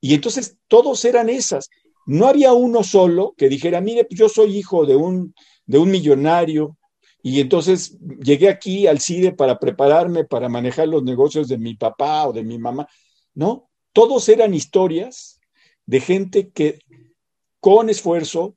Y 0.00 0.14
entonces 0.14 0.56
todos 0.68 1.04
eran 1.04 1.28
esas. 1.28 1.68
No 2.06 2.26
había 2.26 2.52
uno 2.52 2.82
solo 2.82 3.34
que 3.36 3.48
dijera, 3.48 3.80
mire, 3.80 4.06
yo 4.10 4.28
soy 4.28 4.56
hijo 4.56 4.86
de 4.86 4.96
un, 4.96 5.34
de 5.66 5.78
un 5.78 5.90
millonario 5.90 6.76
y 7.22 7.40
entonces 7.40 7.98
llegué 8.22 8.48
aquí 8.48 8.86
al 8.86 9.00
CIDE 9.00 9.32
para 9.32 9.58
prepararme 9.58 10.24
para 10.24 10.48
manejar 10.48 10.88
los 10.88 11.02
negocios 11.02 11.48
de 11.48 11.58
mi 11.58 11.74
papá 11.74 12.26
o 12.28 12.32
de 12.32 12.44
mi 12.44 12.58
mamá. 12.58 12.88
No, 13.34 13.68
todos 13.92 14.28
eran 14.28 14.54
historias 14.54 15.38
de 15.84 16.00
gente 16.00 16.50
que 16.50 16.78
con 17.60 17.90
esfuerzo 17.90 18.56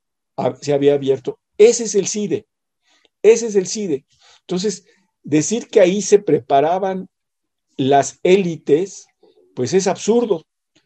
se 0.60 0.72
había 0.72 0.94
abierto. 0.94 1.38
Ese 1.58 1.84
es 1.84 1.94
el 1.94 2.08
CIDE, 2.08 2.46
ese 3.22 3.46
es 3.46 3.54
el 3.54 3.66
CIDE. 3.66 4.04
Entonces, 4.40 4.84
decir 5.22 5.68
que 5.68 5.80
ahí 5.80 6.02
se 6.02 6.18
preparaban 6.18 7.08
las 7.76 8.18
élites, 8.22 9.06
pues 9.54 9.74
es 9.74 9.86
absurdo. 9.86 10.44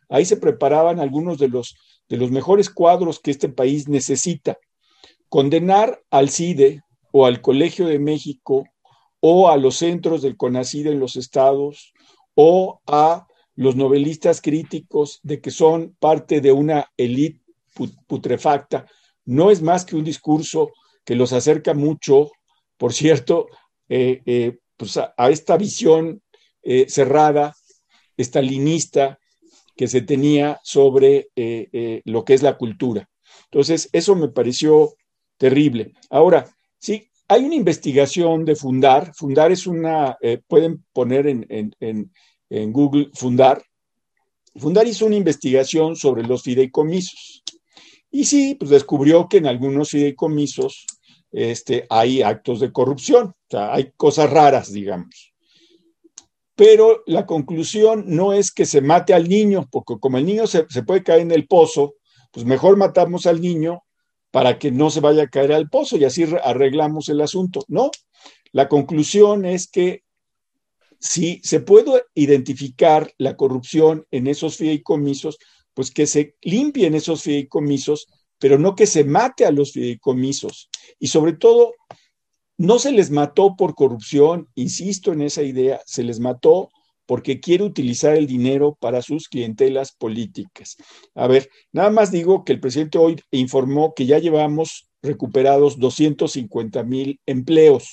Ahí 0.08 0.24
se 0.24 0.36
preparaban 0.36 1.00
algunos 1.00 1.38
de 1.38 1.48
los, 1.48 1.76
de 2.08 2.16
los 2.16 2.30
mejores 2.30 2.70
cuadros 2.70 3.20
que 3.20 3.30
este 3.30 3.48
país 3.48 3.88
necesita. 3.88 4.58
Condenar 5.28 6.02
al 6.10 6.30
CIDE 6.30 6.82
o 7.12 7.26
al 7.26 7.40
Colegio 7.40 7.86
de 7.86 7.98
México 7.98 8.64
o 9.20 9.48
a 9.48 9.56
los 9.56 9.76
centros 9.76 10.22
del 10.22 10.36
CONACID 10.36 10.88
en 10.88 11.00
los 11.00 11.16
estados 11.16 11.92
o 12.34 12.80
a 12.86 13.26
los 13.54 13.74
novelistas 13.74 14.40
críticos 14.40 15.20
de 15.22 15.40
que 15.40 15.50
son 15.50 15.96
parte 15.98 16.40
de 16.40 16.52
una 16.52 16.92
élite 16.96 17.45
putrefacta, 18.06 18.86
no 19.24 19.50
es 19.50 19.62
más 19.62 19.84
que 19.84 19.96
un 19.96 20.04
discurso 20.04 20.72
que 21.04 21.14
los 21.14 21.32
acerca 21.32 21.74
mucho, 21.74 22.30
por 22.76 22.92
cierto, 22.92 23.46
eh, 23.88 24.22
eh, 24.26 24.58
pues 24.76 24.96
a, 24.96 25.14
esta 25.30 25.56
visión 25.56 26.22
eh, 26.62 26.86
cerrada, 26.88 27.54
estalinista, 28.16 29.18
que 29.76 29.88
se 29.88 30.00
tenía 30.00 30.58
sobre 30.64 31.28
lo 32.06 32.24
que 32.24 32.32
es 32.32 32.42
la 32.42 32.56
cultura. 32.56 33.10
Entonces, 33.44 33.90
eso 33.92 34.16
me 34.16 34.28
pareció 34.28 34.94
terrible. 35.36 35.92
Ahora, 36.08 36.46
sí, 36.78 37.10
hay 37.28 37.44
una 37.44 37.56
investigación 37.56 38.46
de 38.46 38.56
Fundar. 38.56 39.12
Fundar 39.14 39.52
es 39.52 39.66
una, 39.66 40.16
pueden 40.48 40.82
poner 40.94 41.26
en, 41.26 41.46
en 42.48 42.72
Google 42.72 43.10
Fundar. 43.12 43.62
Fundar 44.56 44.86
hizo 44.86 45.04
una 45.04 45.16
investigación 45.16 45.94
sobre 45.94 46.22
los 46.22 46.42
fideicomisos. 46.42 47.42
Y 48.10 48.24
sí, 48.24 48.54
pues 48.54 48.70
descubrió 48.70 49.28
que 49.28 49.38
en 49.38 49.46
algunos 49.46 49.90
fideicomisos 49.90 50.86
este, 51.32 51.86
hay 51.90 52.22
actos 52.22 52.60
de 52.60 52.72
corrupción, 52.72 53.28
o 53.28 53.50
sea, 53.50 53.74
hay 53.74 53.92
cosas 53.96 54.30
raras, 54.30 54.72
digamos. 54.72 55.32
Pero 56.54 57.02
la 57.06 57.26
conclusión 57.26 58.04
no 58.06 58.32
es 58.32 58.50
que 58.50 58.64
se 58.64 58.80
mate 58.80 59.12
al 59.12 59.28
niño, 59.28 59.68
porque 59.70 59.96
como 60.00 60.16
el 60.16 60.24
niño 60.24 60.46
se, 60.46 60.66
se 60.70 60.82
puede 60.82 61.02
caer 61.02 61.20
en 61.20 61.32
el 61.32 61.46
pozo, 61.46 61.96
pues 62.32 62.46
mejor 62.46 62.76
matamos 62.76 63.26
al 63.26 63.40
niño 63.40 63.82
para 64.30 64.58
que 64.58 64.70
no 64.70 64.90
se 64.90 65.00
vaya 65.00 65.24
a 65.24 65.28
caer 65.28 65.52
al 65.52 65.68
pozo 65.68 65.96
y 65.96 66.04
así 66.04 66.24
arreglamos 66.42 67.08
el 67.08 67.20
asunto. 67.20 67.64
No, 67.68 67.90
la 68.52 68.68
conclusión 68.68 69.44
es 69.44 69.68
que 69.68 70.02
si 70.98 71.40
se 71.44 71.60
puede 71.60 72.04
identificar 72.14 73.12
la 73.18 73.36
corrupción 73.36 74.06
en 74.10 74.26
esos 74.26 74.56
fideicomisos, 74.56 75.38
pues 75.76 75.90
que 75.90 76.06
se 76.06 76.34
limpien 76.40 76.94
esos 76.94 77.22
fideicomisos, 77.22 78.06
pero 78.38 78.58
no 78.58 78.74
que 78.74 78.86
se 78.86 79.04
mate 79.04 79.44
a 79.44 79.50
los 79.50 79.72
fideicomisos. 79.72 80.70
Y 80.98 81.08
sobre 81.08 81.34
todo, 81.34 81.74
no 82.56 82.78
se 82.78 82.92
les 82.92 83.10
mató 83.10 83.56
por 83.56 83.74
corrupción, 83.74 84.48
insisto 84.54 85.12
en 85.12 85.20
esa 85.20 85.42
idea, 85.42 85.82
se 85.84 86.02
les 86.02 86.18
mató 86.18 86.70
porque 87.04 87.40
quiere 87.40 87.62
utilizar 87.62 88.16
el 88.16 88.26
dinero 88.26 88.78
para 88.80 89.02
sus 89.02 89.28
clientelas 89.28 89.92
políticas. 89.92 90.76
A 91.14 91.26
ver, 91.26 91.50
nada 91.72 91.90
más 91.90 92.10
digo 92.10 92.42
que 92.42 92.54
el 92.54 92.60
presidente 92.60 92.96
hoy 92.96 93.20
informó 93.30 93.92
que 93.94 94.06
ya 94.06 94.18
llevamos 94.18 94.88
recuperados 95.02 95.78
250 95.78 96.82
mil 96.84 97.20
empleos. 97.26 97.90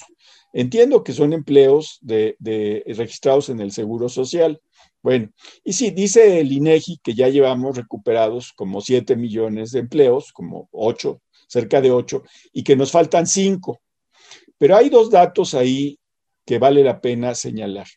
Entiendo 0.53 1.03
que 1.03 1.11
son 1.11 1.33
empleos 1.33 1.97
de, 1.99 2.37
de, 2.39 2.81
registrados 2.95 3.49
en 3.49 3.59
el 3.59 3.73
Seguro 3.73 4.07
Social, 4.07 4.61
bueno, 5.03 5.29
y 5.65 5.73
sí, 5.73 5.91
dice 5.91 6.39
el 6.39 6.51
INEGI 6.53 6.99
que 7.03 7.13
ya 7.13 7.27
llevamos 7.27 7.75
recuperados 7.75 8.53
como 8.53 8.79
7 8.79 9.17
millones 9.17 9.71
de 9.71 9.79
empleos, 9.79 10.31
como 10.31 10.69
8, 10.71 11.21
cerca 11.47 11.81
de 11.81 11.91
8, 11.91 12.23
y 12.53 12.63
que 12.63 12.77
nos 12.77 12.91
faltan 12.91 13.27
5. 13.27 13.81
Pero 14.57 14.77
hay 14.77 14.89
dos 14.89 15.11
datos 15.11 15.55
ahí 15.55 15.99
que 16.45 16.57
vale 16.57 16.85
la 16.85 17.01
pena 17.01 17.35
señalar. 17.35 17.87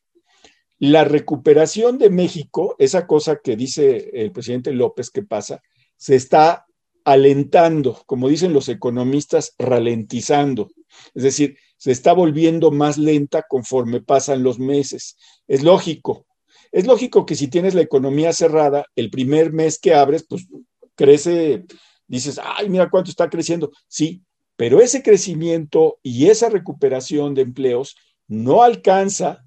La 0.78 1.04
recuperación 1.04 1.96
de 1.96 2.10
México, 2.10 2.74
esa 2.80 3.06
cosa 3.06 3.38
que 3.42 3.54
dice 3.54 4.10
el 4.12 4.32
presidente 4.32 4.72
López 4.72 5.10
que 5.10 5.22
pasa, 5.22 5.62
se 5.96 6.16
está 6.16 6.66
alentando, 7.04 8.02
como 8.06 8.28
dicen 8.28 8.52
los 8.52 8.68
economistas, 8.68 9.54
ralentizando. 9.58 10.70
Es 11.14 11.22
decir, 11.22 11.56
se 11.76 11.92
está 11.92 12.12
volviendo 12.12 12.72
más 12.72 12.98
lenta 12.98 13.44
conforme 13.48 14.00
pasan 14.00 14.42
los 14.42 14.58
meses. 14.58 15.16
Es 15.46 15.62
lógico, 15.62 16.25
es 16.76 16.86
lógico 16.86 17.24
que 17.24 17.36
si 17.36 17.48
tienes 17.48 17.74
la 17.74 17.80
economía 17.80 18.34
cerrada, 18.34 18.84
el 18.96 19.08
primer 19.08 19.50
mes 19.50 19.78
que 19.78 19.94
abres, 19.94 20.26
pues 20.28 20.46
crece, 20.94 21.64
dices, 22.06 22.38
ay, 22.42 22.68
mira 22.68 22.90
cuánto 22.90 23.10
está 23.10 23.30
creciendo. 23.30 23.72
Sí, 23.88 24.22
pero 24.56 24.82
ese 24.82 25.02
crecimiento 25.02 25.98
y 26.02 26.26
esa 26.26 26.50
recuperación 26.50 27.32
de 27.32 27.40
empleos 27.40 27.96
no 28.28 28.62
alcanza 28.62 29.42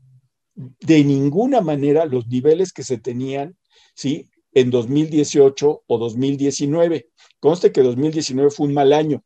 de 0.56 1.04
ninguna 1.04 1.62
manera 1.62 2.06
los 2.06 2.28
niveles 2.30 2.74
que 2.74 2.82
se 2.82 2.98
tenían, 2.98 3.56
¿sí? 3.94 4.32
En 4.52 4.72
2018 4.72 5.84
o 5.86 5.98
2019. 6.00 7.10
Conste 7.40 7.72
que 7.72 7.84
2019 7.84 8.50
fue 8.50 8.66
un 8.66 8.74
mal 8.74 8.92
año, 8.92 9.24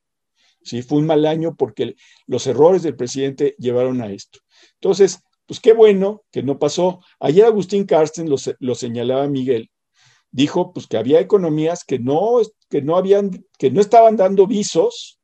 ¿sí? 0.62 0.82
Fue 0.82 0.98
un 0.98 1.06
mal 1.06 1.26
año 1.26 1.56
porque 1.56 1.96
los 2.28 2.48
errores 2.48 2.84
del 2.84 2.98
presidente 2.98 3.56
llevaron 3.60 4.02
a 4.02 4.12
esto. 4.12 4.40
Entonces, 4.74 5.22
pues 5.46 5.60
qué 5.60 5.74
bueno 5.74 6.24
que 6.32 6.44
no 6.44 6.60
pasó. 6.60 7.02
Ayer 7.20 7.46
Agustín 7.46 7.86
Carsten 7.86 8.30
lo, 8.30 8.76
señalaba 8.76 9.28
Miguel, 9.28 9.70
dijo 10.32 10.74
pues 10.74 10.88
que 10.88 10.98
había 10.98 11.20
economías 11.20 11.84
que 11.84 12.00
no, 12.00 12.42
que 12.70 12.82
no 12.82 12.98
habían, 12.98 13.46
que 13.58 13.72
no 13.72 13.82
estaban 13.82 14.16
dando 14.16 14.48
visos 14.48 15.20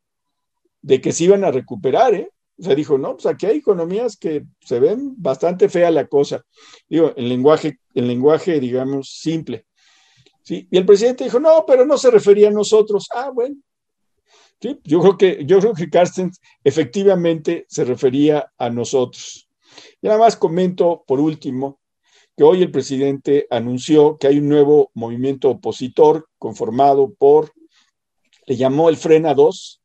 de 0.82 1.02
que 1.02 1.12
se 1.12 1.26
iban 1.26 1.44
a 1.44 1.52
recuperar, 1.52 2.14
¿eh? 2.14 2.30
O 2.60 2.64
sea, 2.64 2.76
dijo, 2.76 2.98
no, 2.98 3.14
pues 3.14 3.26
aquí 3.26 3.46
hay 3.46 3.58
economías 3.58 4.18
que 4.18 4.44
se 4.60 4.82
ven 4.82 5.14
bastante 5.18 5.70
fea 5.70 5.92
la 5.92 6.08
cosa. 6.08 6.44
Digo, 6.90 7.14
en 7.16 7.30
lenguaje, 7.30 7.80
en 7.94 8.08
lenguaje, 8.08 8.60
digamos, 8.60 9.14
simple. 9.18 9.66
¿Sí? 10.44 10.68
Y 10.70 10.78
el 10.78 10.86
presidente 10.86 11.24
dijo, 11.24 11.40
no, 11.40 11.64
pero 11.66 11.86
no 11.86 11.98
se 11.98 12.12
refería 12.12 12.50
a 12.50 12.52
nosotros. 12.52 13.08
Ah, 13.16 13.32
bueno. 13.34 13.56
Sí, 14.62 14.78
yo 14.84 15.00
creo 15.00 15.18
que, 15.18 15.46
yo 15.46 15.60
creo 15.60 15.74
que 15.74 15.90
Carsten 15.90 16.32
efectivamente 16.62 17.66
se 17.70 17.86
refería 17.86 18.52
a 18.58 18.70
nosotros. 18.70 19.49
Y 20.02 20.08
nada 20.08 20.20
más 20.20 20.36
comento 20.36 21.04
por 21.08 21.20
último 21.20 21.80
que 22.36 22.44
hoy 22.44 22.62
el 22.62 22.72
presidente 22.72 23.48
anunció 23.50 24.18
que 24.18 24.28
hay 24.28 24.40
un 24.40 24.48
nuevo 24.48 24.92
movimiento 24.94 25.50
opositor 25.50 26.30
conformado 26.38 27.14
por, 27.14 27.52
le 28.46 28.56
llamó 28.56 28.90
el 28.90 28.98
Frena 28.98 29.34
2, 29.34 29.82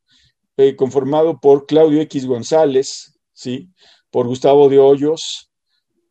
eh, 0.59 0.76
conformado 0.76 1.40
por 1.40 1.66
Claudio 1.66 2.01
X 2.03 2.26
González, 2.26 3.18
¿sí? 3.32 3.70
por 4.09 4.28
Gustavo 4.28 4.68
de 4.68 4.78
Hoyos, 4.78 5.51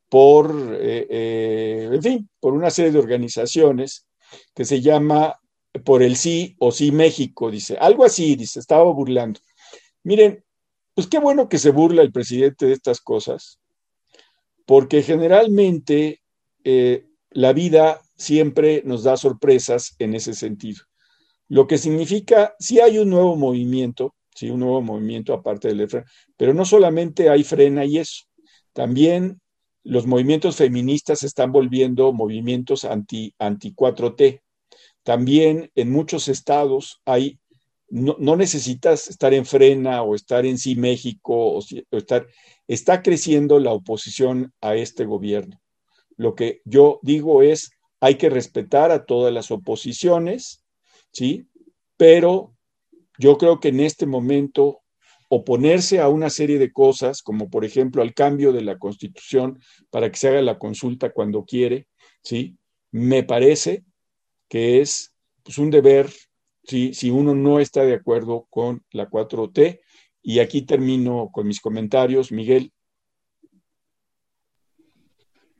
por, 0.09 0.53
eh, 0.81 1.07
eh, 1.09 1.89
en 1.93 2.03
fin, 2.03 2.29
por 2.39 2.53
una 2.53 2.69
serie 2.69 2.91
de 2.91 2.99
organizaciones 2.99 4.05
que 4.53 4.65
se 4.65 4.81
llama 4.81 5.39
por 5.86 6.03
el 6.03 6.17
sí 6.17 6.55
o 6.59 6.71
sí 6.71 6.91
México, 6.91 7.49
dice, 7.49 7.77
algo 7.77 8.03
así, 8.03 8.36
dice, 8.36 8.59
estaba 8.59 8.84
burlando. 8.91 9.39
Miren, 10.03 10.43
pues 10.93 11.07
qué 11.07 11.19
bueno 11.19 11.49
que 11.49 11.57
se 11.57 11.71
burla 11.71 12.01
el 12.01 12.11
presidente 12.11 12.65
de 12.65 12.73
estas 12.73 13.01
cosas, 13.01 13.59
porque 14.66 15.01
generalmente 15.03 16.22
eh, 16.64 17.05
la 17.32 17.53
vida 17.53 18.01
siempre 18.16 18.82
nos 18.86 19.03
da 19.03 19.18
sorpresas 19.18 19.95
en 19.99 20.14
ese 20.14 20.34
sentido. 20.34 20.82
Lo 21.49 21.68
que 21.68 21.78
significa, 21.78 22.55
si 22.59 22.80
hay 22.80 22.97
un 22.97 23.09
nuevo 23.09 23.36
movimiento, 23.36 24.16
sí, 24.34 24.49
un 24.49 24.61
nuevo 24.61 24.82
movimiento 24.82 25.34
aparte 25.34 25.68
del 25.68 25.82
EFRA, 25.82 26.05
pero 26.38 26.53
no 26.53 26.66
solamente 26.66 27.30
hay 27.30 27.43
frena 27.43 27.86
y 27.86 27.97
eso, 27.97 28.24
también 28.72 29.39
los 29.84 30.07
movimientos 30.07 30.55
feministas 30.55 31.20
se 31.20 31.28
están 31.28 31.51
volviendo 31.51 32.14
movimientos 32.14 32.86
anti, 32.86 33.36
anti 33.38 33.74
4T. 33.74 34.41
También 35.03 35.70
en 35.76 35.91
muchos 35.91 36.30
estados 36.30 37.01
hay, 37.05 37.39
no, 37.94 38.36
necesitas 38.36 39.08
estar 39.08 39.36
en 39.36 39.46
frena 39.46 40.02
o 40.02 40.16
estar 40.16 40.48
en 40.48 40.58
sí 40.58 40.76
México 40.76 41.36
o, 41.36 41.60
estar, 41.91 42.26
está 42.68 43.04
creciendo 43.04 43.60
la 43.60 43.72
oposición 43.72 44.52
a 44.62 44.76
este 44.76 45.06
gobierno. 45.06 45.62
Lo 46.18 46.34
que 46.34 46.62
yo 46.66 47.00
digo 47.04 47.44
es, 47.44 47.70
hay 48.00 48.16
que 48.16 48.32
respetar 48.32 48.89
a 48.89 49.06
todas 49.06 49.32
las 49.32 49.52
oposiciones, 49.52 50.64
¿sí? 51.12 51.46
Pero 51.96 52.56
yo 53.20 53.38
creo 53.38 53.60
que 53.60 53.68
en 53.68 53.80
este 53.80 54.08
momento 54.08 54.82
oponerse 55.30 56.00
a 56.00 56.10
una 56.10 56.32
serie 56.32 56.58
de 56.58 56.72
cosas, 56.74 57.22
como 57.22 57.48
por 57.52 57.64
ejemplo 57.64 58.02
al 58.02 58.16
cambio 58.16 58.52
de 58.54 58.62
la 58.62 58.80
constitución 58.80 59.60
para 59.91 60.12
que 60.12 60.18
se 60.18 60.30
haga 60.30 60.41
la 60.41 60.58
consulta 60.58 61.12
cuando 61.12 61.46
quiere, 61.46 61.88
¿sí? 62.24 62.58
Me 62.89 63.22
parece 63.22 63.84
que 64.50 64.82
es 64.82 65.14
pues, 65.44 65.60
un 65.60 65.70
deber, 65.70 66.10
¿sí? 66.64 66.93
si 66.93 67.09
uno 67.09 67.36
no 67.36 67.59
está 67.59 67.84
de 67.84 67.95
acuerdo 67.95 68.47
con 68.49 68.84
la 68.91 69.09
4T. 69.09 69.82
Y 70.22 70.39
aquí 70.39 70.61
termino 70.61 71.30
con 71.32 71.47
mis 71.47 71.59
comentarios. 71.59 72.32
Miguel. 72.32 72.72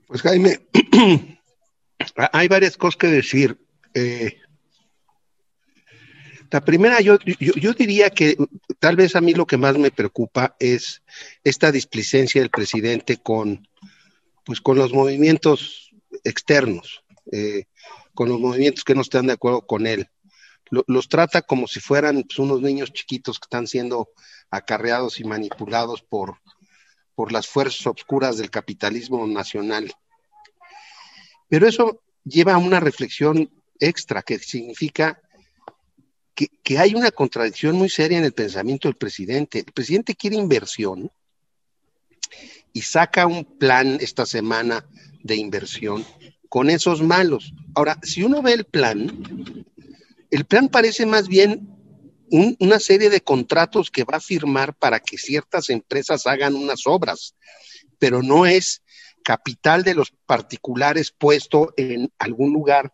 Pues 0.08 0.22
Jaime, 0.22 0.60
hay 2.32 2.47
varias 2.47 2.78
cosas 2.78 2.95
que 2.95 3.08
decir. 3.08 3.58
Eh, 3.93 4.38
la 6.54 6.64
primera, 6.64 7.01
yo, 7.01 7.18
yo, 7.39 7.74
diría 7.74 8.12
que 8.12 8.38
tal 8.78 8.95
vez 8.95 9.16
a 9.16 9.22
mí 9.22 9.34
lo 9.34 9.47
que 9.47 9.58
más 9.58 9.76
me 9.80 9.89
preocupa 9.89 10.56
es 10.60 11.01
esta 11.43 11.72
displicencia 11.72 12.41
del 12.41 12.51
presidente 12.51 13.18
con, 13.18 13.68
pues, 14.45 14.62
con 14.62 14.78
los 14.78 14.93
movimientos 14.93 15.89
externos, 16.24 17.04
eh, 17.32 17.66
con 18.14 18.30
los 18.30 18.39
movimientos 18.39 18.84
que 18.84 18.93
no 18.93 19.01
están 19.01 19.26
de 19.26 19.34
acuerdo 19.34 19.66
con 19.66 19.88
él. 19.88 20.08
Los 20.88 21.07
trata 21.07 21.41
como 21.41 21.67
si 21.67 21.80
fueran 21.80 22.24
pues, 22.24 22.39
unos 22.39 22.61
niños 22.61 22.91
chiquitos 22.93 23.39
que 23.39 23.45
están 23.45 23.67
siendo 23.67 24.09
acarreados 24.49 25.19
y 25.19 25.24
manipulados 25.24 26.01
por, 26.01 26.39
por 27.15 27.32
las 27.32 27.47
fuerzas 27.47 27.86
obscuras 27.88 28.38
del 28.38 28.49
capitalismo 28.49 29.26
nacional. 29.28 29.93
Pero 31.47 31.67
eso 31.67 32.01
lleva 32.24 32.53
a 32.53 32.57
una 32.57 32.80
reflexión 32.80 33.51
extra 33.80 34.21
que 34.24 34.39
significa 34.39 35.19
que, 36.36 36.80
hay 36.80 36.95
una 36.95 37.11
contradicción 37.11 37.76
muy 37.76 37.89
seria 37.89 38.17
en 38.17 38.24
el 38.24 38.34
pensamiento 38.34 38.88
del 38.88 38.95
presidente. 38.95 39.59
El 39.59 39.71
presidente 39.71 40.15
quiere 40.15 40.36
inversión 40.36 41.11
y 42.71 42.82
saca 42.82 43.28
un 43.28 43.45
plan 43.45 43.97
esta 44.01 44.26
semana 44.26 44.86
de 45.21 45.36
inversión 45.36 46.03
con 46.49 46.69
esos 46.69 47.01
malos. 47.01 47.53
Ahora, 47.76 47.99
si 48.01 48.24
uno 48.24 48.41
ve 48.41 48.53
el 48.53 48.65
plan, 48.65 49.65
el 50.34 50.46
plan 50.46 50.68
parece 50.68 51.06
más 51.06 51.28
bien 51.28 51.70
una 52.60 52.80
serie 52.80 53.12
de 53.12 53.22
contratos 53.22 53.92
que 53.92 54.04
va 54.04 54.18
a 54.18 54.20
firmar 54.20 54.74
para 54.74 55.00
que 55.00 55.20
ciertas 55.20 55.70
empresas 55.70 56.26
hagan 56.26 56.56
unas 56.56 56.88
obras, 56.88 57.36
pero 58.00 58.24
no 58.24 58.48
es 58.48 58.82
capital 59.24 59.84
de 59.84 59.94
los 59.94 60.12
particulares 60.26 61.14
puesto 61.16 61.72
en 61.78 62.12
algún 62.18 62.52
lugar 62.52 62.92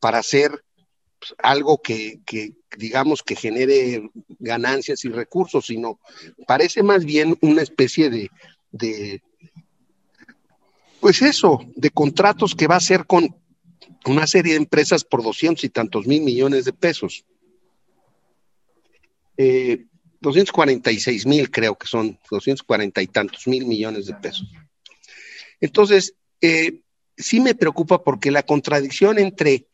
para 0.00 0.20
hacer 0.20 0.64
pues, 1.18 1.34
algo 1.42 1.82
que, 1.82 2.20
digamos, 2.78 3.22
que 3.22 3.36
genere 3.36 4.10
ganancias 4.38 5.04
y 5.04 5.10
recursos, 5.10 5.66
sino 5.66 6.00
parece 6.46 6.82
más 6.82 7.04
bien 7.04 7.36
una 7.42 7.60
especie 7.60 8.08
de, 8.08 8.30
de, 8.70 9.22
pues 10.98 11.20
eso, 11.20 11.60
de 11.76 11.90
contratos 11.90 12.54
que 12.54 12.66
va 12.66 12.76
a 12.76 12.78
hacer 12.78 13.04
con 13.04 13.36
una 14.06 14.26
serie 14.26 14.52
de 14.52 14.58
empresas 14.58 15.04
por 15.04 15.22
doscientos 15.22 15.64
y 15.64 15.68
tantos 15.68 16.06
mil 16.06 16.22
millones 16.22 16.64
de 16.64 16.72
pesos. 16.72 17.24
Eh, 19.36 19.86
246 20.20 21.26
mil 21.26 21.50
creo 21.50 21.76
que 21.76 21.86
son, 21.86 22.18
240 22.30 23.00
y 23.02 23.06
tantos 23.06 23.46
mil 23.46 23.66
millones 23.66 24.06
de 24.06 24.14
pesos. 24.14 24.48
Entonces, 25.60 26.14
eh, 26.40 26.82
sí 27.16 27.40
me 27.40 27.54
preocupa 27.54 28.02
porque 28.02 28.30
la 28.30 28.42
contradicción 28.42 29.18
entre 29.18 29.66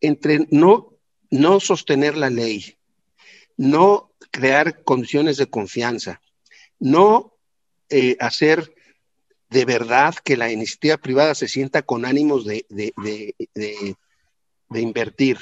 entre 0.00 0.46
no, 0.50 0.94
no 1.30 1.60
sostener 1.60 2.16
la 2.16 2.30
ley, 2.30 2.78
no 3.56 4.12
crear 4.30 4.82
condiciones 4.82 5.36
de 5.36 5.46
confianza, 5.46 6.20
no 6.78 7.36
eh, 7.90 8.16
hacer 8.20 8.74
de 9.50 9.64
verdad 9.64 10.14
que 10.24 10.36
la 10.36 10.50
iniciativa 10.50 10.96
privada 10.96 11.34
se 11.34 11.48
sienta 11.48 11.82
con 11.82 12.04
ánimos 12.04 12.46
de, 12.46 12.64
de, 12.68 13.96
invertir. 14.80 15.38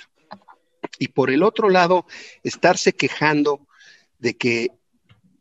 Y 0.99 1.09
por 1.09 1.31
el 1.31 1.43
otro 1.43 1.69
lado, 1.69 2.07
estarse 2.43 2.95
quejando 2.95 3.67
de 4.19 4.37
que 4.37 4.69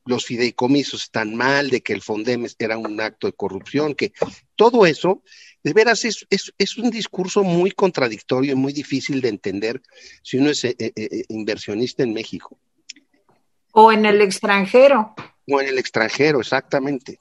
los 0.05 0.25
fideicomisos 0.25 1.03
están 1.03 1.35
mal, 1.35 1.69
de 1.69 1.81
que 1.81 1.93
el 1.93 2.01
Fondem 2.01 2.45
era 2.59 2.77
un 2.77 2.99
acto 2.99 3.27
de 3.27 3.33
corrupción, 3.33 3.95
que 3.95 4.11
todo 4.55 4.85
eso 4.85 5.23
de 5.63 5.73
veras 5.73 6.05
es, 6.05 6.77
un 6.77 6.89
discurso 6.89 7.43
muy 7.43 7.71
contradictorio 7.71 8.53
y 8.53 8.55
muy 8.55 8.73
difícil 8.73 9.21
de 9.21 9.29
entender 9.29 9.81
si 10.21 10.37
uno 10.37 10.49
es 10.49 10.63
eh, 10.63 10.75
eh, 10.77 10.91
eh, 10.95 11.23
inversionista 11.29 12.03
en 12.03 12.13
México. 12.13 12.57
O 13.73 13.91
en 13.91 14.05
el 14.05 14.21
extranjero. 14.21 15.13
O 15.47 15.61
en 15.61 15.67
el 15.67 15.77
extranjero, 15.77 16.39
exactamente. 16.39 17.19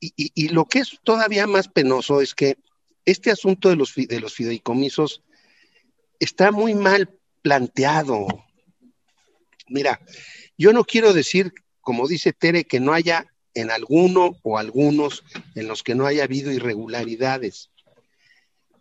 Y, 0.00 0.48
lo 0.48 0.66
que 0.66 0.80
es 0.80 0.98
todavía 1.02 1.46
más 1.46 1.68
penoso 1.68 2.20
es 2.20 2.34
que 2.34 2.58
este 3.04 3.30
asunto 3.30 3.68
de 3.68 3.76
los, 3.76 3.94
de 3.94 4.20
los 4.20 4.34
fideicomisos 4.34 5.22
está 6.18 6.52
muy 6.52 6.74
mal 6.74 7.10
planteado. 7.42 8.26
Mira, 9.68 10.00
yo 10.58 10.72
no 10.72 10.84
quiero 10.84 11.12
decir, 11.12 11.52
como 11.80 12.06
dice 12.06 12.32
Tere, 12.32 12.64
que 12.64 12.80
no 12.80 12.92
haya 12.92 13.26
en 13.54 13.70
alguno 13.70 14.36
o 14.42 14.58
algunos 14.58 15.24
en 15.54 15.66
los 15.66 15.82
que 15.82 15.94
no 15.94 16.06
haya 16.06 16.24
habido 16.24 16.52
irregularidades. 16.52 17.70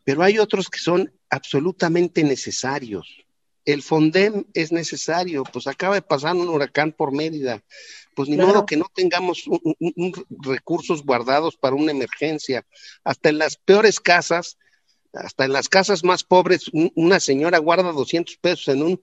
Pero 0.03 0.23
hay 0.23 0.39
otros 0.39 0.69
que 0.69 0.79
son 0.79 1.11
absolutamente 1.29 2.23
necesarios. 2.23 3.25
El 3.71 3.83
Fondem 3.83 4.45
es 4.53 4.71
necesario, 4.71 5.43
pues 5.43 5.67
acaba 5.67 5.95
de 5.95 6.01
pasar 6.01 6.35
un 6.35 6.49
huracán 6.49 6.91
por 6.91 7.11
Mérida, 7.11 7.63
pues 8.15 8.27
ni 8.27 8.37
modo 8.37 8.65
que 8.65 8.77
no 8.77 8.87
tengamos 8.93 9.43
recursos 10.29 11.03
guardados 11.03 11.55
para 11.55 11.75
una 11.75 11.91
emergencia. 11.91 12.65
Hasta 13.03 13.29
en 13.29 13.37
las 13.37 13.57
peores 13.57 13.99
casas, 13.99 14.57
hasta 15.13 15.45
en 15.45 15.53
las 15.53 15.69
casas 15.69 16.03
más 16.03 16.23
pobres, 16.23 16.71
una 16.95 17.19
señora 17.19 17.59
guarda 17.59 17.91
200 17.91 18.37
pesos 18.37 18.67
en 18.69 18.81
un 18.81 19.01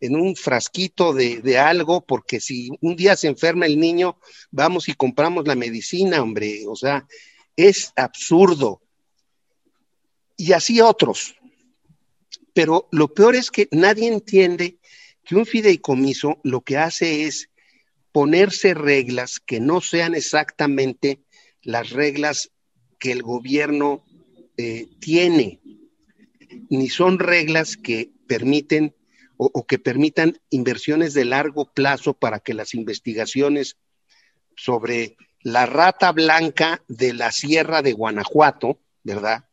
en 0.00 0.16
un 0.16 0.34
frasquito 0.34 1.12
de, 1.12 1.58
algo, 1.58 2.00
porque 2.00 2.40
si 2.40 2.70
un 2.80 2.96
día 2.96 3.16
se 3.16 3.28
enferma 3.28 3.66
el 3.66 3.78
niño, 3.78 4.18
vamos 4.50 4.88
y 4.88 4.94
compramos 4.94 5.46
la 5.46 5.54
medicina, 5.54 6.22
hombre. 6.22 6.64
O 6.66 6.74
sea, 6.74 7.06
es 7.54 7.92
absurdo. 7.96 8.80
Y 10.36 10.52
así 10.52 10.80
otros. 10.80 11.34
Pero 12.54 12.88
lo 12.90 13.12
peor 13.14 13.36
es 13.36 13.50
que 13.50 13.68
nadie 13.70 14.08
entiende 14.08 14.78
que 15.24 15.36
un 15.36 15.46
fideicomiso 15.46 16.40
lo 16.42 16.62
que 16.62 16.76
hace 16.76 17.24
es 17.24 17.50
ponerse 18.12 18.74
reglas 18.74 19.40
que 19.40 19.60
no 19.60 19.80
sean 19.80 20.14
exactamente 20.14 21.20
las 21.62 21.90
reglas 21.90 22.50
que 22.98 23.12
el 23.12 23.22
gobierno 23.22 24.04
eh, 24.56 24.88
tiene, 25.00 25.60
ni 26.68 26.88
son 26.88 27.18
reglas 27.18 27.76
que 27.76 28.10
permiten 28.26 28.94
o, 29.42 29.66
que 29.66 29.78
permitan 29.78 30.38
inversiones 30.50 31.14
de 31.14 31.24
largo 31.24 31.72
plazo 31.72 32.12
para 32.12 32.40
que 32.40 32.52
las 32.52 32.74
investigaciones 32.74 33.78
sobre 34.54 35.16
la 35.40 35.64
rata 35.64 36.12
blanca 36.12 36.82
de 36.88 37.14
la 37.14 37.32
sierra 37.32 37.80
de 37.80 37.94
Guanajuato, 37.94 38.80
¿verdad? 39.02 39.48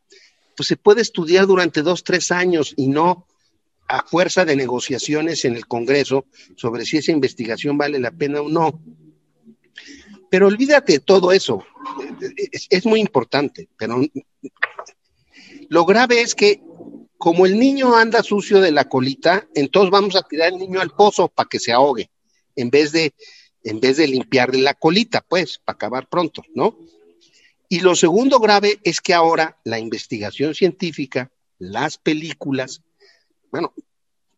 Pues 0.57 0.67
se 0.67 0.75
puede 0.75 1.01
estudiar 1.01 1.45
durante 1.45 1.83
dos, 1.83 2.03
tres 2.03 2.31
años 2.31 2.73
y 2.75 2.87
no 2.87 3.27
a 3.87 4.03
fuerza 4.03 4.43
de 4.43 4.55
negociaciones 4.55 5.45
en 5.45 5.55
el 5.55 5.67
Congreso 5.67 6.25
sobre 6.55 6.83
si 6.83 6.97
esa 6.97 7.11
investigación 7.11 7.77
vale 7.77 7.99
la 7.99 8.11
pena 8.11 8.41
o 8.41 8.49
no. 8.49 8.81
Pero 10.31 10.47
olvídate 10.47 10.93
de 10.93 10.99
todo 10.99 11.31
eso. 11.31 11.63
Es, 12.69 12.85
muy 12.85 12.99
importante, 12.99 13.69
pero 13.77 14.01
lo 15.69 15.85
grave 15.85 16.21
es 16.21 16.33
que 16.33 16.61
como 17.17 17.45
el 17.45 17.57
niño 17.57 17.95
anda 17.95 18.23
sucio 18.23 18.59
de 18.59 18.71
la 18.71 18.89
colita, 18.89 19.47
entonces 19.53 19.91
vamos 19.91 20.15
a 20.15 20.23
tirar 20.23 20.51
al 20.51 20.57
niño 20.59 20.81
al 20.81 20.89
pozo 20.89 21.27
para 21.27 21.47
que 21.47 21.59
se 21.59 21.71
ahogue, 21.71 22.09
en 22.55 22.69
vez 22.69 22.91
de 22.91 23.13
en 23.63 23.79
vez 23.81 23.97
de 23.97 24.07
limpiarle 24.07 24.61
la 24.61 24.73
colita, 24.73 25.25
pues, 25.27 25.59
para 25.59 25.75
acabar 25.75 26.07
pronto, 26.07 26.41
¿no? 26.55 26.77
Y 27.69 27.81
lo 27.81 27.95
segundo 27.95 28.39
grave 28.39 28.79
es 28.83 29.01
que 29.01 29.13
ahora 29.13 29.57
la 29.63 29.79
investigación 29.79 30.55
científica, 30.55 31.31
las 31.59 31.97
películas, 31.97 32.81
bueno, 33.51 33.73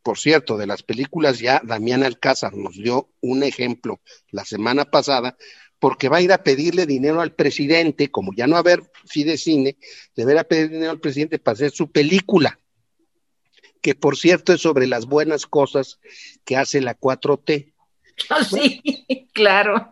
por 0.02 0.18
cierto, 0.18 0.58
de 0.58 0.66
las 0.66 0.82
películas 0.82 1.40
ya 1.40 1.62
Damián 1.64 2.04
Alcázar 2.04 2.56
nos 2.56 2.76
dio 2.76 3.10
un 3.22 3.44
ejemplo 3.44 4.00
la 4.32 4.46
semana 4.46 4.86
pasada, 4.86 5.38
porque 5.78 6.10
va 6.10 6.18
a 6.18 6.22
ir 6.22 6.34
a 6.34 6.44
pedirle 6.44 6.86
dinero 6.86 7.22
al 7.22 7.34
presidente, 7.34 8.10
como 8.10 8.34
ya 8.34 8.48
no 8.48 8.54
va 8.54 8.58
a 8.58 8.62
haber 8.62 8.82
Fidecine, 9.06 9.78
deberá 10.16 10.44
pedir 10.44 10.70
dinero 10.70 10.92
al 10.92 11.00
presidente 11.00 11.40
para 11.40 11.54
hacer 11.54 11.72
su 11.72 11.92
película, 11.92 12.60
que 13.82 13.96
por 13.96 14.18
cierto 14.18 14.54
es 14.54 14.62
sobre 14.62 14.88
las 14.88 15.06
buenas 15.06 15.46
cosas 15.46 16.00
que 16.44 16.58
hace 16.58 16.82
la 16.82 16.98
4T. 17.00 17.74
sí, 18.50 19.28
claro. 19.34 19.92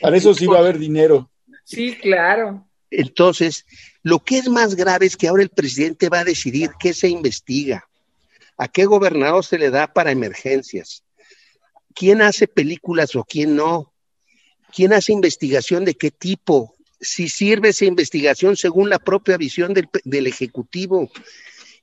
Para 0.00 0.16
eso 0.16 0.34
sí 0.34 0.46
va 0.46 0.58
a 0.58 0.60
haber 0.60 0.78
dinero. 0.78 1.30
Sí, 1.70 1.94
claro. 1.94 2.66
Entonces, 2.90 3.64
lo 4.02 4.18
que 4.18 4.38
es 4.38 4.48
más 4.48 4.74
grave 4.74 5.06
es 5.06 5.16
que 5.16 5.28
ahora 5.28 5.44
el 5.44 5.50
presidente 5.50 6.08
va 6.08 6.20
a 6.20 6.24
decidir 6.24 6.70
qué 6.80 6.92
se 6.92 7.08
investiga, 7.08 7.88
a 8.56 8.66
qué 8.66 8.86
gobernador 8.86 9.44
se 9.44 9.56
le 9.56 9.70
da 9.70 9.92
para 9.92 10.10
emergencias, 10.10 11.04
quién 11.94 12.22
hace 12.22 12.48
películas 12.48 13.14
o 13.14 13.22
quién 13.22 13.54
no, 13.54 13.92
quién 14.74 14.92
hace 14.92 15.12
investigación 15.12 15.84
de 15.84 15.94
qué 15.94 16.10
tipo, 16.10 16.74
si 17.00 17.28
sirve 17.28 17.68
esa 17.68 17.84
investigación 17.84 18.56
según 18.56 18.90
la 18.90 18.98
propia 18.98 19.36
visión 19.36 19.72
del, 19.72 19.88
del 20.04 20.26
Ejecutivo. 20.26 21.08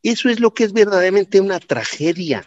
Eso 0.03 0.27
es 0.27 0.41
lo 0.41 0.53
que 0.53 0.65
es 0.65 0.73
verdaderamente 0.73 1.39
una 1.39 1.59
tragedia. 1.61 2.45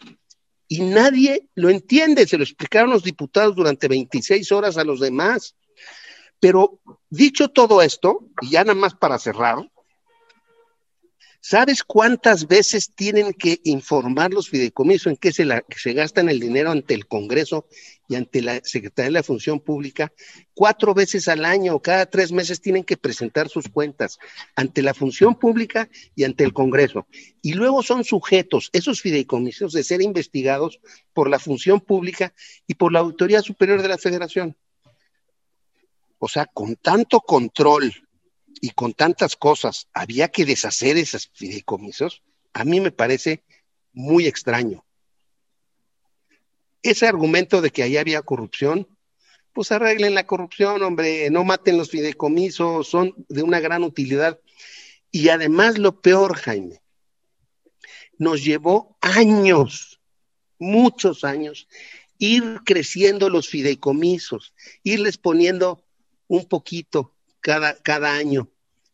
Y 0.68 0.82
nadie 0.82 1.49
lo 1.55 1.70
entiende, 1.70 2.28
se 2.28 2.36
lo 2.36 2.45
explicaron 2.45 2.91
los 2.91 3.03
diputados 3.03 3.57
durante 3.57 3.88
26 3.88 4.53
horas 4.53 4.76
a 4.76 4.84
los 4.84 5.01
demás. 5.01 5.57
Pero 6.38 6.80
dicho 7.11 7.49
todo 7.49 7.83
esto, 7.83 8.27
y 8.41 8.51
ya 8.51 8.65
nada 8.65 8.75
más 8.75 8.95
para 8.95 9.19
cerrar, 9.19 9.71
¿sabes 11.41 11.83
cuántas 11.83 12.47
veces 12.47 12.93
tienen 12.95 13.33
que 13.33 13.61
informar 13.65 14.33
los 14.33 14.49
fideicomisos 14.49 15.09
en 15.09 15.17
qué 15.17 15.33
se, 15.33 15.45
la, 15.45 15.65
gastan 15.87 16.29
el 16.29 16.39
dinero 16.39 16.71
ante 16.71 16.95
el 16.95 17.07
Congreso 17.07 17.67
y 18.09 18.15
ante 18.15 18.43
la 18.43 18.61
Secretaría 18.63 19.09
de 19.09 19.13
la 19.13 19.23
Función 19.23 19.59
Pública? 19.59 20.13
Cuatro 20.55 20.95
veces 20.95 21.27
al 21.27 21.45
año, 21.45 21.81
cada 21.81 22.07
tres 22.07 22.31
meses 22.31 22.61
tienen 22.61 22.85
que 22.85 22.97
presentar 22.97 23.49
sus 23.49 23.69
cuentas 23.69 24.19
ante 24.55 24.83
la 24.83 24.95
Función 24.95 25.35
Pública 25.35 25.89
y 26.15 26.25
ante 26.25 26.45
el 26.45 26.53
Congreso. 26.53 27.07
Y 27.43 27.55
luego 27.55 27.83
son 27.83 28.05
sujetos, 28.05 28.71
esos 28.73 29.01
fideicomisos, 29.01 29.73
de 29.73 29.83
ser 29.83 30.01
investigados 30.01 30.81
por 31.13 31.29
la 31.29 31.39
Función 31.39 31.81
Pública 31.81 32.33
y 32.67 32.75
por 32.75 32.93
la 32.93 33.01
Auditoría 33.01 33.43
Superior 33.43 33.83
de 33.83 33.89
la 33.89 33.99
Federación. 33.99 34.57
O 36.21 36.29
sea, 36.29 36.47
con 36.47 36.77
tanto 36.77 37.21
control 37.21 37.93
y 38.61 38.71
con 38.71 38.93
tantas 38.93 39.37
cosas, 39.37 39.89
había 39.95 40.29
que 40.29 40.45
deshacer 40.45 40.99
esos 40.99 41.31
fideicomisos. 41.35 42.23
A 42.53 42.64
mí 42.64 42.79
me 42.79 42.93
parece 42.93 43.43
muy 43.95 44.27
extraño. 44.27 44.85
Ese 46.83 47.07
argumento 47.07 47.62
de 47.62 47.71
que 47.71 47.83
ahí 47.83 47.97
había 47.97 48.21
corrupción, 48.21 48.87
pues 49.55 49.73
arreglen 49.73 50.14
la 50.14 50.27
corrupción, 50.27 50.83
hombre, 50.83 51.31
no 51.31 51.43
maten 51.43 51.79
los 51.79 51.91
fideicomisos, 51.91 52.87
son 52.87 53.14
de 53.31 53.43
una 53.43 53.59
gran 53.61 53.83
utilidad. 53.83 54.39
Y 55.11 55.31
además 55.31 55.79
lo 55.79 56.03
peor, 56.03 56.37
Jaime, 56.37 56.83
nos 58.18 58.45
llevó 58.45 58.99
años, 59.01 60.01
muchos 60.59 61.25
años, 61.25 61.66
ir 62.18 62.61
creciendo 62.66 63.31
los 63.31 63.49
fideicomisos, 63.49 64.53
irles 64.83 65.16
poniendo 65.16 65.83
un 66.31 66.45
poquito 66.45 67.12
cada, 67.41 67.74
cada 67.83 68.14
año 68.14 68.49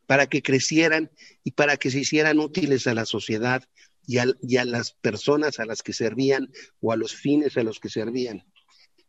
para 0.06 0.26
que 0.26 0.42
crecieran 0.42 1.10
y 1.44 1.50
para 1.50 1.76
que 1.76 1.90
se 1.90 1.98
hicieran 1.98 2.38
útiles 2.38 2.86
a 2.86 2.94
la 2.94 3.04
sociedad 3.04 3.62
y 4.06 4.16
a, 4.16 4.64
las 4.64 4.92
personas 4.92 5.60
a 5.60 5.66
las 5.66 5.82
que 5.82 5.92
servían 5.92 6.50
o 6.80 6.92
a 6.92 6.96
los 6.96 7.14
fines 7.14 7.58
a 7.58 7.62
los 7.62 7.78
que 7.78 7.90
servían. 7.90 8.42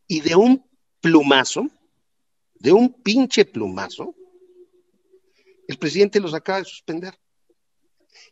Y 0.07 0.19
de 0.19 0.35
un 0.35 0.65
plumazo, 0.99 1.69
de 2.55 2.73
un 2.73 3.01
pinche 3.01 3.45
plumazo, 3.45 4.13
el 5.69 5.77
presidente 5.77 6.19
los 6.19 6.33
acaba 6.33 6.59
de 6.59 6.65
suspender. 6.65 7.17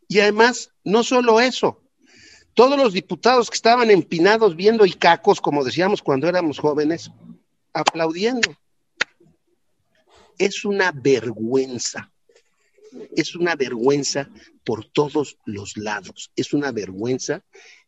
Y 0.10 0.20
además, 0.20 0.72
no 0.84 1.04
solo 1.04 1.40
eso, 1.40 1.82
todos 2.54 2.78
los 2.78 2.92
diputados 2.92 3.50
que 3.50 3.56
estaban 3.56 3.90
empinados 3.90 4.58
viendo 4.58 4.86
y 4.86 4.92
cacos, 4.92 5.40
como 5.40 5.64
decíamos 5.64 6.02
cuando 6.02 6.28
éramos 6.28 6.60
jóvenes, 6.60 7.12
aplaudiendo 7.72 8.58
es 10.38 10.66
una 10.66 10.92
vergüenza. 10.92 12.12
Es 13.16 13.36
una 13.36 13.56
vergüenza 13.56 14.30
por 14.64 14.86
todos 14.86 15.38
los 15.46 15.78
lados. 15.78 16.32
Es 16.36 16.54
una 16.54 16.72
vergüenza, 16.72 17.44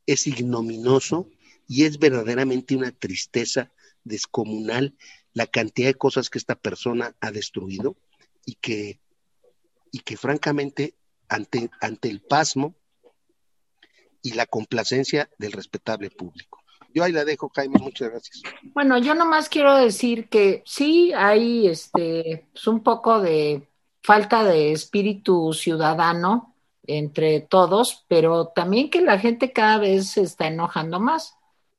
es 0.05 0.27
ignominoso 0.27 1.29
y 1.67 1.85
es 1.85 1.99
verdaderamente 1.99 2.75
una 2.75 2.91
tristeza 2.91 3.71
descomunal 4.03 4.95
la 5.33 5.45
cantidad 5.45 5.89
de 5.89 5.93
cosas 5.93 6.29
que 6.29 6.39
esta 6.39 6.55
persona 6.55 7.15
ha 7.19 7.31
destruido 7.31 7.95
y 8.43 8.55
que, 8.55 8.99
y 9.91 9.99
que 9.99 10.17
francamente 10.17 10.95
ante, 11.27 11.69
ante 11.79 12.09
el 12.09 12.21
pasmo 12.21 12.75
y 14.23 14.33
la 14.33 14.47
complacencia 14.47 15.29
del 15.37 15.51
respetable 15.51 16.09
público. 16.09 16.56
Yo 16.97 17.03
ahí 17.03 17.11
la 17.11 17.25
dejo, 17.25 17.51
Jaime, 17.53 17.77
muchas 17.79 18.09
gracias. 18.09 18.41
Bueno, 18.73 18.97
yo 18.97 19.13
nomás 19.13 19.49
quiero 19.49 19.75
decir 19.75 20.29
que 20.29 20.63
sí 20.65 21.13
hay 21.13 21.67
este 21.67 22.47
un 22.65 22.81
poco 22.81 23.21
de 23.21 23.67
falta 24.01 24.43
de 24.43 24.71
espíritu 24.71 25.53
ciudadano 25.53 26.55
entre 26.87 27.41
todos, 27.41 28.03
pero 28.07 28.47
también 28.47 28.89
que 28.89 29.01
la 29.01 29.19
gente 29.19 29.53
cada 29.53 29.77
vez 29.77 30.09
se 30.09 30.23
está 30.23 30.47
enojando 30.47 30.99
más. 30.99 31.35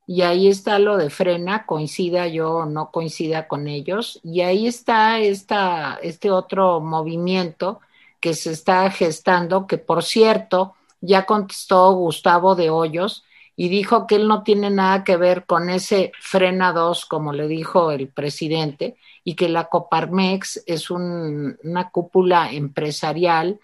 Y 0.07 0.23
ahí 0.23 0.47
está 0.47 0.79
lo 0.79 0.97
de 0.97 1.11
frena, 1.11 1.67
coincida 1.67 2.29
yo 2.29 2.59
o 2.59 2.67
no 2.67 2.93
coincida 2.93 3.49
con 3.49 3.67
ellos. 3.67 4.21
Y 4.23 4.43
ahí 4.43 4.69
está 4.69 5.19
esta, 5.19 5.99
este 6.01 6.31
otro 6.31 6.79
movimiento 6.79 7.81
que 8.21 8.35
se 8.35 8.53
está 8.53 8.89
gestando, 8.93 9.67
que 9.67 9.79
por 9.79 10.05
cierto, 10.05 10.77
ya 11.01 11.27
contestó 11.27 11.93
Gustavo 11.95 12.55
de 12.55 12.71
Hoyos, 12.71 13.25
y 13.61 13.69
dijo 13.69 14.07
que 14.07 14.15
él 14.15 14.29
no 14.29 14.45
tiene 14.45 14.71
nada 14.71 15.03
que 15.03 15.17
ver 15.17 15.45
con 15.45 15.69
ese 15.69 16.13
frena 16.21 16.73
2, 16.73 17.07
como 17.07 17.33
le 17.33 17.49
dijo 17.49 17.91
el 17.91 18.07
presidente, 18.07 18.97
y 19.25 19.35
que 19.35 19.49
la 19.49 19.65
Coparmex 19.65 20.63
es 20.65 20.93
una 20.93 21.91
cúpula 21.91 22.53
empresarial 22.53 23.59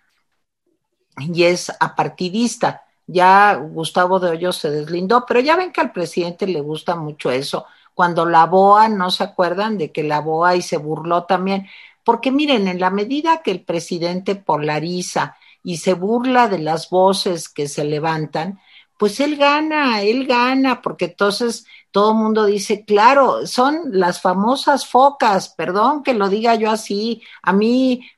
y 1.16 1.44
es 1.44 1.70
apartidista. 1.78 2.82
Ya 3.06 3.54
Gustavo 3.54 4.18
de 4.18 4.30
Hoyos 4.30 4.56
se 4.56 4.72
deslindó, 4.72 5.24
pero 5.28 5.38
ya 5.38 5.54
ven 5.54 5.70
que 5.70 5.82
al 5.82 5.92
presidente 5.92 6.48
le 6.48 6.60
gusta 6.60 6.96
mucho 6.96 7.30
eso. 7.30 7.64
Cuando 7.94 8.26
la 8.26 8.46
BOA, 8.46 8.88
¿no 8.88 9.12
se 9.12 9.22
acuerdan 9.22 9.78
de 9.78 9.92
que 9.92 10.02
la 10.02 10.20
BOA 10.20 10.56
y 10.56 10.62
se 10.62 10.76
burló 10.76 11.22
también? 11.22 11.68
Porque 12.02 12.32
miren, 12.32 12.66
en 12.66 12.80
la 12.80 12.90
medida 12.90 13.42
que 13.44 13.52
el 13.52 13.62
presidente 13.62 14.34
polariza 14.34 15.36
y 15.62 15.76
se 15.76 15.94
burla 15.94 16.48
de 16.48 16.58
las 16.58 16.90
voces 16.90 17.48
que 17.48 17.68
se 17.68 17.84
levantan, 17.84 18.58
pues 18.98 19.20
él 19.20 19.36
gana, 19.36 20.02
él 20.02 20.26
gana, 20.26 20.82
porque 20.82 21.06
entonces 21.06 21.66
todo 21.90 22.12
el 22.12 22.18
mundo 22.18 22.44
dice, 22.44 22.84
claro, 22.84 23.46
son 23.46 23.82
las 23.92 24.20
famosas 24.20 24.86
focas, 24.86 25.48
perdón 25.50 26.02
que 26.02 26.14
lo 26.14 26.28
diga 26.28 26.54
yo 26.54 26.70
así, 26.70 27.22
a 27.42 27.52
mí 27.52 28.08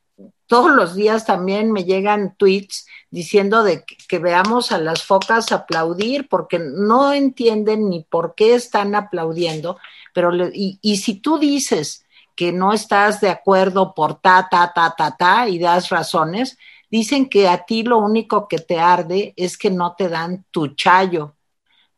todos 0.46 0.70
los 0.70 0.94
días 0.94 1.26
también 1.26 1.72
me 1.72 1.84
llegan 1.84 2.36
tweets 2.36 2.86
diciendo 3.10 3.62
de 3.62 3.84
que, 3.84 4.18
veamos 4.18 4.72
a 4.72 4.78
las 4.78 5.02
focas 5.02 5.52
aplaudir 5.52 6.28
porque 6.28 6.58
no 6.58 7.12
entienden 7.12 7.88
ni 7.88 8.04
por 8.04 8.34
qué 8.34 8.54
están 8.54 8.94
aplaudiendo, 8.94 9.78
pero 10.12 10.34
y, 10.52 10.78
y 10.82 10.96
si 10.98 11.14
tú 11.14 11.38
dices 11.38 12.06
que 12.34 12.52
no 12.52 12.72
estás 12.72 13.20
de 13.20 13.30
acuerdo 13.30 13.94
por 13.94 14.20
ta, 14.20 14.48
ta, 14.50 14.72
ta, 14.74 14.94
ta, 14.96 15.16
ta 15.16 15.48
y 15.48 15.58
das 15.58 15.88
razones, 15.88 16.58
Dicen 16.90 17.28
que 17.28 17.48
a 17.48 17.64
ti 17.64 17.82
lo 17.82 17.98
único 17.98 18.48
que 18.48 18.58
te 18.58 18.78
arde 18.78 19.34
es 19.36 19.58
que 19.58 19.70
no 19.70 19.94
te 19.96 20.08
dan 20.08 20.44
tu 20.50 20.68
chayo. 20.68 21.34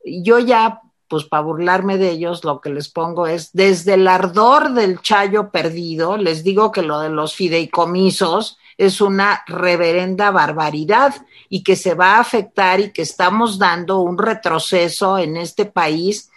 Yo 0.04 0.38
ya, 0.38 0.80
pues 1.08 1.24
para 1.24 1.42
burlarme 1.42 1.98
de 1.98 2.10
ellos, 2.10 2.44
lo 2.44 2.60
que 2.60 2.70
les 2.70 2.88
pongo 2.88 3.26
es, 3.26 3.52
desde 3.52 3.94
el 3.94 4.08
ardor 4.08 4.72
del 4.72 5.00
chayo 5.00 5.50
perdido, 5.50 6.16
les 6.16 6.42
digo 6.42 6.72
que 6.72 6.82
lo 6.82 7.00
de 7.00 7.10
los 7.10 7.34
fideicomisos 7.34 8.58
es 8.78 9.00
una 9.00 9.42
reverenda 9.46 10.30
barbaridad 10.30 11.14
y 11.48 11.62
que 11.62 11.74
se 11.74 11.94
va 11.94 12.16
a 12.16 12.20
afectar 12.20 12.80
y 12.80 12.92
que 12.92 13.02
estamos 13.02 13.58
dando 13.58 14.00
un 14.00 14.16
retroceso 14.16 15.18
en 15.18 15.36
este 15.36 15.66
país 15.66 16.30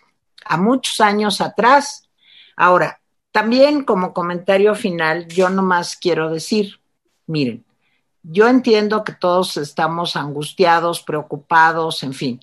a 0.45 0.57
muchos 0.57 0.99
años 0.99 1.39
atrás. 1.39 2.09
Ahora, 2.57 2.99
también 3.31 3.83
como 3.83 4.11
comentario 4.11 4.75
final, 4.75 5.27
yo 5.27 5.49
nomás 5.49 5.95
quiero 5.95 6.31
decir, 6.31 6.79
miren, 7.27 7.63
yo 8.23 8.47
entiendo 8.47 9.03
que 9.03 9.13
todos 9.13 9.57
estamos 9.57 10.15
angustiados, 10.15 11.01
preocupados, 11.01 12.03
en 12.03 12.13
fin. 12.13 12.39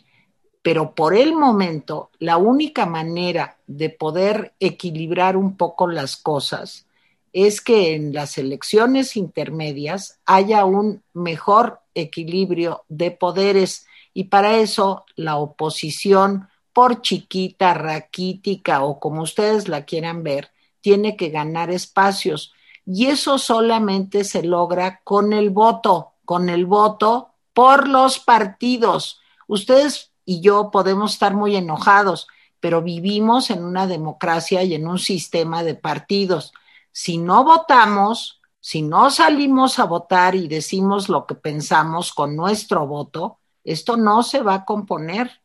pero 0.62 0.94
por 0.94 1.14
el 1.14 1.34
momento 1.34 2.10
la 2.18 2.36
única 2.36 2.84
manera 2.84 3.56
de 3.66 3.90
poder 3.90 4.54
equilibrar 4.60 5.36
un 5.36 5.56
poco 5.56 5.86
las 5.86 6.16
cosas 6.16 6.86
es 7.32 7.60
que 7.60 7.94
en 7.94 8.12
las 8.12 8.38
elecciones 8.38 9.16
intermedias 9.16 10.18
haya 10.26 10.64
un 10.64 11.02
mejor 11.14 11.80
equilibrio 11.94 12.84
de 12.88 13.10
poderes 13.10 13.86
y 14.12 14.24
para 14.24 14.56
eso 14.56 15.04
la 15.14 15.36
oposición, 15.36 16.48
por 16.72 17.02
chiquita, 17.02 17.74
raquítica 17.74 18.82
o 18.82 18.98
como 18.98 19.22
ustedes 19.22 19.68
la 19.68 19.84
quieran 19.84 20.22
ver, 20.22 20.50
tiene 20.80 21.16
que 21.16 21.28
ganar 21.30 21.70
espacios 21.70 22.52
y 22.90 23.08
eso 23.08 23.36
solamente 23.36 24.24
se 24.24 24.42
logra 24.42 25.02
con 25.04 25.34
el 25.34 25.50
voto, 25.50 26.14
con 26.24 26.48
el 26.48 26.64
voto 26.64 27.34
por 27.52 27.86
los 27.86 28.18
partidos. 28.18 29.20
Ustedes 29.46 30.10
y 30.24 30.40
yo 30.40 30.70
podemos 30.70 31.12
estar 31.12 31.34
muy 31.34 31.54
enojados, 31.54 32.28
pero 32.60 32.80
vivimos 32.80 33.50
en 33.50 33.62
una 33.62 33.86
democracia 33.86 34.62
y 34.62 34.74
en 34.74 34.88
un 34.88 34.98
sistema 34.98 35.62
de 35.64 35.74
partidos. 35.74 36.54
Si 36.90 37.18
no 37.18 37.44
votamos, 37.44 38.40
si 38.58 38.80
no 38.80 39.10
salimos 39.10 39.78
a 39.78 39.84
votar 39.84 40.34
y 40.34 40.48
decimos 40.48 41.10
lo 41.10 41.26
que 41.26 41.34
pensamos 41.34 42.14
con 42.14 42.36
nuestro 42.36 42.86
voto, 42.86 43.38
esto 43.64 43.98
no 43.98 44.22
se 44.22 44.40
va 44.40 44.54
a 44.54 44.64
componer. 44.64 45.42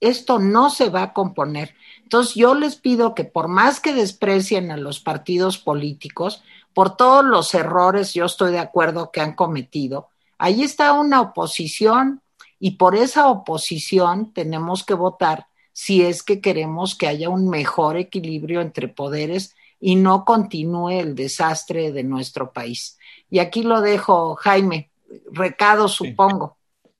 Esto 0.00 0.38
no 0.38 0.70
se 0.70 0.90
va 0.90 1.02
a 1.02 1.12
componer. 1.12 1.74
Entonces 2.02 2.34
yo 2.34 2.54
les 2.54 2.76
pido 2.76 3.14
que 3.14 3.24
por 3.24 3.48
más 3.48 3.80
que 3.80 3.94
desprecien 3.94 4.70
a 4.70 4.76
los 4.76 5.00
partidos 5.00 5.56
políticos, 5.56 6.42
por 6.74 6.96
todos 6.96 7.24
los 7.24 7.54
errores, 7.54 8.12
yo 8.12 8.24
estoy 8.24 8.52
de 8.52 8.58
acuerdo 8.58 9.10
que 9.10 9.20
han 9.20 9.34
cometido, 9.34 10.08
ahí 10.38 10.62
está 10.62 10.92
una 10.92 11.20
oposición 11.20 12.22
y 12.58 12.72
por 12.72 12.96
esa 12.96 13.28
oposición 13.28 14.32
tenemos 14.32 14.84
que 14.84 14.94
votar 14.94 15.46
si 15.72 16.02
es 16.02 16.22
que 16.22 16.40
queremos 16.40 16.96
que 16.96 17.08
haya 17.08 17.28
un 17.28 17.48
mejor 17.48 17.96
equilibrio 17.96 18.60
entre 18.60 18.88
poderes 18.88 19.54
y 19.80 19.96
no 19.96 20.24
continúe 20.24 20.90
el 20.90 21.14
desastre 21.14 21.92
de 21.92 22.04
nuestro 22.04 22.52
país. 22.52 22.96
Y 23.28 23.40
aquí 23.40 23.62
lo 23.62 23.80
dejo, 23.80 24.34
Jaime. 24.36 24.90
Recados, 25.30 25.92
supongo. 25.92 26.56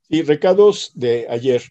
Sí, 0.08 0.22
recados 0.22 0.90
de 0.94 1.26
ayer. 1.30 1.62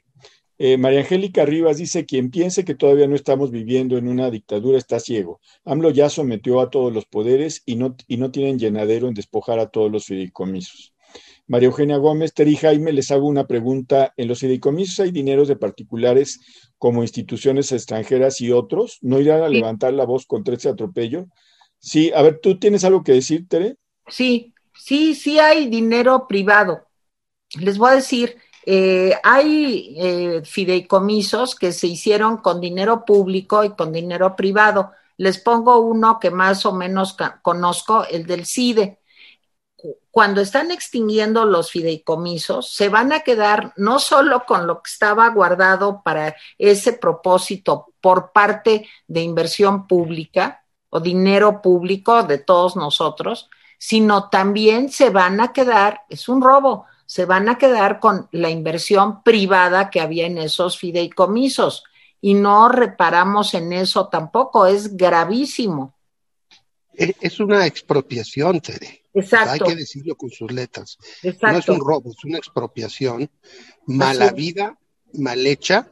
Eh, 0.66 0.78
María 0.78 1.02
Angélica 1.02 1.44
Rivas 1.44 1.76
dice, 1.76 2.06
quien 2.06 2.32
piense 2.32 2.64
que 2.64 2.74
todavía 2.74 3.06
no 3.06 3.16
estamos 3.16 3.52
viviendo 3.52 3.98
en 3.98 4.08
una 4.08 4.32
dictadura 4.32 4.78
está 4.78 4.98
ciego. 4.98 5.42
AMLO 5.66 5.90
ya 5.90 6.08
sometió 6.08 6.62
a 6.62 6.70
todos 6.70 6.94
los 6.94 7.06
poderes 7.06 7.64
y 7.66 7.76
no, 7.76 7.98
y 8.08 8.16
no 8.16 8.32
tienen 8.32 8.58
llenadero 8.58 9.10
en 9.10 9.14
despojar 9.14 9.60
a 9.60 9.68
todos 9.68 9.92
los 9.92 10.06
fideicomisos. 10.06 10.94
María 11.48 11.68
Eugenia 11.68 11.98
Gómez, 11.98 12.34
Teri 12.34 12.56
Jaime, 12.56 12.94
les 12.94 13.12
hago 13.12 13.28
una 13.28 13.46
pregunta. 13.46 14.14
¿En 14.16 14.30
los 14.30 14.40
fideicomisos 14.40 15.02
hay 15.02 15.12
dineros 15.12 15.50
de 15.50 15.58
particulares 15.58 16.40
como 16.78 17.02
instituciones 17.02 17.74
extranjeras 17.74 18.40
y 18.40 18.54
otros? 18.54 19.00
¿No 19.02 19.20
irán 19.20 19.44
a 19.44 19.50
levantar 19.50 19.92
la 19.94 20.06
voz 20.06 20.26
contra 20.26 20.56
ese 20.56 20.70
atropello? 20.70 21.26
Sí, 21.78 22.14
a 22.16 22.22
ver, 22.22 22.40
¿tú 22.42 22.58
tienes 22.58 22.86
algo 22.86 23.04
que 23.04 23.12
decir, 23.12 23.50
Tere? 23.50 23.76
Sí, 24.08 24.54
sí, 24.74 25.14
sí 25.14 25.40
hay 25.40 25.68
dinero 25.68 26.26
privado. 26.26 26.88
Les 27.60 27.78
voy 27.78 27.90
a 27.90 27.96
decir, 27.96 28.38
eh, 28.66 29.16
hay 29.24 29.96
eh, 29.98 30.42
fideicomisos 30.46 31.56
que 31.56 31.72
se 31.72 31.88
hicieron 31.88 32.38
con 32.38 32.62
dinero 32.62 33.06
público 33.06 33.64
y 33.64 33.72
con 33.72 33.92
dinero 33.92 34.36
privado. 34.36 34.92
Les 35.18 35.38
pongo 35.38 35.80
uno 35.80 36.20
que 36.20 36.32
más 36.32 36.66
o 36.66 36.74
menos 36.74 37.16
conozco, 37.42 38.06
el 38.10 38.26
del 38.26 38.46
CIDE 38.46 39.00
cuando 40.12 40.42
están 40.42 40.72
extinguiendo 40.72 41.46
los 41.46 41.72
fideicomisos, 41.72 42.72
se 42.74 42.88
van 42.90 43.12
a 43.12 43.22
quedar 43.22 43.74
no 43.78 44.00
solo 44.00 44.46
con 44.46 44.68
lo 44.68 44.82
que 44.82 44.90
estaba 44.90 45.28
guardado 45.30 46.02
para 46.04 46.36
ese 46.58 46.94
propósito 46.94 47.94
por 48.00 48.32
parte 48.32 48.88
de 49.08 49.22
inversión 49.22 49.88
pública 49.88 50.64
o 50.90 51.00
dinero 51.00 51.62
público 51.62 52.24
de 52.24 52.38
todos 52.38 52.76
nosotros, 52.76 53.50
sino 53.78 54.30
también 54.30 54.90
se 54.90 55.10
van 55.10 55.42
a 55.42 55.52
quedar, 55.52 56.02
es 56.08 56.30
un 56.30 56.42
robo, 56.42 56.86
se 57.06 57.26
van 57.26 57.50
a 57.50 57.58
quedar 57.58 58.00
con 58.00 58.28
la 58.32 58.50
inversión 58.50 59.24
privada 59.24 59.90
que 59.90 60.02
había 60.02 60.26
en 60.26 60.38
esos 60.38 60.78
fideicomisos 60.78 61.84
y 62.22 62.34
no 62.36 62.70
reparamos 62.70 63.54
en 63.54 63.74
eso 63.74 64.08
tampoco, 64.08 64.66
es 64.66 64.96
gravísimo. 64.96 65.96
Es 66.94 67.40
una 67.40 67.66
expropiación, 67.66 68.62
Tere. 68.62 69.04
Exacto. 69.14 69.66
hay 69.66 69.72
que 69.72 69.76
decirlo 69.76 70.16
con 70.16 70.30
sus 70.30 70.52
letras. 70.52 70.98
No 71.24 71.58
es 71.58 71.68
un 71.68 71.80
robo, 71.80 72.12
es 72.12 72.24
una 72.24 72.38
expropiación 72.38 73.30
mala 73.86 74.32
vida, 74.32 74.78
mal 75.14 75.46
hecha 75.46 75.92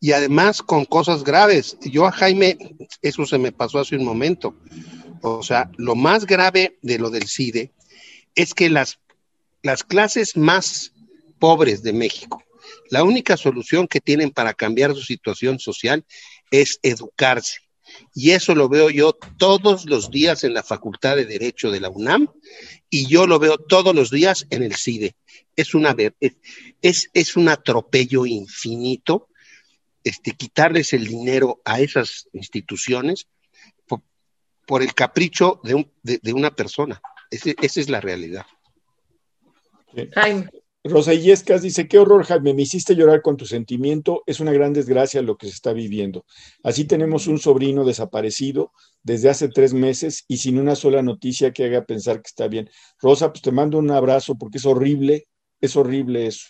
y 0.00 0.12
además 0.12 0.62
con 0.62 0.84
cosas 0.84 1.22
graves. 1.24 1.76
Yo 1.82 2.06
a 2.06 2.12
Jaime, 2.12 2.56
eso 3.02 3.26
se 3.26 3.38
me 3.38 3.52
pasó 3.52 3.78
hace 3.78 3.96
un 3.96 4.04
momento. 4.04 4.56
O 5.22 5.42
sea, 5.42 5.70
lo 5.76 5.94
más 5.94 6.26
grave 6.26 6.78
de 6.82 6.98
lo 6.98 7.10
del 7.10 7.28
CIDE 7.28 7.72
es 8.34 8.54
que 8.54 8.70
las, 8.70 8.98
las 9.62 9.84
clases 9.84 10.36
más 10.36 10.92
pobres 11.38 11.82
de 11.82 11.92
México, 11.92 12.42
la 12.90 13.04
única 13.04 13.36
solución 13.36 13.88
que 13.88 14.00
tienen 14.00 14.30
para 14.30 14.54
cambiar 14.54 14.94
su 14.94 15.02
situación 15.02 15.58
social 15.58 16.04
es 16.50 16.78
educarse 16.82 17.60
y 18.14 18.32
eso 18.32 18.54
lo 18.54 18.68
veo 18.68 18.90
yo 18.90 19.12
todos 19.38 19.86
los 19.86 20.10
días 20.10 20.44
en 20.44 20.54
la 20.54 20.62
Facultad 20.62 21.16
de 21.16 21.26
Derecho 21.26 21.70
de 21.70 21.80
la 21.80 21.88
UNAM 21.88 22.28
y 22.88 23.06
yo 23.06 23.26
lo 23.26 23.38
veo 23.38 23.58
todos 23.58 23.94
los 23.94 24.10
días 24.10 24.46
en 24.50 24.62
el 24.62 24.74
CIDE. 24.74 25.16
Es, 25.56 25.74
una, 25.74 25.94
es, 26.82 27.36
un 27.36 27.48
atropello 27.48 28.26
infinito 28.26 29.28
este, 30.02 30.32
quitarles 30.32 30.92
el 30.92 31.06
dinero 31.06 31.60
a 31.64 31.80
esas 31.80 32.28
instituciones 32.32 33.28
por, 34.66 34.82
el 34.82 34.94
capricho 34.94 35.60
de, 35.64 35.74
un, 35.74 35.92
de, 36.02 36.32
una 36.32 36.54
persona. 36.54 37.00
esa 37.30 37.80
es 37.80 37.88
la 37.88 38.00
realidad. 38.00 38.46
Rosa 40.82 41.12
Illescas 41.12 41.60
dice, 41.60 41.86
qué 41.88 41.98
horror, 41.98 42.24
Jaime, 42.24 42.54
me 42.54 42.62
hiciste 42.62 42.94
llorar 42.94 43.20
con 43.20 43.36
tu 43.36 43.44
sentimiento, 43.44 44.22
es 44.26 44.40
una 44.40 44.52
gran 44.52 44.72
desgracia 44.72 45.20
lo 45.20 45.36
que 45.36 45.46
se 45.46 45.52
está 45.52 45.74
viviendo. 45.74 46.24
Así 46.62 46.86
tenemos 46.86 47.26
un 47.26 47.38
sobrino 47.38 47.84
desaparecido 47.84 48.72
desde 49.02 49.28
hace 49.28 49.48
tres 49.48 49.74
meses 49.74 50.24
y 50.26 50.38
sin 50.38 50.58
una 50.58 50.76
sola 50.76 51.02
noticia 51.02 51.52
que 51.52 51.64
haga 51.64 51.84
pensar 51.84 52.22
que 52.22 52.28
está 52.28 52.48
bien. 52.48 52.70
Rosa, 52.98 53.30
pues 53.30 53.42
te 53.42 53.52
mando 53.52 53.76
un 53.78 53.90
abrazo 53.90 54.36
porque 54.38 54.56
es 54.56 54.64
horrible, 54.64 55.28
es 55.60 55.76
horrible 55.76 56.26
eso. 56.26 56.48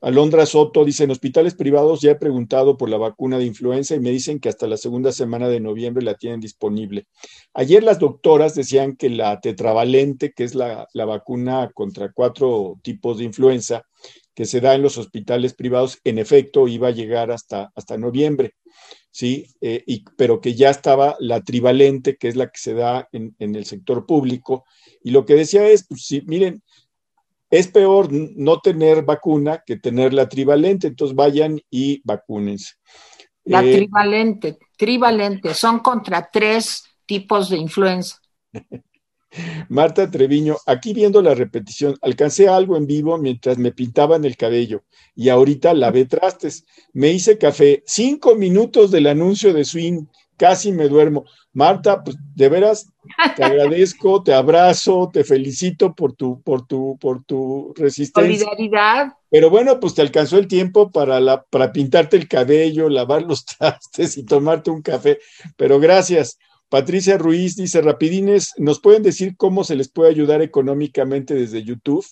Alondra 0.00 0.46
Soto 0.46 0.84
dice, 0.84 1.04
en 1.04 1.10
hospitales 1.10 1.54
privados 1.54 2.00
ya 2.00 2.12
he 2.12 2.16
preguntado 2.16 2.76
por 2.76 2.88
la 2.88 2.98
vacuna 2.98 3.38
de 3.38 3.46
influenza 3.46 3.96
y 3.96 4.00
me 4.00 4.10
dicen 4.10 4.38
que 4.38 4.48
hasta 4.48 4.68
la 4.68 4.76
segunda 4.76 5.10
semana 5.10 5.48
de 5.48 5.58
noviembre 5.58 6.04
la 6.04 6.14
tienen 6.14 6.40
disponible. 6.40 7.06
Ayer 7.52 7.82
las 7.82 7.98
doctoras 7.98 8.54
decían 8.54 8.94
que 8.94 9.10
la 9.10 9.40
tetravalente, 9.40 10.32
que 10.32 10.44
es 10.44 10.54
la, 10.54 10.86
vacuna 10.94 11.70
contra 11.74 12.12
cuatro 12.12 12.78
tipos 12.82 13.18
de 13.18 13.24
influenza 13.24 13.82
que 14.34 14.44
se 14.44 14.60
da 14.60 14.76
en 14.76 14.82
los 14.82 14.98
hospitales 14.98 15.54
privados, 15.54 15.98
en 16.04 16.18
efecto 16.18 16.68
iba 16.68 16.88
a 16.88 16.92
llegar 16.92 17.32
hasta, 17.32 17.72
hasta 17.74 17.98
noviembre, 17.98 18.54
¿sí? 19.10 19.46
Eh, 19.60 19.82
y, 19.84 20.04
pero 20.16 20.40
que 20.40 20.54
ya 20.54 20.70
estaba 20.70 21.16
la 21.18 21.42
trivalente, 21.42 22.16
que 22.16 22.28
es 22.28 22.36
la 22.36 22.46
que 22.46 22.60
se 22.60 22.74
da 22.74 23.08
en, 23.10 23.34
en 23.40 23.56
el 23.56 23.64
sector 23.64 24.06
público. 24.06 24.64
Y 25.02 25.10
lo 25.10 25.24
que 25.24 25.34
decía 25.34 25.66
es, 25.68 25.88
pues, 25.88 26.06
sí, 26.06 26.22
miren, 26.26 26.62
es 27.50 27.68
peor 27.68 28.08
no 28.12 28.60
tener 28.60 29.02
vacuna 29.02 29.62
que 29.66 29.76
tener 29.76 30.12
la 30.12 30.28
trivalente, 30.28 30.86
entonces 30.86 31.16
vayan 31.16 31.60
y 31.70 32.00
vacúnense. 32.04 32.74
La 33.44 33.64
eh, 33.64 33.76
trivalente, 33.76 34.58
trivalente, 34.76 35.54
son 35.54 35.78
contra 35.80 36.28
tres 36.30 36.84
tipos 37.06 37.48
de 37.48 37.56
influenza. 37.56 38.18
Marta 39.68 40.10
Treviño, 40.10 40.56
aquí 40.66 40.94
viendo 40.94 41.20
la 41.20 41.34
repetición, 41.34 41.96
alcancé 42.00 42.48
algo 42.48 42.76
en 42.76 42.86
vivo 42.86 43.18
mientras 43.18 43.58
me 43.58 43.72
pintaban 43.72 44.24
el 44.24 44.36
cabello 44.36 44.84
y 45.14 45.28
ahorita 45.28 45.74
lavé 45.74 46.06
trastes. 46.06 46.64
Me 46.92 47.12
hice 47.12 47.36
café, 47.36 47.82
cinco 47.86 48.34
minutos 48.36 48.90
del 48.90 49.06
anuncio 49.06 49.52
de 49.52 49.64
Swing, 49.64 50.06
casi 50.38 50.72
me 50.72 50.88
duermo. 50.88 51.26
Marta, 51.52 52.02
pues 52.02 52.16
de 52.34 52.48
veras 52.48 52.86
te 53.36 53.44
agradezco, 53.44 54.22
te 54.22 54.32
abrazo, 54.32 55.10
te 55.12 55.24
felicito 55.24 55.94
por 55.94 56.14
tu, 56.14 56.40
por 56.42 56.66
tu, 56.66 56.96
por 56.98 57.24
tu 57.24 57.74
resistencia. 57.76 58.46
Solidaridad. 58.46 59.12
Pero 59.28 59.50
bueno, 59.50 59.78
pues 59.80 59.94
te 59.94 60.02
alcanzó 60.02 60.38
el 60.38 60.46
tiempo 60.46 60.90
para, 60.90 61.20
la, 61.20 61.42
para 61.42 61.72
pintarte 61.72 62.16
el 62.16 62.28
cabello, 62.28 62.88
lavar 62.88 63.22
los 63.22 63.44
trastes 63.58 64.16
y 64.16 64.24
tomarte 64.24 64.70
un 64.70 64.80
café. 64.80 65.18
Pero 65.56 65.78
gracias. 65.80 66.38
Patricia 66.70 67.16
Ruiz 67.18 67.56
dice, 67.56 67.80
rapidines, 67.80 68.52
¿nos 68.58 68.78
pueden 68.80 69.02
decir 69.02 69.36
cómo 69.36 69.64
se 69.64 69.74
les 69.74 69.90
puede 69.90 70.10
ayudar 70.10 70.42
económicamente 70.42 71.34
desde 71.34 71.64
YouTube? 71.64 72.06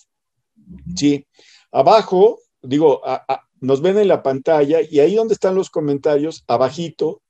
Sí. 0.95 1.25
Abajo, 1.71 2.39
digo, 2.61 3.01
nos 3.61 3.81
ven 3.81 3.97
en 3.97 4.07
la 4.07 4.23
pantalla 4.23 4.79
y 4.81 4.99
ahí 4.99 5.15
donde 5.15 5.35
están 5.35 5.55
los 5.55 5.69
comentarios, 5.69 6.43
abajito, 6.47 7.21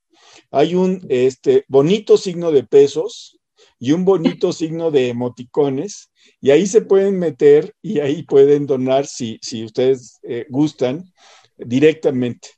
hay 0.52 0.76
un 0.76 1.06
este, 1.10 1.66
bonito 1.68 2.18
signo 2.18 2.52
de 2.52 2.64
pesos 2.64 3.40
y 3.80 3.92
un 3.92 4.06
bonito 4.06 4.54
signo 4.54 4.92
de 4.92 5.10
emoticones, 5.10 6.10
y 6.42 6.52
ahí 6.52 6.68
se 6.68 6.82
pueden 6.82 7.20
meter 7.20 7.74
y 7.82 8.00
ahí 8.00 8.24
pueden 8.24 8.66
donar 8.66 9.08
si, 9.08 9.40
si 9.42 9.64
ustedes 9.64 10.20
eh, 10.24 10.46
gustan. 10.50 11.12
directamente, 11.58 12.50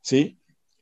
¿sí? 0.00 0.38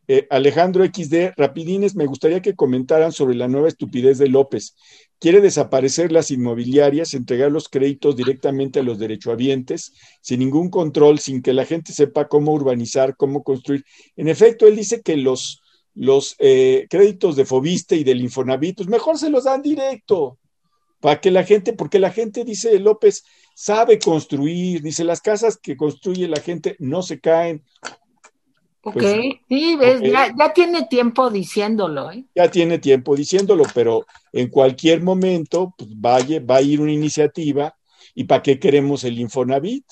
Eh, 0.08 0.26
Alejandro 0.30 0.84
XD, 0.84 1.32
rapidines, 1.36 1.96
me 1.96 2.06
gustaría 2.06 2.40
que 2.40 2.54
comentaran 2.54 3.10
sobre 3.10 3.34
la 3.34 3.48
nueva 3.48 3.68
estupidez 3.68 4.18
de 4.18 4.28
López. 4.28 4.76
Quiere 5.18 5.40
desaparecer 5.40 6.12
las 6.12 6.30
inmobiliarias, 6.30 7.14
entregar 7.14 7.50
los 7.50 7.68
créditos 7.68 8.14
directamente 8.14 8.80
a 8.80 8.82
los 8.84 8.98
derechohabientes, 8.98 9.94
sin 10.20 10.40
ningún 10.40 10.70
control, 10.70 11.18
sin 11.18 11.42
que 11.42 11.52
la 11.52 11.64
gente 11.64 11.92
sepa 11.92 12.28
cómo 12.28 12.52
urbanizar, 12.52 13.16
cómo 13.16 13.42
construir. 13.42 13.84
En 14.14 14.28
efecto, 14.28 14.66
él 14.68 14.76
dice 14.76 15.02
que 15.02 15.16
los, 15.16 15.60
los 15.96 16.36
eh, 16.38 16.86
créditos 16.88 17.34
de 17.36 17.44
Fobiste 17.44 17.96
y 17.96 18.04
del 18.04 18.20
Infonavit, 18.20 18.76
pues 18.76 18.88
mejor 18.88 19.18
se 19.18 19.30
los 19.30 19.44
dan 19.44 19.62
directo, 19.62 20.38
para 21.00 21.20
que 21.20 21.30
la 21.30 21.44
gente, 21.44 21.72
porque 21.72 21.98
la 21.98 22.10
gente, 22.10 22.44
dice 22.44 22.78
López, 22.78 23.24
sabe 23.54 23.98
construir, 23.98 24.82
dice, 24.82 25.04
las 25.04 25.20
casas 25.20 25.56
que 25.56 25.76
construye 25.76 26.28
la 26.28 26.40
gente 26.40 26.76
no 26.78 27.02
se 27.02 27.18
caen, 27.18 27.64
Ok, 28.88 28.92
pues, 28.94 29.16
sí, 29.48 29.74
ves, 29.74 30.00
Ya, 30.00 30.32
ya, 30.38 30.52
tiene 30.52 30.86
tiempo 30.86 31.28
diciéndolo. 31.28 32.12
¿eh? 32.12 32.24
Ya 32.36 32.48
tiene 32.48 32.78
tiempo 32.78 33.16
diciéndolo, 33.16 33.64
pero 33.74 34.06
en 34.32 34.48
cualquier 34.48 35.02
momento 35.02 35.74
pues, 35.76 35.90
vaya, 35.92 36.38
va 36.38 36.58
a 36.58 36.62
ir 36.62 36.80
una 36.80 36.92
iniciativa. 36.92 37.74
¿Y 38.14 38.24
para 38.24 38.42
qué 38.42 38.60
queremos 38.60 39.02
el 39.02 39.18
Infonavit? 39.18 39.84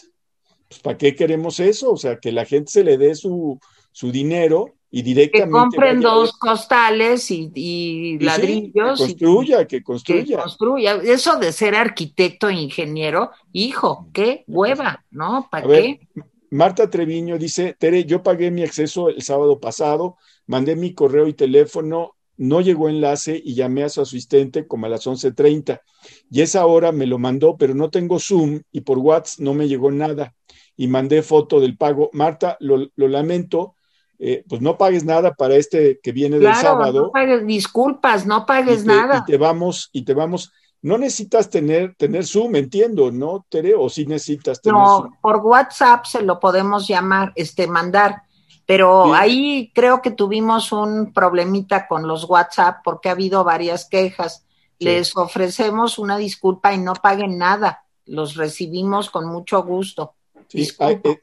Pues, 0.68 0.78
¿Para 0.78 0.96
qué 0.96 1.16
queremos 1.16 1.59
eso? 1.59 1.90
O 1.90 1.96
sea, 1.96 2.20
que 2.20 2.30
la 2.30 2.44
gente 2.44 2.70
se 2.70 2.84
le 2.84 2.96
dé 2.96 3.16
su, 3.16 3.59
su 3.90 4.12
dinero 4.12 4.76
y 4.97 5.03
directamente. 5.03 5.49
Que 5.49 5.51
compren 5.51 6.01
dos 6.01 6.32
costales 6.38 7.28
y, 7.28 8.16
ladrillos. 8.20 9.01
que 9.01 9.07
construya, 9.07 9.66
que 9.66 9.82
construya. 9.82 10.36
Que 10.36 10.42
construya. 10.42 10.95
Eso 11.03 11.36
de 11.36 11.51
ser 11.51 11.74
arquitecto 11.74 12.49
e 12.49 12.55
ingeniero, 12.55 13.32
hijo, 13.53 14.07
qué 14.12 14.45
hueva, 14.47 15.05
¿no? 15.11 15.49
¿Para 15.51 15.66
qué? 15.66 16.01
Marta 16.51 16.88
Treviño 16.88 17.38
dice, 17.38 17.74
Tere, 17.76 18.05
yo 18.05 18.22
pagué 18.22 18.53
mi 18.53 18.62
acceso 18.62 19.09
el 19.09 19.22
sábado 19.22 19.59
pasado, 19.59 20.16
mandé 20.47 20.76
mi 20.76 20.95
correo 20.95 21.26
y 21.26 21.32
teléfono, 21.32 22.14
no 22.36 22.61
llegó 22.61 22.88
enlace 22.88 23.42
y 23.45 23.55
llamé 23.55 23.82
a 23.82 23.88
su 23.88 24.01
asistente 24.01 24.68
como 24.68 24.86
a 24.86 24.90
las 24.90 25.09
11.30. 25.09 25.80
Y 26.30 26.42
esa 26.42 26.64
hora 26.66 26.92
me 26.92 27.07
lo 27.07 27.18
mandó, 27.18 27.57
pero 27.57 27.74
no 27.74 27.90
tengo 27.90 28.20
Zoom 28.20 28.61
y 28.70 28.82
por 28.82 28.99
WhatsApp 28.99 29.40
no 29.40 29.55
me 29.55 29.66
llegó 29.66 29.90
nada. 29.90 30.36
Y 30.76 30.86
mandé 30.86 31.22
foto 31.22 31.59
del 31.59 31.76
pago. 31.76 32.11
Marta, 32.12 32.57
lo, 32.61 32.88
lamento, 32.97 33.74
eh, 34.26 34.44
pues 34.48 34.62
no 34.62 34.78
pagues 34.78 35.04
nada 35.04 35.34
para 35.34 35.54
este 35.56 36.00
que 36.02 36.12
viene 36.12 36.38
del 36.38 36.54
sábado. 36.54 37.02
No 37.02 37.10
pagues 37.10 37.46
disculpas, 37.46 38.24
no 38.24 38.46
pagues 38.46 38.84
nada. 38.84 39.22
Y 39.26 39.32
te 39.32 39.36
vamos, 39.36 39.90
y 39.92 40.02
te 40.02 40.14
vamos 40.14 40.50
no 40.84 40.98
necesitas 40.98 41.48
tener, 41.48 41.94
tener 41.96 42.26
Zoom, 42.26 42.56
entiendo, 42.56 43.10
¿no, 43.10 43.46
Tere? 43.48 43.74
O 43.74 43.88
sí 43.88 44.04
necesitas 44.04 44.60
tener 44.60 44.78
no, 44.78 45.16
por 45.22 45.36
WhatsApp 45.38 46.04
se 46.04 46.20
lo 46.20 46.38
podemos 46.38 46.86
llamar, 46.86 47.32
este, 47.36 47.66
mandar. 47.66 48.24
Pero 48.66 49.14
ahí 49.14 49.72
creo 49.74 50.02
que 50.02 50.10
tuvimos 50.10 50.72
un 50.72 51.14
problemita 51.14 51.86
con 51.86 52.06
los 52.06 52.28
WhatsApp 52.28 52.80
porque 52.84 53.08
ha 53.08 53.12
habido 53.12 53.44
varias 53.44 53.86
quejas. 53.88 54.44
Les 54.78 55.16
ofrecemos 55.16 55.98
una 55.98 56.18
disculpa 56.18 56.74
y 56.74 56.78
no 56.78 56.92
paguen 56.92 57.38
nada. 57.38 57.84
Los 58.04 58.36
recibimos 58.36 59.08
con 59.08 59.26
mucho 59.26 59.62
gusto. 59.62 60.16
Eh, 60.52 60.68
eh, 60.80 61.18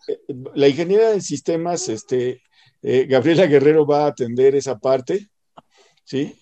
la 0.55 0.67
ingeniera 0.67 1.09
de 1.09 1.21
sistemas, 1.21 1.87
este, 1.87 2.41
eh, 2.81 3.05
Gabriela 3.07 3.45
Guerrero 3.45 3.85
va 3.85 4.05
a 4.05 4.07
atender 4.07 4.55
esa 4.55 4.77
parte, 4.79 5.29
¿sí? 6.03 6.35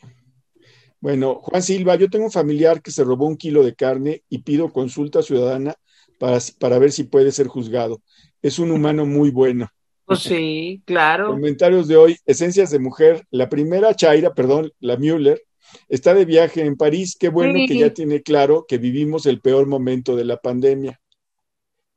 Bueno, 1.01 1.39
Juan 1.41 1.63
Silva, 1.63 1.95
yo 1.95 2.09
tengo 2.09 2.25
un 2.25 2.31
familiar 2.31 2.81
que 2.81 2.91
se 2.91 3.03
robó 3.03 3.25
un 3.25 3.37
kilo 3.37 3.63
de 3.63 3.75
carne 3.75 4.23
y 4.29 4.39
pido 4.39 4.71
consulta 4.73 5.21
ciudadana 5.21 5.75
para, 6.17 6.39
para 6.59 6.79
ver 6.79 6.91
si 6.91 7.03
puede 7.03 7.31
ser 7.31 7.47
juzgado. 7.47 8.01
Es 8.41 8.59
un 8.59 8.71
humano 8.71 9.05
muy 9.05 9.31
bueno. 9.31 9.69
Pues 10.05 10.21
sí, 10.21 10.81
claro. 10.85 11.27
Comentarios 11.27 11.87
de 11.87 11.95
hoy, 11.95 12.17
Esencias 12.25 12.71
de 12.71 12.79
Mujer. 12.79 13.25
La 13.29 13.47
primera 13.47 13.93
Chaira, 13.93 14.33
perdón, 14.33 14.71
la 14.79 14.97
Müller, 14.97 15.39
está 15.87 16.13
de 16.13 16.25
viaje 16.25 16.61
en 16.61 16.75
París. 16.75 17.15
Qué 17.17 17.29
bueno 17.29 17.59
que 17.67 17.77
ya 17.77 17.93
tiene 17.93 18.23
claro 18.23 18.65
que 18.67 18.79
vivimos 18.79 19.25
el 19.25 19.39
peor 19.39 19.67
momento 19.67 20.15
de 20.15 20.25
la 20.25 20.37
pandemia. 20.37 20.99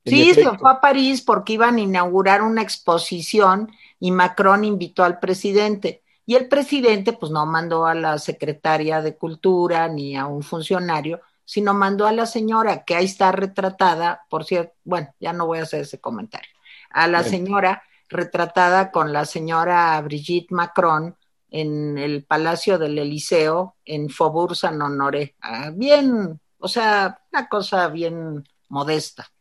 Sí, 0.05 0.34
se 0.34 0.59
fue 0.59 0.70
a 0.70 0.80
París 0.80 1.22
porque 1.22 1.55
iban 1.55 1.76
a 1.76 1.80
inaugurar 1.80 2.42
una 2.42 2.62
exposición 2.62 3.70
y 4.00 4.11
Macron 4.11 4.64
invitó 4.64 5.05
al 5.05 5.18
presidente. 5.18 6.03
Y 6.24 6.36
el 6.36 6.48
presidente, 6.48 7.12
pues 7.12 7.32
no 7.32 7.44
mandó 7.46 7.86
a 7.86 7.94
la 7.94 8.18
secretaria 8.18 9.03
de 9.03 9.16
Cultura 9.16 9.88
ni 9.88 10.16
a 10.16 10.26
un 10.26 10.42
funcionario, 10.42 11.20
sino 11.44 11.74
mandó 11.74 12.07
a 12.07 12.12
la 12.12 12.26
señora, 12.26 12.84
que 12.84 12.94
ahí 12.94 13.05
está 13.05 13.32
retratada, 13.32 14.24
por 14.28 14.44
cierto, 14.44 14.74
bueno, 14.84 15.12
ya 15.20 15.32
no 15.32 15.46
voy 15.46 15.59
a 15.59 15.62
hacer 15.62 15.82
ese 15.82 16.00
comentario, 16.00 16.50
a 16.90 17.09
la 17.09 17.24
señora 17.24 17.82
retratada 18.09 18.90
con 18.90 19.12
la 19.12 19.24
señora 19.24 20.00
Brigitte 20.03 20.53
Macron 20.53 21.16
en 21.50 21.98
el 21.98 22.24
Palacio 22.24 22.78
del 22.78 22.98
Eliseo, 22.98 23.76
en 23.84 24.09
Faubourg 24.09 24.55
Saint-Honoré. 24.55 25.34
Ah, 25.40 25.70
bien, 25.74 26.40
o 26.59 26.68
sea, 26.68 27.20
una 27.32 27.48
cosa 27.48 27.88
bien 27.88 28.44
modesta. 28.68 29.32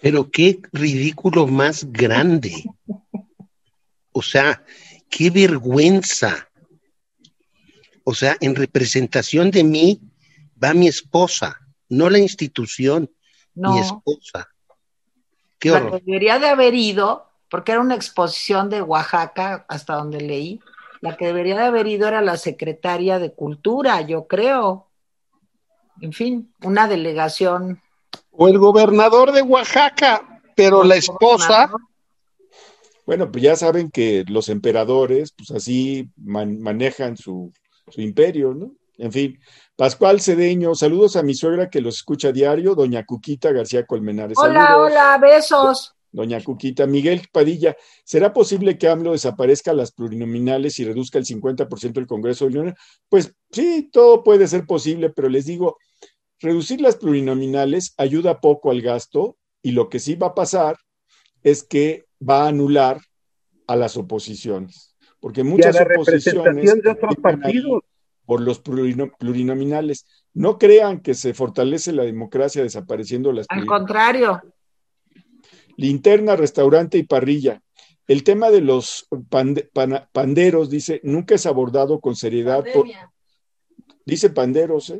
Pero 0.00 0.30
qué 0.30 0.60
ridículo 0.72 1.46
más 1.46 1.90
grande. 1.92 2.64
O 4.12 4.22
sea, 4.22 4.64
qué 5.08 5.30
vergüenza. 5.30 6.48
O 8.04 8.14
sea, 8.14 8.36
en 8.40 8.54
representación 8.54 9.50
de 9.50 9.64
mí 9.64 10.00
va 10.62 10.74
mi 10.74 10.88
esposa, 10.88 11.58
no 11.88 12.08
la 12.10 12.18
institución, 12.18 13.10
mi 13.54 13.78
esposa. 13.78 14.48
Qué 15.58 15.72
horror. 15.72 16.02
debería 16.02 16.38
de 16.38 16.48
haber 16.48 16.74
ido, 16.74 17.28
porque 17.50 17.72
era 17.72 17.80
una 17.80 17.94
exposición 17.94 18.70
de 18.70 18.80
Oaxaca, 18.80 19.66
hasta 19.68 19.94
donde 19.94 20.20
leí, 20.20 20.60
la 21.00 21.16
que 21.16 21.26
debería 21.26 21.56
de 21.56 21.64
haber 21.64 21.86
ido 21.86 22.08
era 22.08 22.20
la 22.20 22.36
secretaria 22.36 23.18
de 23.18 23.32
Cultura, 23.32 24.00
yo 24.02 24.26
creo. 24.26 24.88
En 26.00 26.12
fin, 26.12 26.54
una 26.62 26.88
delegación. 26.88 27.82
O 28.42 28.48
el 28.48 28.58
gobernador 28.58 29.32
de 29.32 29.42
Oaxaca, 29.42 30.40
pero 30.56 30.82
la 30.82 30.96
esposa 30.96 31.70
bueno, 33.10 33.32
pues 33.32 33.42
ya 33.42 33.56
saben 33.56 33.90
que 33.90 34.24
los 34.28 34.48
emperadores, 34.48 35.32
pues 35.36 35.50
así 35.50 36.08
manejan 36.16 37.16
su, 37.16 37.52
imperio, 37.96 38.54
¿no? 38.54 38.70
En 38.98 39.10
fin, 39.10 39.40
Pascual 39.74 40.20
Cedeño, 40.20 40.76
saludos 40.76 41.16
a 41.16 41.24
mi 41.24 41.34
suegra 41.34 41.70
que 41.70 41.80
los 41.80 41.96
escucha 41.96 42.28
a 42.28 42.32
diario, 42.32 42.76
doña 42.76 43.04
Cuquita 43.04 43.50
García 43.50 43.84
Colmenares. 43.84 44.38
Hola, 44.38 44.78
hola, 44.78 45.18
besos. 45.18 45.92
Doña 46.12 46.40
Cuquita, 46.40 46.86
Miguel 46.86 47.22
Padilla, 47.32 47.76
¿será 48.04 48.32
posible 48.32 48.78
que 48.78 48.88
AMLO 48.88 49.10
desaparezca 49.10 49.72
las 49.72 49.90
plurinominales 49.90 50.78
y 50.78 50.84
reduzca 50.84 51.18
el 51.18 51.24
50% 51.24 51.92
del 51.94 52.06
Congreso 52.06 52.44
de 52.44 52.60
Unión? 52.60 52.76
Pues 53.08 53.34
sí, 53.50 53.90
todo 53.92 54.22
puede 54.22 54.46
ser 54.46 54.66
posible, 54.66 55.10
pero 55.10 55.28
les 55.28 55.46
digo, 55.46 55.78
reducir 56.40 56.80
las 56.80 56.96
plurinominales 56.96 57.94
ayuda 57.96 58.40
poco 58.40 58.70
al 58.70 58.82
gasto 58.82 59.36
y 59.62 59.72
lo 59.72 59.88
que 59.88 59.98
sí 59.98 60.14
va 60.14 60.28
a 60.28 60.34
pasar 60.34 60.76
es 61.42 61.62
que 61.62 62.06
va 62.26 62.44
a 62.44 62.48
anular 62.48 63.00
a 63.66 63.76
las 63.76 63.96
oposiciones, 63.96 64.96
porque 65.20 65.44
muchas 65.44 65.76
oposiciones 65.80 66.82
de 66.82 66.90
otros 66.90 67.16
partidos 67.16 67.82
por 68.30 68.40
los 68.40 68.60
plurinominales. 68.60 70.06
No 70.34 70.56
crean 70.56 71.00
que 71.00 71.14
se 71.14 71.34
fortalece 71.34 71.92
la 71.92 72.04
democracia 72.04 72.62
desapareciendo 72.62 73.32
las. 73.32 73.46
Al 73.48 73.66
contrario. 73.66 74.40
Linterna, 75.76 76.36
restaurante 76.36 76.96
y 76.96 77.02
parrilla. 77.02 77.60
El 78.06 78.22
tema 78.22 78.50
de 78.50 78.60
los 78.60 79.08
panderos, 80.12 80.70
dice, 80.70 81.00
nunca 81.02 81.34
es 81.34 81.46
abordado 81.46 82.00
con 82.00 82.14
seriedad. 82.14 82.64
Dice 84.04 84.30
panderos, 84.30 84.90
¿eh? 84.90 84.98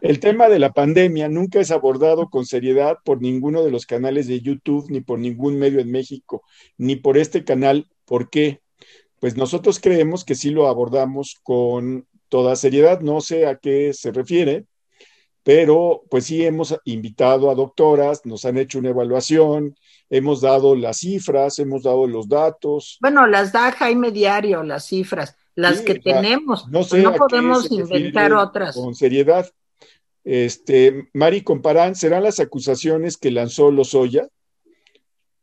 El 0.00 0.20
tema 0.20 0.48
de 0.48 0.58
la 0.58 0.72
pandemia 0.72 1.28
nunca 1.28 1.60
es 1.60 1.70
abordado 1.70 2.28
con 2.28 2.46
seriedad 2.46 2.98
por 3.04 3.20
ninguno 3.20 3.64
de 3.64 3.70
los 3.70 3.86
canales 3.86 4.26
de 4.26 4.40
YouTube, 4.40 4.90
ni 4.90 5.00
por 5.00 5.18
ningún 5.18 5.58
medio 5.58 5.80
en 5.80 5.90
México, 5.90 6.42
ni 6.76 6.96
por 6.96 7.18
este 7.18 7.44
canal. 7.44 7.88
¿Por 8.04 8.30
qué? 8.30 8.60
Pues 9.20 9.36
nosotros 9.36 9.80
creemos 9.80 10.24
que 10.24 10.34
sí 10.34 10.50
lo 10.50 10.68
abordamos 10.68 11.36
con 11.42 12.06
toda 12.28 12.56
seriedad, 12.56 13.00
no 13.00 13.20
sé 13.20 13.46
a 13.46 13.56
qué 13.56 13.92
se 13.92 14.12
refiere, 14.12 14.66
pero 15.42 16.02
pues 16.10 16.26
sí 16.26 16.44
hemos 16.44 16.76
invitado 16.84 17.50
a 17.50 17.54
doctoras, 17.54 18.24
nos 18.26 18.44
han 18.44 18.58
hecho 18.58 18.78
una 18.78 18.90
evaluación, 18.90 19.74
hemos 20.10 20.42
dado 20.42 20.76
las 20.76 20.98
cifras, 20.98 21.58
hemos 21.58 21.82
dado 21.82 22.06
los 22.06 22.28
datos. 22.28 22.98
Bueno, 23.00 23.26
las 23.26 23.52
da 23.52 23.72
Jaime 23.72 24.10
Diario, 24.12 24.62
las 24.62 24.86
cifras 24.86 25.36
las 25.58 25.80
que 25.80 25.96
tenemos. 25.96 26.68
No, 26.68 26.84
sé 26.84 27.02
no 27.02 27.12
podemos 27.14 27.68
inventar 27.72 28.32
otras. 28.32 28.76
Con 28.76 28.94
seriedad. 28.94 29.50
Este, 30.22 31.08
Mari 31.12 31.42
Comparán, 31.42 31.96
¿serán 31.96 32.22
las 32.22 32.38
acusaciones 32.38 33.16
que 33.16 33.32
lanzó 33.32 33.72
Lozoya? 33.72 34.28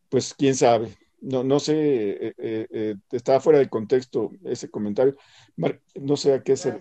Pues 0.07 0.33
quién 0.33 0.55
sabe. 0.55 0.95
No, 1.19 1.43
no 1.43 1.59
sé, 1.59 1.73
eh, 1.75 2.33
eh, 2.37 2.67
eh, 2.71 2.95
estaba 3.11 3.41
fuera 3.41 3.59
de 3.59 3.67
contexto 3.67 4.31
ese 4.45 4.69
comentario. 4.69 5.17
no 5.95 6.15
sé 6.15 6.33
a 6.33 6.43
qué 6.43 6.55
se. 6.55 6.79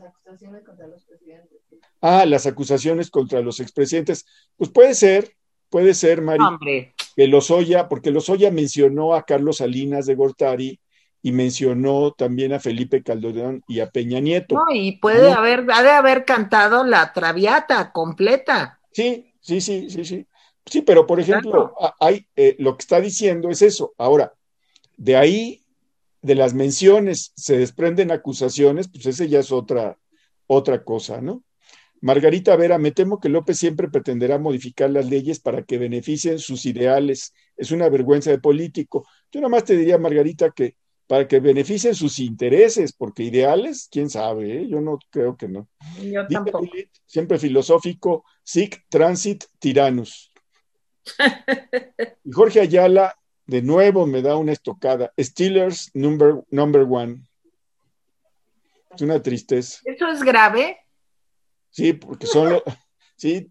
Ah, 2.01 2.27
las 2.27 2.47
acusaciones 2.47 3.11
contra 3.11 3.41
los 3.41 3.59
expresidentes. 3.59 4.27
Pues 4.57 4.71
puede 4.71 4.95
ser, 4.95 5.35
puede 5.71 5.95
ser, 5.95 6.23
Mari. 6.23 6.45
Hombre, 6.45 6.95
Que 7.17 7.27
Lozoya, 7.27 7.89
porque 7.89 8.13
Lozoya 8.13 8.53
mencionó 8.53 9.15
a 9.15 9.25
Carlos 9.25 9.57
Salinas 9.57 10.07
de 10.07 10.15
Gortari 10.15 10.81
y 11.25 11.33
mencionó 11.33 12.13
también 12.13 12.53
a 12.53 12.61
Felipe 12.61 13.03
Calderón 13.03 13.65
y 13.67 13.81
a 13.81 13.89
Peña 13.89 14.21
Nieto. 14.21 14.57
No, 14.57 14.75
y 14.75 14.99
puede 14.99 15.33
haber, 15.33 15.65
ha 15.73 15.83
de 15.83 15.91
haber 15.91 16.27
cantado 16.27 16.85
la 16.85 17.15
Traviata 17.15 17.93
completa. 17.93 18.79
Sí, 18.93 19.33
sí, 19.41 19.63
sí, 19.63 19.89
sí, 19.89 20.05
sí. 20.05 20.27
Sí, 20.67 20.83
pero 20.83 21.07
por 21.07 21.21
ejemplo, 21.21 21.75
hay, 21.99 22.27
eh, 22.37 22.57
lo 22.59 22.77
que 22.77 22.83
está 22.83 23.01
diciendo 23.01 23.49
es 23.49 23.63
eso. 23.63 23.95
Ahora, 23.97 24.35
de 24.99 25.17
ahí, 25.17 25.63
de 26.21 26.35
las 26.35 26.53
menciones, 26.53 27.33
se 27.35 27.57
desprenden 27.57 28.11
acusaciones, 28.11 28.89
pues 28.89 29.07
ese 29.07 29.27
ya 29.27 29.41
es 29.41 29.51
otra, 29.51 29.97
otra 30.47 30.85
cosa, 30.85 31.23
¿no? 31.23 31.43
Margarita 32.03 32.55
Vera, 32.57 32.77
me 32.77 32.93
temo 32.93 33.19
que 33.19 33.31
López 33.31 33.59
siempre 33.59 33.89
pretenderá 33.89 34.39
modificar 34.39 34.91
las 34.91 35.09
leyes 35.09 35.41
para 35.41 35.63
que 35.63 35.79
beneficien 35.79 36.39
sus 36.39 36.67
ideales. 36.67 37.33
Es 37.57 37.71
una 37.71 37.89
vergüenza 37.89 38.31
de 38.31 38.39
político. 38.39 39.07
Yo 39.33 39.41
nada 39.41 39.49
más 39.49 39.65
te 39.65 39.75
diría, 39.75 39.97
Margarita, 39.97 40.51
que 40.51 40.77
para 41.07 41.29
que 41.29 41.41
beneficien 41.41 41.95
sus 41.95 42.19
intereses, 42.19 42.93
porque 42.93 43.25
ideales, 43.25 43.89
quién 43.91 44.09
sabe, 44.09 44.63
¿eh? 44.63 44.69
yo 44.69 44.81
no 44.81 44.99
creo 45.11 45.37
que 45.37 45.49
no. 45.49 45.69
Yo 46.01 46.27
tampoco. 46.27 46.67
siempre 47.07 47.39
filosófico, 47.39 48.25
sic 48.43 48.85
transit 48.89 49.45
tyrannus. 49.59 50.33
y 52.25 52.33
Jorge 52.33 52.61
Ayala, 52.61 53.15
de 53.47 53.61
nuevo 53.61 54.07
me 54.07 54.23
da 54.23 54.37
una 54.37 54.53
estocada. 54.53 55.13
Steelers 55.19 55.91
number, 55.93 56.43
number 56.51 56.87
one. 56.89 57.23
Es 58.95 59.03
una 59.03 59.21
tristeza. 59.21 59.81
¿Eso 59.85 60.09
es 60.09 60.23
grave? 60.23 60.79
Sí, 61.71 61.93
porque 61.93 62.27
son 62.27 62.63
sí, 63.17 63.51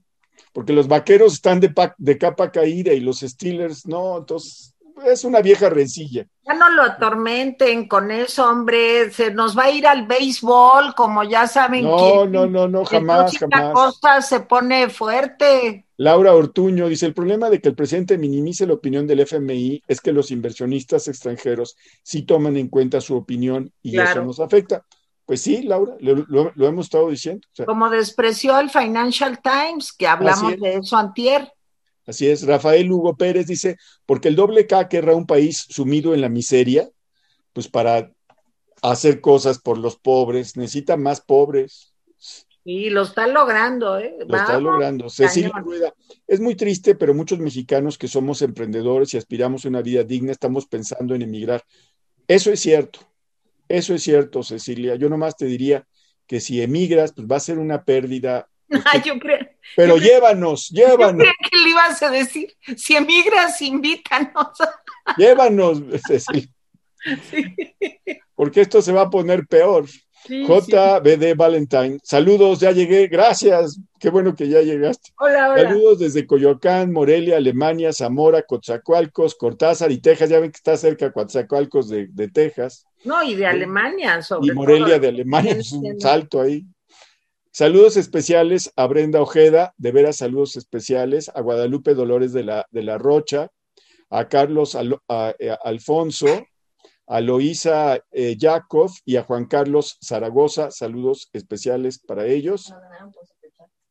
porque 0.51 0.73
los 0.73 0.87
vaqueros 0.87 1.33
están 1.33 1.59
de, 1.59 1.73
de 1.97 2.17
capa 2.17 2.51
caída 2.51 2.93
y 2.93 2.99
los 2.99 3.19
Steelers 3.19 3.85
no, 3.85 4.17
entonces 4.17 4.72
es 5.05 5.23
una 5.23 5.41
vieja 5.41 5.69
rencilla. 5.69 6.25
Ya 6.45 6.53
no 6.53 6.69
lo 6.69 6.83
atormenten 6.83 7.87
con 7.87 8.11
eso, 8.11 8.49
hombre. 8.49 9.11
Se 9.11 9.33
nos 9.33 9.57
va 9.57 9.63
a 9.63 9.71
ir 9.71 9.87
al 9.87 10.05
béisbol, 10.05 10.93
como 10.95 11.23
ya 11.23 11.47
saben. 11.47 11.85
No, 11.85 12.25
no, 12.25 12.45
no, 12.47 12.67
no, 12.67 12.85
jamás, 12.85 13.37
jamás. 13.37 13.61
La 13.61 13.71
cosa 13.71 14.21
se 14.21 14.41
pone 14.41 14.89
fuerte. 14.89 15.85
Laura 15.97 16.33
Ortuño 16.33 16.87
dice: 16.87 17.05
el 17.05 17.13
problema 17.13 17.49
de 17.49 17.61
que 17.61 17.69
el 17.69 17.75
presidente 17.75 18.17
minimice 18.17 18.67
la 18.67 18.73
opinión 18.73 19.07
del 19.07 19.21
FMI 19.21 19.83
es 19.87 20.01
que 20.01 20.11
los 20.11 20.31
inversionistas 20.31 21.07
extranjeros 21.07 21.77
sí 22.01 22.23
toman 22.23 22.57
en 22.57 22.67
cuenta 22.67 23.01
su 23.01 23.15
opinión 23.15 23.71
y 23.81 23.99
eso 23.99 24.23
nos 24.23 24.39
afecta. 24.39 24.83
Pues 25.25 25.41
sí, 25.41 25.63
Laura, 25.63 25.95
lo, 25.99 26.67
hemos 26.67 26.87
estado 26.87 27.09
diciendo. 27.09 27.47
Como 27.65 27.89
despreció 27.89 28.59
el 28.59 28.69
Financial 28.69 29.39
Times, 29.41 29.93
que 29.93 30.07
hablamos 30.07 30.59
de 30.59 30.75
eso 30.75 30.97
antier. 30.97 31.51
Así 32.05 32.27
es, 32.27 32.45
Rafael 32.45 32.91
Hugo 32.91 33.15
Pérez 33.15 33.47
dice, 33.47 33.77
porque 34.05 34.27
el 34.27 34.35
doble 34.35 34.67
K 34.67 34.89
querrá 34.89 35.15
un 35.15 35.25
país 35.25 35.65
sumido 35.69 36.13
en 36.13 36.21
la 36.21 36.29
miseria, 36.29 36.89
pues 37.53 37.67
para 37.67 38.11
hacer 38.81 39.21
cosas 39.21 39.59
por 39.59 39.77
los 39.77 39.97
pobres, 39.97 40.57
necesita 40.57 40.97
más 40.97 41.21
pobres. 41.21 41.93
Y 42.65 42.89
lo 42.89 43.03
está 43.03 43.27
logrando, 43.27 43.97
¿eh? 43.99 44.15
Lo 44.27 44.37
está 44.37 44.59
logrando. 44.59 45.09
Cecilia 45.09 45.51
Rueda, 45.63 45.93
es 46.27 46.39
muy 46.39 46.55
triste, 46.55 46.95
pero 46.95 47.13
muchos 47.13 47.39
mexicanos 47.39 47.97
que 47.97 48.07
somos 48.07 48.41
emprendedores 48.41 49.13
y 49.13 49.17
aspiramos 49.17 49.65
a 49.65 49.69
una 49.69 49.81
vida 49.81 50.03
digna 50.03 50.31
estamos 50.31 50.65
pensando 50.65 51.15
en 51.15 51.21
emigrar. 51.21 51.63
Eso 52.27 52.51
es 52.51 52.61
cierto, 52.61 52.99
eso 53.67 53.93
es 53.93 54.03
cierto, 54.03 54.43
Cecilia. 54.43 54.95
Yo 54.95 55.09
nomás 55.09 55.35
te 55.35 55.45
diría 55.45 55.85
que 56.27 56.39
si 56.39 56.61
emigras, 56.61 57.13
pues 57.13 57.27
va 57.27 57.37
a 57.37 57.41
ser 57.41 57.59
una 57.59 57.83
pérdida. 57.83 58.49
Ah, 58.85 59.01
yo 59.03 59.19
creo. 59.19 59.39
Pero 59.75 59.97
llévanos, 59.97 60.69
llévanos. 60.69 61.25
Yo 61.25 61.49
que 61.49 61.57
le 61.57 61.69
ibas 61.69 62.01
a 62.03 62.09
decir, 62.09 62.53
si 62.75 62.95
emigras, 62.95 63.61
invítanos. 63.61 64.47
Llévanos, 65.17 65.81
Cecilia. 66.07 66.47
Sí. 67.29 67.55
Porque 68.35 68.61
esto 68.61 68.81
se 68.81 68.91
va 68.93 69.01
a 69.01 69.09
poner 69.09 69.45
peor. 69.47 69.85
JBD 70.27 71.35
Valentine. 71.35 71.97
Saludos, 72.01 72.59
ya 72.59 72.71
llegué. 72.71 73.07
Gracias. 73.07 73.79
Qué 73.99 74.09
bueno 74.09 74.33
que 74.35 74.47
ya 74.47 74.61
llegaste. 74.61 75.11
Hola, 75.19 75.51
hola. 75.51 75.63
Saludos 75.63 75.99
desde 75.99 76.25
Coyoacán, 76.25 76.93
Morelia, 76.93 77.37
Alemania, 77.37 77.91
Zamora, 77.91 78.41
Coatzacoalcos, 78.43 79.35
Cortázar 79.35 79.91
y 79.91 79.99
Texas. 79.99 80.29
Ya 80.29 80.39
ven 80.39 80.51
que 80.51 80.57
está 80.57 80.77
cerca 80.77 81.11
Coatzacoalcos 81.11 81.89
de, 81.89 82.07
de 82.07 82.29
Texas. 82.29 82.85
No, 83.03 83.21
y 83.21 83.35
de 83.35 83.45
Alemania, 83.45 84.21
sobre 84.21 84.47
Y 84.47 84.51
Morelia 84.51 84.97
de 84.97 85.09
Alemania, 85.09 85.57
es 85.57 85.73
un 85.73 85.99
salto 85.99 86.39
ahí. 86.39 86.65
Saludos 87.55 87.97
especiales 87.97 88.73
a 88.75 88.87
Brenda 88.87 89.21
Ojeda, 89.21 89.75
de 89.77 89.91
veras 89.91 90.17
saludos 90.17 90.55
especiales, 90.55 91.29
a 91.35 91.39
Guadalupe 91.41 91.93
Dolores 91.93 92.33
de 92.33 92.43
la, 92.43 92.65
de 92.71 92.81
la 92.81 92.97
Rocha, 92.97 93.51
a 94.09 94.27
Carlos 94.27 94.75
eh, 95.37 95.55
Alfonso, 95.63 96.47
a 97.05 97.21
Loisa 97.21 97.99
eh, 98.11 98.35
Yakov 98.35 98.89
y 99.05 99.17
a 99.17 99.23
Juan 99.23 99.45
Carlos 99.45 99.99
Zaragoza, 100.03 100.71
saludos 100.71 101.29
especiales 101.31 101.99
para 101.99 102.25
ellos. 102.25 102.73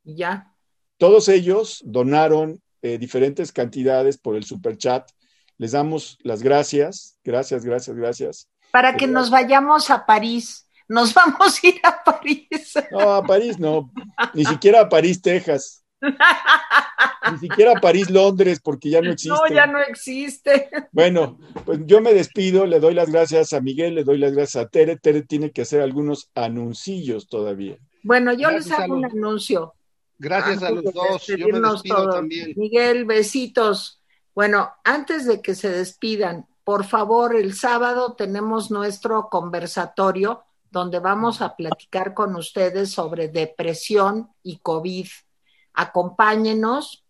Ya. 0.02 0.52
Todos 0.96 1.28
ellos 1.28 1.82
donaron 1.84 2.60
eh, 2.82 2.98
diferentes 2.98 3.52
cantidades 3.52 4.18
por 4.18 4.34
el 4.34 4.42
super 4.42 4.76
chat. 4.76 5.08
Les 5.56 5.70
damos 5.70 6.18
las 6.24 6.42
gracias, 6.42 7.16
gracias, 7.22 7.64
gracias, 7.64 7.96
gracias. 7.96 8.48
Para 8.72 8.96
que 8.96 9.06
nos 9.06 9.30
vayamos 9.30 9.88
a 9.90 10.04
París. 10.04 10.66
Nos 10.88 11.14
vamos 11.14 11.58
a 11.62 11.66
ir 11.66 11.80
a 11.82 12.02
París. 12.02 12.74
No, 12.90 13.14
a 13.14 13.22
París 13.22 13.58
no. 13.58 13.90
Ni 14.34 14.44
siquiera 14.44 14.82
a 14.82 14.88
París, 14.88 15.22
Texas. 15.22 15.84
Ni 17.30 17.38
siquiera 17.38 17.72
a 17.76 17.80
París, 17.80 18.10
Londres, 18.10 18.60
porque 18.62 18.90
ya 18.90 19.00
no 19.00 19.12
existe. 19.12 19.34
No, 19.34 19.54
ya 19.54 19.66
no 19.66 19.78
existe. 19.78 20.68
Bueno, 20.90 21.38
pues 21.64 21.80
yo 21.86 22.00
me 22.00 22.12
despido, 22.12 22.66
le 22.66 22.80
doy 22.80 22.94
las 22.94 23.10
gracias 23.10 23.52
a 23.52 23.60
Miguel, 23.60 23.94
le 23.94 24.04
doy 24.04 24.18
las 24.18 24.32
gracias 24.32 24.64
a 24.64 24.68
Tere. 24.68 24.96
Tere 24.96 25.22
tiene 25.22 25.52
que 25.52 25.62
hacer 25.62 25.80
algunos 25.80 26.30
anuncillos 26.34 27.28
todavía. 27.28 27.78
Bueno, 28.02 28.32
yo 28.32 28.50
les 28.50 28.70
hago 28.70 28.94
un 28.94 29.04
anuncio. 29.04 29.74
Gracias 30.18 30.62
a 30.62 30.70
los 30.70 30.84
dos. 30.84 31.26
Yo 31.26 31.48
me 31.48 31.60
despido 31.60 32.10
también. 32.10 32.52
Miguel, 32.56 33.04
besitos. 33.04 34.00
Bueno, 34.34 34.70
antes 34.84 35.26
de 35.26 35.40
que 35.40 35.54
se 35.54 35.68
despidan, 35.70 36.46
por 36.64 36.84
favor, 36.84 37.36
el 37.36 37.54
sábado 37.54 38.14
tenemos 38.14 38.70
nuestro 38.70 39.28
conversatorio 39.28 40.44
donde 40.72 40.98
vamos 40.98 41.42
a 41.42 41.54
platicar 41.54 42.14
con 42.14 42.34
ustedes 42.34 42.90
sobre 42.90 43.28
depresión 43.28 44.32
y 44.42 44.56
COVID. 44.56 45.06
Acompáñenos, 45.74 47.04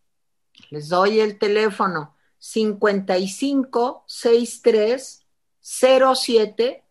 les 0.70 0.88
doy 0.88 1.20
el 1.20 1.38
teléfono 1.38 2.16
55 2.38 4.04
63 4.06 5.26
07 5.60 6.84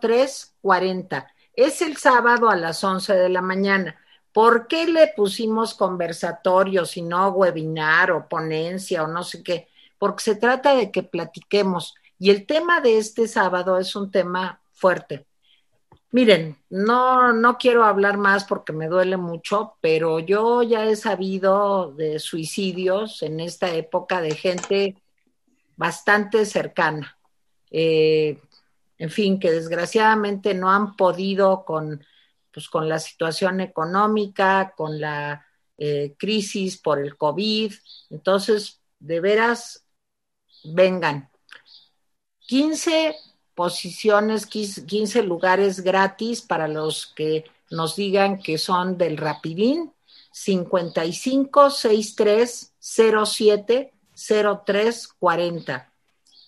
03 0.00 0.54
40. 0.60 1.34
Es 1.54 1.82
el 1.82 1.96
sábado 1.96 2.50
a 2.50 2.56
las 2.56 2.82
11 2.82 3.14
de 3.14 3.28
la 3.28 3.42
mañana. 3.42 3.96
¿Por 4.32 4.66
qué 4.66 4.88
le 4.88 5.08
pusimos 5.14 5.74
conversatorio, 5.74 6.84
si 6.84 7.02
no 7.02 7.28
webinar 7.28 8.10
o 8.10 8.28
ponencia 8.28 9.04
o 9.04 9.06
no 9.06 9.22
sé 9.22 9.42
qué? 9.42 9.68
Porque 9.98 10.24
se 10.24 10.34
trata 10.34 10.74
de 10.74 10.90
que 10.90 11.02
platiquemos. 11.04 11.94
Y 12.18 12.30
el 12.30 12.46
tema 12.46 12.80
de 12.80 12.98
este 12.98 13.28
sábado 13.28 13.78
es 13.78 13.94
un 13.94 14.10
tema 14.10 14.62
fuerte. 14.72 15.26
Miren, 16.12 16.58
no, 16.68 17.32
no 17.32 17.56
quiero 17.56 17.84
hablar 17.84 18.18
más 18.18 18.44
porque 18.44 18.74
me 18.74 18.86
duele 18.86 19.16
mucho, 19.16 19.78
pero 19.80 20.18
yo 20.18 20.62
ya 20.62 20.84
he 20.84 20.94
sabido 20.94 21.92
de 21.92 22.18
suicidios 22.18 23.22
en 23.22 23.40
esta 23.40 23.74
época 23.74 24.20
de 24.20 24.34
gente 24.34 25.02
bastante 25.74 26.44
cercana. 26.44 27.16
Eh, 27.70 28.38
en 28.98 29.10
fin, 29.10 29.40
que 29.40 29.52
desgraciadamente 29.52 30.52
no 30.52 30.70
han 30.70 30.96
podido 30.96 31.64
con, 31.64 32.04
pues, 32.52 32.68
con 32.68 32.90
la 32.90 32.98
situación 32.98 33.62
económica, 33.62 34.74
con 34.76 35.00
la 35.00 35.46
eh, 35.78 36.14
crisis 36.18 36.76
por 36.76 36.98
el 36.98 37.16
COVID. 37.16 37.72
Entonces, 38.10 38.82
de 38.98 39.20
veras, 39.20 39.86
vengan. 40.62 41.30
15 42.40 43.16
posiciones, 43.54 44.46
15 44.46 45.22
lugares 45.22 45.80
gratis 45.80 46.42
para 46.42 46.68
los 46.68 47.06
que 47.06 47.44
nos 47.70 47.96
digan 47.96 48.38
que 48.38 48.58
son 48.58 48.98
del 48.98 49.16
Rapidín, 49.16 49.92
55 50.30 51.70
63 51.70 52.72
07 52.80 53.92
03 54.64 55.08
40. 55.18 55.92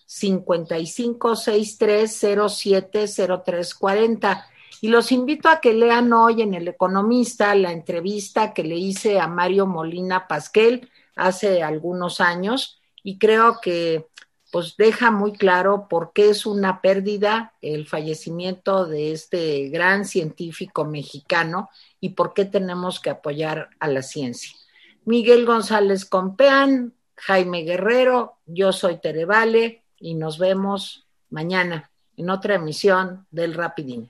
55 0.06 1.36
63 1.36 2.26
07 2.48 3.06
03 3.44 3.74
40. 3.74 4.46
Y 4.80 4.88
los 4.88 5.12
invito 5.12 5.48
a 5.48 5.60
que 5.60 5.72
lean 5.72 6.12
hoy 6.12 6.42
en 6.42 6.54
El 6.54 6.68
Economista 6.68 7.54
la 7.54 7.72
entrevista 7.72 8.52
que 8.52 8.64
le 8.64 8.76
hice 8.76 9.18
a 9.18 9.28
Mario 9.28 9.66
Molina 9.66 10.28
Pasquel 10.28 10.90
hace 11.16 11.62
algunos 11.62 12.20
años 12.20 12.80
y 13.02 13.18
creo 13.18 13.60
que 13.60 14.06
pues 14.54 14.76
deja 14.76 15.10
muy 15.10 15.32
claro 15.32 15.88
por 15.88 16.12
qué 16.12 16.30
es 16.30 16.46
una 16.46 16.80
pérdida 16.80 17.54
el 17.60 17.88
fallecimiento 17.88 18.86
de 18.86 19.10
este 19.10 19.68
gran 19.68 20.04
científico 20.04 20.84
mexicano 20.84 21.70
y 21.98 22.10
por 22.10 22.34
qué 22.34 22.44
tenemos 22.44 23.00
que 23.00 23.10
apoyar 23.10 23.70
a 23.80 23.88
la 23.88 24.02
ciencia. 24.02 24.56
Miguel 25.04 25.44
González 25.44 26.04
Compeán, 26.04 26.94
Jaime 27.16 27.64
Guerrero, 27.64 28.38
yo 28.46 28.72
soy 28.72 29.00
Tere 29.00 29.24
Vale 29.24 29.82
y 29.98 30.14
nos 30.14 30.38
vemos 30.38 31.04
mañana 31.30 31.90
en 32.16 32.30
otra 32.30 32.54
emisión 32.54 33.26
del 33.32 33.54
Rapidín. 33.54 34.08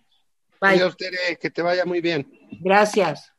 Bye. 0.60 0.72
Adiós, 0.72 0.94
Tere, 0.98 1.38
que 1.40 1.48
te 1.48 1.62
vaya 1.62 1.86
muy 1.86 2.02
bien. 2.02 2.30
Gracias. 2.60 3.33